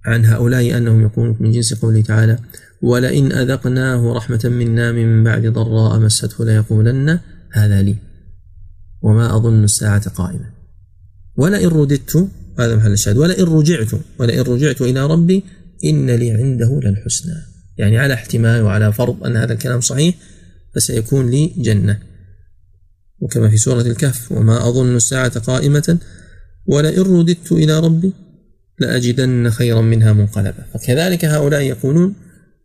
عن 0.06 0.26
هؤلاء 0.26 0.78
أنهم 0.78 1.06
يكونوا 1.06 1.36
من 1.40 1.52
جنس 1.52 1.74
قوله 1.74 2.02
تعالى 2.02 2.40
ولئن 2.82 3.32
أذقناه 3.32 4.14
رحمة 4.14 4.42
منا 4.44 4.92
من 4.92 5.24
بعد 5.24 5.48
ضراء 5.48 6.00
مسته 6.00 6.46
ليقولن 6.46 7.20
هذا 7.54 7.82
لي 7.82 7.96
وما 9.02 9.36
أظن 9.36 9.64
الساعة 9.64 10.10
قائمة. 10.10 10.46
ولئن 11.36 11.68
رددت 11.68 12.30
هذا 12.60 12.76
محل 12.76 12.92
الشاهد 12.92 13.18
ولئن 13.18 13.44
رجعت 13.44 13.92
ولئن 14.20 14.42
رجعت 14.42 14.82
إلى 14.82 15.06
ربي 15.06 15.44
إن 15.84 16.12
لي 16.12 16.32
عنده 16.32 16.80
للحسنى. 16.84 17.34
يعني 17.78 17.98
على 17.98 18.14
احتمال 18.14 18.62
وعلى 18.62 18.94
فرض 18.94 19.24
أن 19.24 19.38
هذا 19.38 19.54
الكلام 19.54 19.82
صحيح 19.82 20.16
فسيكون 20.76 21.30
لي 21.30 21.54
جنة. 21.58 22.00
وكما 23.20 23.50
في 23.50 23.58
سورة 23.58 23.82
الكهف 23.82 24.32
وما 24.32 24.68
أظن 24.70 24.96
الساعة 24.96 25.40
قائمة 25.40 25.98
ولئن 26.66 27.02
رددت 27.02 27.52
إلى 27.52 27.80
ربي 27.80 28.14
لأجدن 28.80 29.50
خيرا 29.50 29.82
منها 29.82 30.14
منقلبا. 30.14 30.66
فكذلك 30.74 31.26
هؤلاء 31.26 31.62
يقولون 31.62 32.16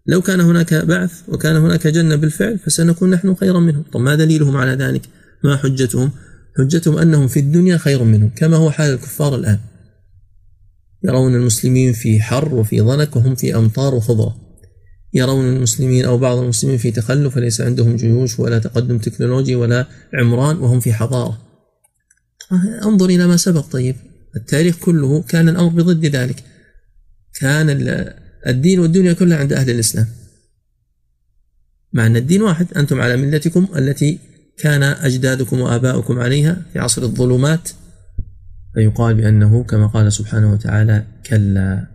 لو 0.09 0.23
كان 0.23 0.41
هناك 0.41 0.75
بعث 0.75 1.13
وكان 1.29 1.57
هناك 1.57 1.87
جنة 1.87 2.17
بالفعل 2.17 2.59
فسنكون 2.59 3.11
نحن 3.11 3.35
خيرا 3.35 3.61
منهم. 3.61 3.85
طب 3.93 4.01
ما 4.01 4.15
دليلهم 4.15 4.57
على 4.57 4.73
ذلك؟ 4.73 5.03
ما 5.45 5.57
حجتهم؟ 5.57 6.11
حجتهم 6.59 6.99
أنهم 6.99 7.29
في 7.29 7.41
الدنيا 7.41 7.77
خير 7.77 8.03
منهم 8.03 8.31
كما 8.37 8.57
هو 8.57 8.71
حال 8.71 8.93
الكفار 8.95 9.35
الآن. 9.35 9.59
يرون 11.05 11.35
المسلمين 11.35 11.93
في 11.93 12.21
حر 12.21 12.55
وفي 12.55 12.81
ضنك 12.81 13.17
وهم 13.17 13.35
في 13.35 13.57
أمطار 13.57 13.95
وخضرة. 13.95 14.37
يرون 15.15 15.45
المسلمين 15.45 16.05
أو 16.05 16.19
بعض 16.19 16.39
المسلمين 16.39 16.79
في 16.79 16.91
تخلف 16.91 17.37
وليس 17.37 17.61
عندهم 17.61 17.97
جيوش 17.97 18.41
ولا 18.41 18.59
تقدم 18.59 18.99
تكنولوجي 18.99 19.55
ولا 19.55 19.87
عمران 20.15 20.57
وهم 20.57 20.81
في 20.81 20.93
حضارة. 20.93 21.39
انظر 22.85 23.07
إلى 23.07 23.27
ما 23.27 23.37
سبق. 23.37 23.67
طيب 23.67 23.97
التاريخ 24.37 24.77
كله 24.77 25.23
كان 25.23 25.49
الأمر 25.49 25.69
بضد 25.69 26.07
ذلك. 26.07 26.45
كان 27.41 27.71
الدين 28.47 28.81
والدنيا 28.81 29.13
كلها 29.13 29.39
عند 29.39 29.53
أهل 29.53 29.71
الإسلام. 29.71 30.07
مع 31.93 32.07
أن 32.07 32.17
الدين 32.17 32.43
واحد 32.43 32.67
أنتم 32.77 33.01
على 33.01 33.17
ملتكم 33.17 33.69
التي 33.77 34.19
كان 34.59 34.83
أجدادكم 34.83 35.61
وآباؤكم 35.61 36.19
عليها 36.19 36.63
في 36.73 36.79
عصر 36.79 37.03
الظلمات 37.03 37.71
فيقال 38.75 39.15
بأنه 39.15 39.65
كما 39.65 39.87
قال 39.87 40.13
سبحانه 40.13 40.53
وتعالى 40.53 41.07
كلا 41.27 41.87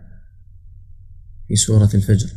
في 1.48 1.56
سورة 1.56 1.90
الفجر. 1.94 2.28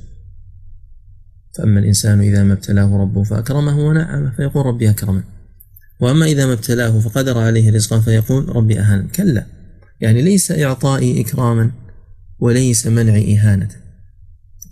فأما 1.58 1.80
الإنسان 1.80 2.22
إذا 2.22 2.44
ما 2.44 2.54
ابتلاه 2.54 2.98
ربه 2.98 3.24
فأكرمه 3.24 3.80
ونعمه 3.80 4.32
فيقول 4.36 4.66
ربي 4.66 4.90
أكرمن 4.90 5.24
وأما 6.00 6.26
إذا 6.26 6.46
ما 6.46 6.54
ابتلاه 6.54 7.00
فقدر 7.00 7.38
عليه 7.38 7.72
رزقا 7.72 8.00
فيقول 8.00 8.56
ربي 8.56 8.80
أهان. 8.80 9.08
كلا. 9.08 9.46
يعني 10.02 10.22
ليس 10.22 10.52
إعطائي 10.52 11.22
إكراما 11.22 11.72
وليس 12.40 12.88
منعي 12.88 13.38
إهانة. 13.38 13.85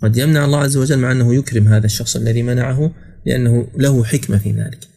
قد 0.04 0.16
يمنع 0.16 0.44
الله 0.44 0.58
عز 0.58 0.76
وجل 0.76 0.98
مع 0.98 1.12
أنه 1.12 1.34
يكرم 1.34 1.68
هذا 1.68 1.86
الشخص 1.86 2.16
الذي 2.16 2.42
منعه 2.42 2.94
لأنه 3.26 3.68
له 3.76 4.04
حكمة 4.04 4.38
في 4.38 4.52
ذلك. 4.52 4.88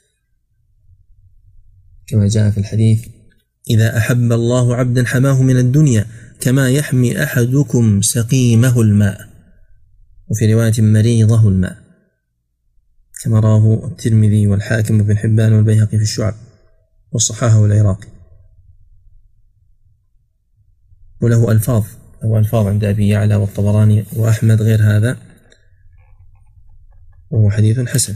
كما 2.08 2.28
جاء 2.28 2.52
في 2.52 2.58
الحديث 2.58 3.08
إذا 3.70 3.98
أحب 3.98 4.32
الله 4.32 4.76
عبدا 4.76 5.06
حماه 5.06 5.42
من 5.42 5.58
الدنيا 5.58 6.06
كما 6.40 6.70
يحمي 6.70 7.24
أحدكم 7.24 8.02
سقيمه 8.02 8.82
الماء. 8.82 9.30
وفي 10.32 10.54
رواية 10.54 10.82
مريضه 10.82 11.48
الماء. 11.48 11.78
كما 13.24 13.40
رواه 13.40 13.88
الترمذي 13.88 14.48
والحاكم 14.48 15.00
وابن 15.00 15.18
حبان 15.18 15.54
والبيهقي 15.54 15.98
في 15.98 16.04
الشعب 16.04 16.36
وصححه 17.12 17.66
العراقي 17.66 18.08
وله 21.22 21.52
ألفاظ. 21.52 21.86
له 22.24 22.40
ألفاظ 22.40 22.68
عند 22.68 22.84
أبي 22.84 23.10
يعلى 23.10 23.36
والطبراني 23.36 24.06
وأحمد 24.16 24.62
غير 24.62 24.82
هذا. 24.84 25.18
وهو 27.32 27.50
حديث 27.50 27.80
حسن. 27.80 28.16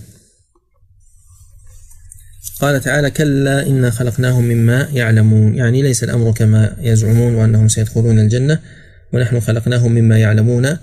قال 2.59 2.81
تعالى 2.81 3.11
كلا 3.11 3.67
إنا 3.67 3.89
خلقناهم 3.89 4.43
مما 4.43 4.87
يعلمون. 4.93 5.55
يعني 5.55 5.81
ليس 5.81 6.03
الأمر 6.03 6.31
كما 6.31 6.77
يزعمون 6.79 7.35
وأنهم 7.35 7.67
سيدخلون 7.67 8.19
الجنة 8.19 8.59
ونحن 9.13 9.39
خلقناهم 9.39 9.91
مما 9.91 10.17
يعلمون 10.17 10.77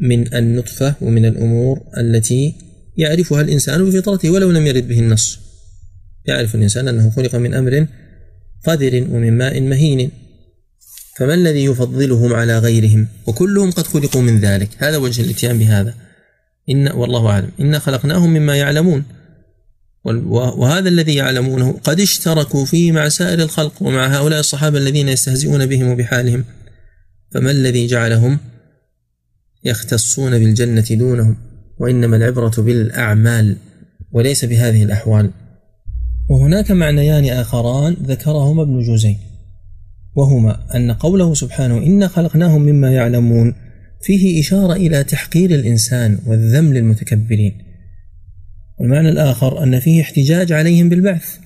من 0.00 0.34
النطفة 0.34 0.94
ومن 1.00 1.24
الأمور 1.24 1.80
التي 1.98 2.54
يعرفها 2.96 3.40
الإنسان 3.40 3.84
بفطرته 3.84 4.30
ولو 4.30 4.50
لم 4.50 4.66
يرد 4.66 4.88
به 4.88 4.98
النص. 4.98 5.38
يعرف 6.26 6.54
الإنسان 6.54 6.88
أنه 6.88 7.10
خلق 7.10 7.34
من 7.34 7.54
أمر 7.54 7.86
قدر 8.64 9.06
ومن 9.10 9.38
ماء 9.38 9.60
مهين. 9.60 10.10
فما 11.16 11.34
الذي 11.34 11.64
يفضلهم 11.64 12.34
على 12.34 12.58
غيرهم؟ 12.58 13.08
وكلهم 13.26 13.70
قد 13.70 13.86
خلقوا 13.86 14.22
من 14.22 14.40
ذلك. 14.40 14.68
هذا 14.78 14.96
وجه 14.96 15.22
الاتيان 15.22 15.58
بهذا. 15.58 15.94
إن 16.70 16.88
والله 16.88 17.26
أعلم. 17.26 17.50
إنا 17.60 17.78
خلقناهم 17.78 18.30
مما 18.30 18.56
يعلمون. 18.56 19.04
وهذا 20.04 20.88
الذي 20.88 21.14
يعلمونه 21.14 21.72
قد 21.84 22.00
اشتركوا 22.00 22.64
فيه 22.64 22.92
مع 22.92 23.08
سائر 23.08 23.42
الخلق 23.42 23.82
ومع 23.82 24.06
هؤلاء 24.06 24.40
الصحابة 24.40 24.78
الذين 24.78 25.08
يستهزئون 25.08 25.66
بهم 25.66 25.88
وبحالهم. 25.88 26.44
فما 27.30 27.50
الذي 27.50 27.86
جعلهم 27.86 28.38
يختصون 29.64 30.38
بالجنة 30.38 30.86
دونهم؟ 30.90 31.36
وإنما 31.78 32.16
العبرة 32.16 32.52
بالأعمال 32.58 33.56
وليس 34.12 34.44
بهذه 34.44 34.82
الأحوال. 34.82 35.30
وهناك 36.30 36.70
معنيان 36.70 37.24
آخران 37.24 37.96
ذكرهما 38.06 38.62
ابن 38.62 38.80
جوزين 38.80 39.31
وهما 40.14 40.76
أن 40.76 40.92
قوله 40.92 41.34
سبحانه 41.34 41.78
إنا 41.78 42.08
خلقناهم 42.08 42.62
مما 42.62 42.92
يعلمون 42.92 43.54
فيه 44.02 44.40
إشارة 44.40 44.72
إلى 44.72 45.04
تحقير 45.04 45.50
الإنسان 45.50 46.18
والذم 46.26 46.74
للمتكبرين. 46.74 47.58
والمعنى 48.80 49.08
الآخر 49.08 49.62
أن 49.62 49.80
فيه 49.80 50.02
احتجاج 50.02 50.52
عليهم 50.52 50.88
بالبعث. 50.88 51.38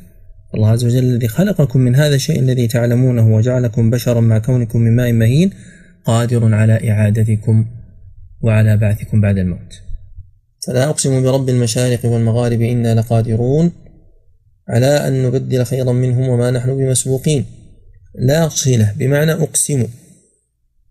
الله 0.55 0.69
عز 0.69 0.85
وجل 0.85 1.05
الذي 1.05 1.29
خلقكم 1.29 1.81
من 1.81 1.97
هذا 1.97 2.15
الشيء 2.15 2.39
الذي 2.39 2.67
تعلمونه 2.67 3.35
وجعلكم 3.35 3.91
بشرا 3.91 4.21
مع 4.21 4.39
كونكم 4.39 4.81
من 4.81 4.97
ماء 4.97 5.13
مهين 5.13 5.51
قادر 6.05 6.55
على 6.55 6.91
إعادتكم 6.91 7.67
وعلى 8.43 8.77
بعثكم 8.77 9.21
بعد 9.21 9.39
الموت. 9.39 9.83
فلا 10.67 10.89
أقسم 10.89 11.23
برب 11.23 11.49
المشارق 11.49 12.07
والمغارب 12.07 12.61
إنا 12.61 12.95
لقادرون 12.95 13.73
على 14.69 14.87
أن 14.87 15.23
نبدل 15.27 15.65
خيرا 15.65 15.93
منهم 15.93 16.29
وما 16.29 16.51
نحن 16.51 16.77
بمسبوقين. 16.77 17.45
لا 18.19 18.49
صلة 18.49 18.93
بمعنى 18.99 19.33
أقسم. 19.33 19.89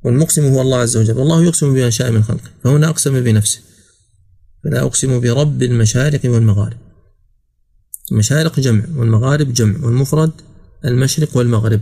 والمقسم 0.03 0.53
هو 0.53 0.61
الله 0.61 0.77
عز 0.77 0.97
وجل. 0.97 1.17
والله 1.17 1.43
يقسم 1.43 1.73
بما 1.73 1.89
شاء 1.89 2.11
من 2.11 2.23
خلقه 2.23 2.49
فهنا 2.63 2.89
أقسم 2.89 3.23
بنفسه 3.23 3.59
فلا 4.63 4.81
أقسم 4.81 5.19
برب 5.19 5.63
المشارق 5.63 6.19
والمغارب. 6.25 6.77
المشارق 8.11 8.59
جمع 8.59 8.83
والمغارب 8.95 9.53
جمع 9.53 9.85
والمفرد 9.85 10.31
المشرق 10.85 11.37
والمغرب. 11.37 11.81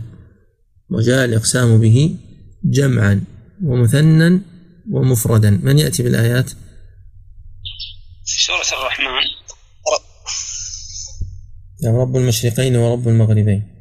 وجاء 0.90 1.24
الإقسام 1.24 1.80
به 1.80 2.16
جمعا 2.64 3.24
ومثنى 3.64 4.40
ومفردا. 4.90 5.50
من 5.50 5.78
يأتي 5.78 6.02
بالآيات؟ 6.02 6.50
في 8.24 8.44
سورة 8.46 8.80
الرحمن. 8.80 9.06
رب 9.94 10.04
يعني 11.80 11.98
رب 11.98 12.16
المشرقين 12.16 12.76
ورب 12.76 13.08
المغربين. 13.08 13.73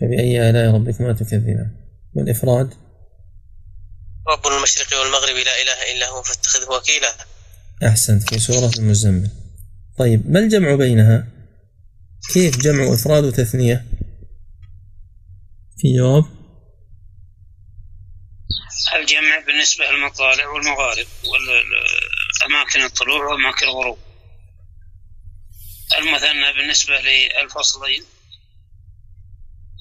فبأي 0.00 0.50
آلاء 0.50 0.74
ربكما 0.74 1.12
تكذبان؟ 1.12 1.76
والإفراد؟ 2.14 2.74
رب 4.28 4.46
المشرق 4.46 5.00
والمغرب 5.00 5.36
لا 5.36 5.62
إله 5.62 5.92
إلا 5.92 6.08
هو 6.08 6.22
فاتخذه 6.22 6.70
وكيلا. 6.70 7.14
أحسنت 7.88 8.28
في 8.28 8.38
سورة 8.38 8.70
المزمل. 8.78 9.30
طيب 9.98 10.30
ما 10.30 10.38
الجمع 10.38 10.74
بينها؟ 10.74 11.26
كيف 12.32 12.56
جمع 12.56 12.94
إفراد 12.94 13.24
وتثنية؟ 13.24 13.84
في 15.78 15.96
جواب؟ 15.96 16.24
الجمع 18.96 19.44
بالنسبة 19.46 19.84
للمطالع 19.84 20.48
والمغارب 20.48 21.06
وأماكن 22.44 22.80
الطلوع 22.84 23.24
وأماكن 23.24 23.66
الغروب. 23.66 23.98
المثنى 25.98 26.52
بالنسبة 26.58 26.94
للفصلين. 27.00 28.04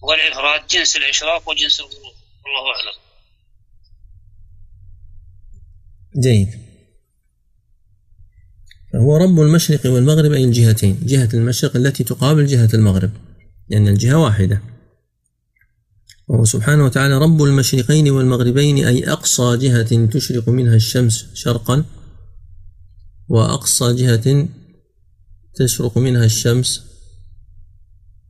والإفراد 0.02 0.68
جنس 0.68 0.96
الإشراق 0.96 1.50
وجنس 1.50 1.80
الغروب 1.80 2.14
والله 2.46 2.72
أعلم. 2.76 3.00
جيد. 6.24 6.70
فهو 8.94 9.18
رب 9.18 9.40
المشرق 9.40 9.86
والمغرب 9.86 10.32
أي 10.32 10.44
الجهتين 10.44 11.00
جهة 11.06 11.30
المشرق 11.34 11.76
التي 11.76 12.04
تقابل 12.04 12.46
جهة 12.46 12.70
المغرب 12.74 13.12
لأن 13.70 13.86
يعني 13.86 13.90
الجهة 13.90 14.18
واحدة. 14.18 14.62
وهو 16.28 16.46
سبحانه 16.46 16.86
وتعالى 16.86 17.18
رب 17.18 17.44
المشرقين 17.44 18.10
والمغربين 18.10 18.86
أي 18.86 19.12
أقصى 19.12 19.58
جهة 19.58 20.06
تشرق 20.06 20.50
منها 20.50 20.76
الشمس 20.76 21.26
شرقا 21.34 21.86
وأقصى 23.30 23.94
جهة 23.94 24.48
تشرق 25.56 25.98
منها 25.98 26.26
الشمس 26.26 26.84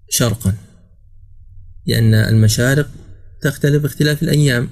شرقا. 0.09 0.68
لأن 1.85 2.13
المشارق 2.13 2.89
تختلف 3.41 3.81
باختلاف 3.81 4.23
الأيام. 4.23 4.69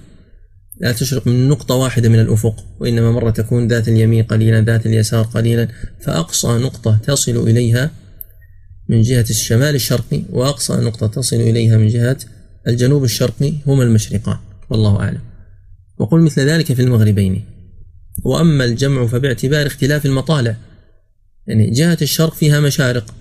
لا 0.79 0.91
تشرق 0.91 1.27
من 1.27 1.49
نقطة 1.49 1.75
واحدة 1.75 2.09
من 2.09 2.19
الأفق 2.19 2.65
وإنما 2.79 3.11
مرة 3.11 3.29
تكون 3.29 3.67
ذات 3.67 3.87
اليمين 3.87 4.23
قليلا 4.23 4.61
ذات 4.61 4.85
اليسار 4.85 5.23
قليلا 5.23 5.67
فأقصى 6.01 6.47
نقطة 6.47 6.99
تصل 7.03 7.31
إليها 7.31 7.91
من 8.89 9.01
جهة 9.01 9.25
الشمال 9.29 9.75
الشرقي 9.75 10.21
وأقصى 10.29 10.73
نقطة 10.73 11.07
تصل 11.07 11.35
إليها 11.35 11.77
من 11.77 11.87
جهة 11.87 12.17
الجنوب 12.67 13.03
الشرقي 13.03 13.53
هما 13.67 13.83
المشرقان 13.83 14.37
والله 14.69 14.99
أعلم. 14.99 15.21
وقل 15.97 16.21
مثل 16.21 16.41
ذلك 16.41 16.73
في 16.73 16.81
المغربين. 16.81 17.45
وأما 18.23 18.65
الجمع 18.65 19.07
فباعتبار 19.07 19.67
اختلاف 19.67 20.05
المطالع 20.05 20.55
يعني 21.47 21.69
جهة 21.71 21.97
الشرق 22.01 22.33
فيها 22.33 22.59
مشارق 22.59 23.13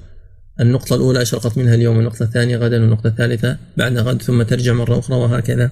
النقطة 0.61 0.97
الأولى 0.97 1.23
أشرقت 1.23 1.59
منها 1.59 1.75
اليوم 1.75 1.99
النقطة 1.99 2.23
الثانية 2.23 2.57
غدا 2.57 2.81
والنقطة 2.81 3.09
الثالثة 3.09 3.59
بعد 3.77 3.99
غد 3.99 4.23
ثم 4.23 4.43
ترجع 4.43 4.73
مرة 4.73 4.99
أخرى 4.99 5.17
وهكذا. 5.17 5.71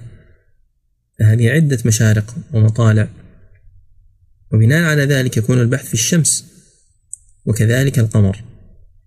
هذه 1.21 1.49
عدة 1.49 1.77
مشارق 1.85 2.35
ومطالع. 2.53 3.09
وبناء 4.53 4.83
على 4.83 5.05
ذلك 5.05 5.37
يكون 5.37 5.61
البحث 5.61 5.87
في 5.87 5.93
الشمس 5.93 6.45
وكذلك 7.45 7.99
القمر. 7.99 8.43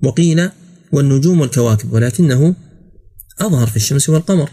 وقيل 0.03 0.51
والنجوم 0.93 1.41
والكواكب 1.41 1.93
ولكنه 1.93 2.55
أظهر 3.41 3.66
في 3.66 3.76
الشمس 3.76 4.09
والقمر. 4.09 4.51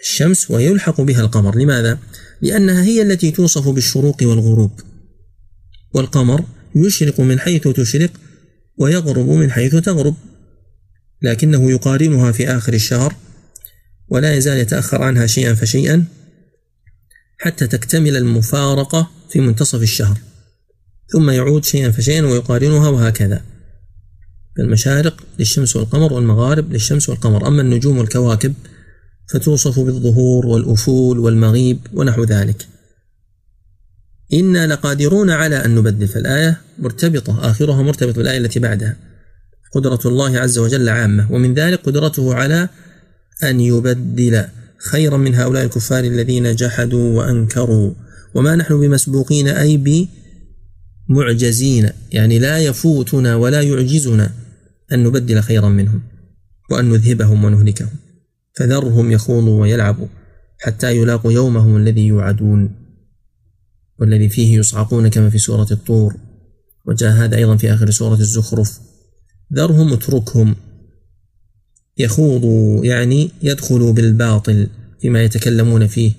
الشمس 0.00 0.50
ويلحق 0.50 1.00
بها 1.00 1.20
القمر. 1.20 1.58
لماذا؟ 1.58 1.98
لأنها 2.42 2.82
هي 2.82 3.02
التي 3.02 3.30
توصف 3.30 3.68
بالشروق 3.68 4.16
والغروب. 4.22 4.80
والقمر 5.94 6.44
يشرق 6.74 7.20
من 7.20 7.38
حيث 7.38 7.68
تشرق 7.68 8.10
ويغرب 8.78 9.28
من 9.28 9.50
حيث 9.50 9.74
تغرب 9.76 10.14
لكنه 11.22 11.70
يقارنها 11.70 12.32
في 12.32 12.48
آخر 12.48 12.72
الشهر 12.72 13.14
ولا 14.08 14.34
يزال 14.34 14.58
يتأخر 14.58 15.02
عنها 15.02 15.26
شيئا 15.26 15.54
فشيئا 15.54 16.04
حتى 17.38 17.66
تكتمل 17.66 18.16
المفارقة 18.16 19.10
في 19.30 19.40
منتصف 19.40 19.82
الشهر 19.82 20.18
ثم 21.12 21.30
يعود 21.30 21.64
شيئا 21.64 21.90
فشيئا 21.90 22.22
ويقارنها 22.26 22.88
وهكذا. 22.88 23.42
المشارق 24.58 25.22
للشمس 25.38 25.76
والقمر 25.76 26.12
والمغارب 26.12 26.72
للشمس 26.72 27.08
والقمر 27.08 27.48
أما 27.48 27.62
النجوم 27.62 27.98
والكواكب 27.98 28.54
فتوصف 29.28 29.80
بالظهور 29.80 30.46
والأفول 30.46 31.18
والمغيب 31.18 31.78
ونحو 31.94 32.24
ذلك. 32.24 32.68
إنا 34.32 34.66
لقادرون 34.66 35.30
على 35.30 35.64
أن 35.64 35.74
نبدل 35.74 36.08
فالآية 36.08 36.60
مرتبطة 36.78 37.50
آخرها 37.50 37.82
مرتبط 37.82 38.16
بالآية 38.16 38.38
التي 38.38 38.60
بعدها. 38.60 38.96
قدرة 39.72 40.00
الله 40.06 40.38
عز 40.38 40.58
وجل 40.58 40.88
عامة 40.88 41.32
ومن 41.32 41.54
ذلك 41.54 41.80
قدرته 41.80 42.34
على 42.34 42.68
أن 43.42 43.60
يبدل 43.60 44.44
خيرا 44.90 45.16
من 45.16 45.34
هؤلاء 45.34 45.64
الكفار 45.64 46.04
الذين 46.04 46.54
جحدوا 46.54 47.18
وأنكروا. 47.18 47.92
وما 48.34 48.56
نحن 48.56 48.80
بمسبوقين 48.80 49.48
أي 49.48 50.06
بمعجزين 51.08 51.90
يعني 52.12 52.38
لا 52.38 52.58
يفوتنا 52.58 53.36
ولا 53.36 53.60
يعجزنا 53.60 54.30
أن 54.92 55.04
نبدل 55.04 55.40
خيرا 55.40 55.68
منهم 55.68 56.02
وأن 56.70 56.88
نذهبهم 56.90 57.44
ونهلكهم. 57.44 57.90
فذرهم 58.56 59.12
يخوضوا 59.12 59.60
ويلعبوا 59.60 60.06
حتى 60.60 60.96
يلاقوا 60.96 61.32
يومهم 61.32 61.76
الذي 61.76 62.06
يوعدون. 62.06 62.85
والذي 64.00 64.28
فيه 64.28 64.58
يصعقون 64.58 65.08
كما 65.08 65.30
في 65.30 65.38
سورة 65.38 65.66
الطور. 65.70 66.16
وجاء 66.86 67.12
هذا 67.12 67.36
أيضا 67.36 67.56
في 67.56 67.74
آخر 67.74 67.90
سورة 67.90 68.20
الزخرف. 68.20 68.80
ذرهم 69.54 69.92
اتركهم. 69.92 70.56
يخوضوا 71.98 72.84
يعني 72.84 73.30
يدخلوا 73.42 73.92
بالباطل 73.92 74.68
فيما 75.00 75.24
يتكلمون 75.24 75.86
فيه. 75.86 76.12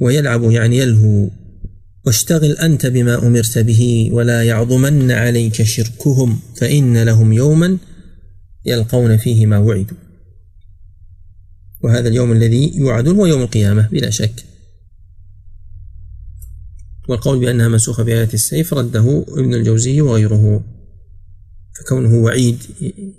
ويلعب 0.00 0.50
يعني 0.50 0.78
يلهو. 0.78 1.28
واشتغل 2.06 2.52
أنت 2.52 2.86
بما 2.86 3.26
أمرت 3.26 3.58
به 3.58 4.08
ولا 4.12 4.42
يعظمن 4.42 5.10
عليك 5.10 5.62
شركهم 5.62 6.38
فإن 6.56 7.02
لهم 7.02 7.32
يوما 7.32 7.78
يلقون 8.66 9.16
فيه 9.16 9.46
ما 9.46 9.58
وعدوا. 9.58 9.96
وهذا 11.80 12.08
اليوم 12.08 12.32
الذي 12.32 12.76
يوعدون 12.76 13.16
هو 13.16 13.26
يوم 13.26 13.42
القيامة 13.42 13.88
بلا 13.92 14.10
شك. 14.10 14.53
والقول 17.08 17.38
بأنها 17.38 17.68
منسوخة 17.68 18.02
بآية 18.02 18.28
السيف 18.34 18.74
رده 18.74 19.24
ابن 19.28 19.54
الجوزي 19.54 20.00
وغيره. 20.00 20.64
فكونه 21.78 22.14
وعيد 22.14 22.62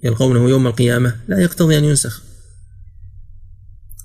يلقونه 0.03 0.49
يوم 0.49 0.67
القيامة 0.67 1.15
لا 1.27 1.39
يقتضي 1.39 1.77
أن 1.77 1.83
ينسخ. 1.83 2.23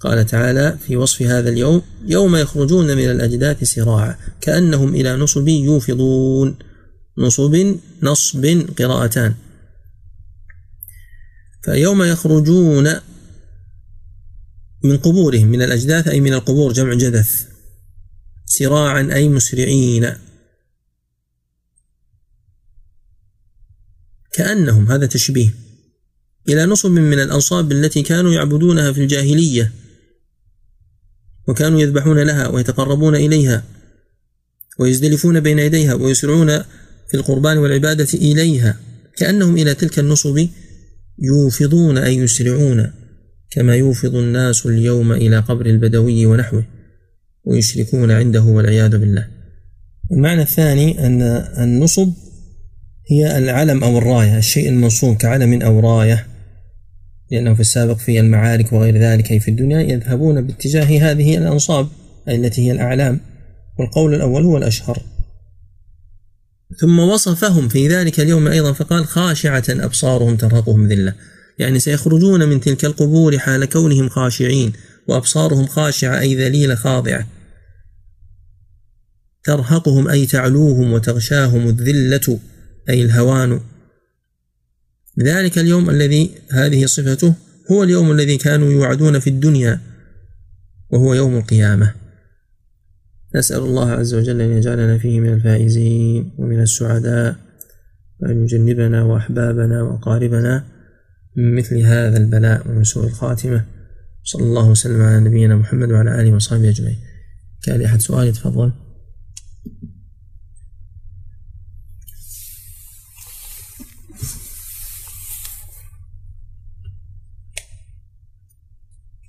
قال 0.01 0.27
تعالى 0.27 0.79
في 0.87 0.97
وصف 0.97 1.23
هذا 1.23 1.51
اليوم 1.51 1.83
يوم 2.07 2.37
يخرجون 2.37 2.97
من 2.97 3.11
الأجداث 3.11 3.65
سراعا 3.65 4.17
كأنهم 4.41 4.95
إلى 4.95 5.17
نصب 5.17 5.49
يوفضون. 5.49 6.57
نصب 7.19 7.77
نصب 8.03 8.65
قراءتان. 8.79 9.35
فيوم 11.63 12.03
يخرجون 12.03 12.95
من 14.85 14.97
قبورهم 14.97 15.49
من 15.49 15.63
الأجداث 15.63 16.09
أي 16.09 16.21
من 16.21 16.33
القبور 16.33 16.73
جمع 16.73 16.95
جدث 16.95 17.47
سراعا 18.51 19.09
أي 19.13 19.29
مسرعين. 19.29 20.13
كأنهم 24.33 24.91
هذا 24.93 25.07
تشبيه 25.07 25.55
إلى 26.49 26.67
نصب 26.67 26.91
من 26.91 27.19
الأنصاب 27.19 27.73
التي 27.73 28.03
كانوا 28.03 28.33
يعبدونها 28.33 28.93
في 28.93 29.01
الجاهلية 29.01 29.73
وكانوا 31.49 31.81
يذبحون 31.81 32.19
لها 32.19 32.49
ويتقربون 32.49 33.17
إليها 33.17 33.65
ويزدلفون 34.79 35.41
بين 35.41 35.59
يديها 35.59 35.95
ويسرعون 35.95 36.59
في 37.09 37.15
القربان 37.15 37.59
والعبادة 37.59 38.09
إليها. 38.15 38.81
كأنهم 39.17 39.57
إلى 39.57 39.75
تلك 39.75 39.99
النصب 39.99 40.47
يوفضون 41.19 41.99
أي 41.99 42.17
يسرعون 42.17 42.93
كما 43.51 43.77
يوفض 43.77 44.15
الناس 44.15 44.67
اليوم 44.67 45.13
إلى 45.13 45.39
قبر 45.39 45.67
البدوي 45.67 46.27
ونحوه. 46.27 46.80
ويشركون 47.45 48.11
عنده 48.11 48.43
والعياذ 48.43 48.99
بالله. 48.99 49.27
المعنى 50.13 50.43
الثاني 50.43 51.07
أن 51.07 51.23
النصب 51.59 52.13
هي 53.11 53.39
العلم 53.39 53.85
أو 53.85 53.99
الراية 53.99 54.39
الشيء 54.39 54.69
المنصوب 54.69 55.17
كعلم 55.17 55.63
أو 55.63 55.81
راية 55.81 56.27
لأنه 57.31 57.55
في 57.55 57.61
السابق 57.61 57.97
في 57.97 58.21
المعارك 58.21 58.73
وغير 58.73 58.99
ذلك 58.99 59.31
أي 59.33 59.41
في 59.41 59.51
الدنيا 59.51 59.81
يذهبون 59.81 60.47
باتجاه 60.47 61.11
هذه 61.11 61.39
الأنصاب 61.39 61.89
التي 62.29 62.67
هي 62.67 62.73
الأعلام 62.73 63.21
والقول 63.79 64.15
الأول 64.15 64.45
هو 64.45 64.57
الأشهر. 64.57 65.03
ثم 66.81 66.99
وصفهم 66.99 67.69
في 67.69 67.89
ذلك 67.89 68.21
اليوم 68.21 68.49
أيضا 68.49 68.73
فقال 68.73 69.07
خاشعة 69.07 69.65
أبصارهم 69.69 70.37
ترهقهم 70.37 70.89
ذلة 70.89 71.15
يعني 71.59 71.79
سيخرجون 71.79 72.49
من 72.49 72.61
تلك 72.61 72.85
القبور 72.85 73.39
حال 73.39 73.65
كونهم 73.65 74.09
خاشعين. 74.09 74.73
وأبصارهم 75.11 75.67
خاشعة 75.67 76.21
أي 76.21 76.35
ذليلة 76.35 76.75
خاضعة. 76.75 77.27
ترهقهم 79.45 80.09
أي 80.09 80.27
تعلوهم 80.27 80.93
وتغشاهم 80.93 81.69
الذلة 81.69 82.39
أي 82.89 83.03
الهوان. 83.03 83.61
ذلك 85.21 85.59
اليوم 85.59 85.91
الذي 85.91 86.31
هذه 86.51 86.87
صفته 86.87 87.35
هو 87.73 87.83
اليوم 87.83 88.11
الذي 88.11 88.37
كانوا 88.37 88.73
يوعدون 88.73 89.19
في 89.19 89.31
الدنيا 89.31 89.81
وهو 90.91 91.15
يوم 91.15 91.37
القيامة. 91.37 91.95
نسأل 93.35 93.59
الله 93.59 93.91
عز 93.91 94.15
وجل 94.15 94.41
أن 94.41 94.51
يجعلنا 94.51 94.99
فيه 94.99 95.21
من 95.21 95.33
الفائزين 95.33 96.33
ومن 96.39 96.63
السعداء 96.63 97.37
وأن 98.21 98.43
يجنبنا 98.43 99.03
وأحبابنا 99.03 99.83
وأقاربنا 99.83 100.65
من 101.37 101.57
مثل 101.57 101.79
هذا 101.79 102.17
البلاء 102.17 102.69
ومن 102.69 102.85
سوء 102.85 103.07
الخاتمة. 103.07 103.80
صلى 104.25 104.43
الله 104.43 104.69
وسلم 104.69 105.03
على 105.03 105.21
نبينا 105.21 105.57
محمد 105.57 105.91
وعلى 105.93 106.21
آله 106.21 106.35
وصحبه 106.35 106.69
أجمعين. 106.69 107.01
كان 107.63 107.79
لي 107.79 107.87
أحد 107.87 108.01
سؤال؟ 108.01 108.29
يتفضل 108.29 108.73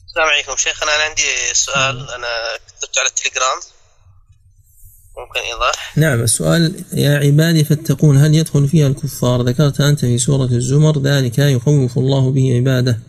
السلام 0.08 0.28
عليكم. 0.28 0.56
شيخنا 0.58 0.96
أنا 0.96 1.04
عندي 1.10 1.22
سؤال. 1.54 2.10
أنا 2.10 2.28
كتبت 2.68 2.98
على 2.98 3.08
التليجرام. 3.10 3.60
ممكن 5.18 5.40
إيضاح 5.40 5.98
نعم 5.98 6.22
السؤال 6.22 6.86
يا 6.94 7.18
عبادي 7.18 7.64
فاتقون 7.64 8.18
هل 8.18 8.36
يدخل 8.36 8.68
فيها 8.68 8.88
الكفار؟ 8.88 9.42
ذكرت 9.42 9.82
أنت 9.82 10.00
في 10.00 10.18
سورة 10.18 10.46
الزمر 10.52 11.02
ذلك 11.02 11.40
يخوف 11.40 11.98
الله 11.98 12.32
به 12.32 12.56
عباده. 12.56 13.00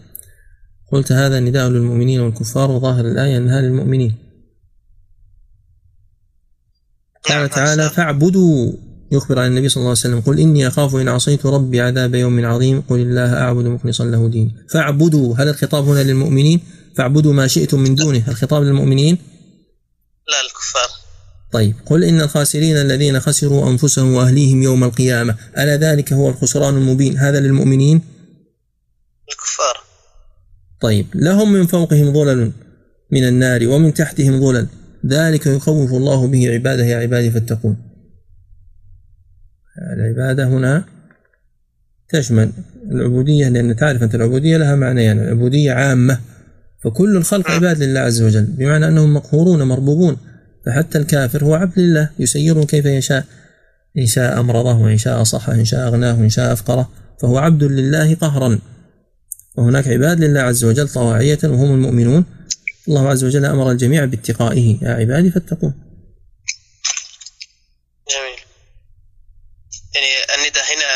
قلت 0.92 1.12
هذا 1.12 1.40
نداء 1.40 1.68
للمؤمنين 1.68 2.20
والكفار 2.20 2.70
وظاهر 2.70 3.04
الآية 3.08 3.36
أنها 3.36 3.60
للمؤمنين. 3.60 4.14
قال 7.28 7.38
نعم، 7.38 7.46
تعالى 7.46 7.86
أحسن. 7.86 7.96
فاعبدوا. 7.96 8.72
يخبر 9.12 9.38
عن 9.38 9.46
النبي 9.46 9.68
صلى 9.68 9.76
الله 9.76 9.88
عليه 9.90 10.00
وسلم 10.00 10.20
قل 10.20 10.40
إني 10.40 10.68
أخاف 10.68 10.94
إن 10.94 11.08
عصيت 11.08 11.46
ربي 11.46 11.80
عذاب 11.80 12.14
يوم 12.14 12.44
عظيم 12.44 12.80
قل 12.80 13.00
الله 13.00 13.34
أعبد 13.34 13.64
مخلصا 13.64 14.04
له 14.04 14.28
دين 14.28 14.54
فاعبدوا. 14.70 15.34
هل 15.38 15.48
الخطاب 15.48 15.88
هنا 15.88 16.02
للمؤمنين؟ 16.02 16.60
فاعبدوا 16.96 17.32
ما 17.32 17.46
شئتم 17.46 17.80
من 17.80 17.94
دونه. 17.94 18.28
الخطاب 18.28 18.62
للمؤمنين؟ 18.62 19.18
لا 20.28 20.40
الكفار. 20.46 20.88
طيب 21.52 21.74
قل 21.86 22.04
إن 22.04 22.20
الخاسرين 22.20 22.76
الذين 22.76 23.20
خسروا 23.20 23.70
أنفسهم 23.70 24.12
وأهليهم 24.12 24.62
يوم 24.62 24.84
القيامة 24.84 25.36
ألا 25.58 25.76
ذلك 25.76 26.12
هو 26.12 26.28
الخسران 26.28 26.76
المبين؟ 26.76 27.18
هذا 27.18 27.40
للمؤمنين؟ 27.40 28.00
الكفار. 29.32 29.81
طيب 30.82 31.06
لهم 31.14 31.52
من 31.52 31.66
فوقهم 31.66 32.12
ظلل 32.12 32.52
من 33.10 33.28
النار 33.28 33.68
ومن 33.68 33.94
تحتهم 33.94 34.40
ظلل. 34.40 34.66
ذلك 35.06 35.46
يخوف 35.46 35.92
الله 35.92 36.26
به 36.26 36.52
عباده 36.52 36.84
يا 36.84 36.96
عبادي 36.96 37.30
فاتقون. 37.30 37.76
العبادة 39.96 40.48
هنا 40.48 40.84
تشمل 42.08 42.52
العبودية 42.90 43.48
لأن 43.48 43.76
تعرف 43.76 44.02
أنت 44.02 44.14
العبودية 44.14 44.56
لها 44.56 44.76
معنيان. 44.76 45.16
يعني 45.16 45.28
العبودية 45.28 45.72
عامة. 45.72 46.18
فكل 46.84 47.16
الخلق 47.16 47.50
عباد 47.50 47.82
لله 47.82 48.00
عز 48.00 48.22
وجل 48.22 48.44
بمعنى 48.44 48.88
أنهم 48.88 49.14
مقهورون 49.14 49.62
مربوبون. 49.62 50.16
فحتى 50.66 50.98
الكافر 50.98 51.44
هو 51.44 51.54
عبد 51.54 51.78
لله 51.78 52.10
يسيره 52.18 52.64
كيف 52.64 52.84
يشاء. 52.86 53.24
إن 53.98 54.06
شاء 54.06 54.40
أمرضه 54.40 54.78
وإن 54.78 54.98
شاء 54.98 55.22
صحه 55.22 55.54
إن 55.54 55.64
شاء 55.64 55.88
أغناه 55.88 56.20
وإن 56.20 56.28
شاء 56.28 56.52
أفقره 56.52 56.88
فهو 57.20 57.38
عبد 57.38 57.64
لله 57.64 58.14
قهرا. 58.14 58.58
وهناك 59.56 59.88
عباد 59.88 60.20
لله 60.24 60.40
عز 60.40 60.64
وجل 60.64 60.88
طواعية 60.88 61.38
وهم 61.44 61.74
المؤمنون. 61.74 62.24
الله 62.88 63.08
عز 63.08 63.24
وجل 63.24 63.44
أمر 63.44 63.70
الجميع 63.70 64.04
باتقائه. 64.04 64.78
يا 64.82 64.90
عبادي 64.90 65.30
فاتقون 65.30 65.74
جميل. 68.10 68.38
يعني 69.94 70.10
النداء 70.34 70.64
هنا 70.64 70.90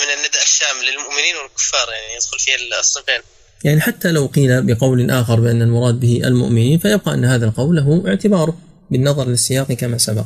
من 0.00 0.12
النداء 0.16 0.42
الشامل 0.42 0.82
للمؤمنين 0.90 1.34
والكفار 1.42 1.88
يعني 1.92 2.14
يدخل 2.16 2.38
فيه 2.38 2.78
الصنفين 2.80 3.20
يعني 3.64 3.80
حتى 3.80 4.12
لو 4.12 4.26
قيل 4.26 4.62
بقول 4.62 5.10
آخر 5.10 5.40
بأن 5.40 5.62
المراد 5.62 6.00
به 6.00 6.20
المؤمنين 6.24 6.78
فيبقى 6.78 7.14
أن 7.14 7.24
هذا 7.24 7.44
القول 7.46 7.76
له 7.76 8.02
اعتباره 8.08 8.58
بالنظر 8.90 9.28
للسياق 9.28 9.72
كما 9.72 9.98
سبق. 9.98 10.24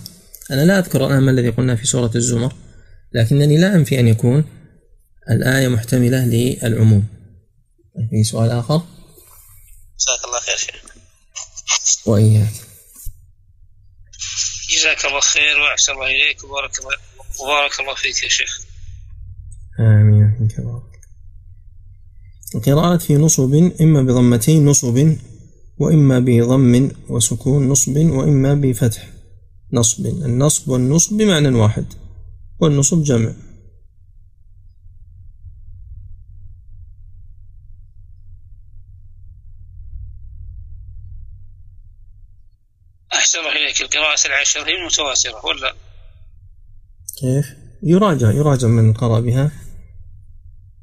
أنا 0.51 0.65
لا 0.65 0.79
أذكر 0.79 1.07
الآن 1.07 1.23
ما 1.23 1.31
الذي 1.31 1.49
قلنا 1.49 1.77
في 1.77 1.87
سورة 1.87 2.11
الزمر 2.15 2.53
لكنني 3.13 3.59
لا 3.59 3.75
أنفي 3.75 4.01
أن 4.01 4.09
يكون 4.09 4.45
الآية 5.31 5.69
محتملة 5.69 6.27
للعموم. 6.27 7.16
في 8.11 8.25
سؤال 8.25 8.51
آخر 8.51 8.83
جزاك 9.99 10.25
الله 10.25 10.41
خير 10.41 10.57
شيخ 10.57 10.83
وإياك 12.09 12.53
جزاك 14.71 15.05
الله 15.05 15.21
خير 15.21 15.61
وأحسن 15.61 15.93
الله 15.93 16.07
إليك 16.07 16.45
وبارك 16.45 16.79
الله 16.79 16.97
وبارك 17.41 17.81
الله 17.81 17.95
فيك 17.95 18.23
يا 18.25 18.29
شيخ 18.29 18.61
آمين 19.81 20.49
فيك 20.49 20.61
بارك 20.61 20.97
القراءات 22.55 23.03
في 23.03 23.15
نصب 23.17 23.55
إما 23.81 24.03
بضمتين 24.03 24.65
نصب 24.65 25.17
وإما 25.79 26.19
بضم 26.19 26.91
وسكون 27.09 27.69
نصب 27.69 27.97
وإما 27.97 28.55
بفتح 28.55 29.09
نصب 29.73 30.07
النصب 30.07 30.69
والنصب 30.69 31.17
بمعنى 31.17 31.49
واحد 31.49 31.87
والنصب 32.61 33.03
جمع 33.03 33.33
أحسن 43.15 43.39
الله 43.39 43.51
القراءة 44.17 44.27
العشر 44.27 44.69
هي 44.69 44.77
المتواترة 44.81 45.47
ولا؟ 45.47 45.75
كيف؟ 47.21 47.57
يراجع 47.83 48.31
يراجع 48.31 48.69
من 48.69 48.93
قرأ 48.93 49.21
بها 49.21 49.51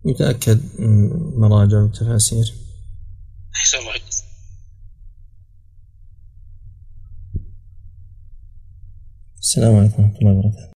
يتأكد 0.05 0.61
من 0.79 1.09
مراجع 1.39 1.77
والتفاسير 1.77 2.53
أحسن 3.55 3.77
الله 3.77 3.93
السلام 9.39 9.75
عليكم 9.75 10.03
ورحمة 10.03 10.19
الله 10.19 10.31
وبركاته. 10.31 10.69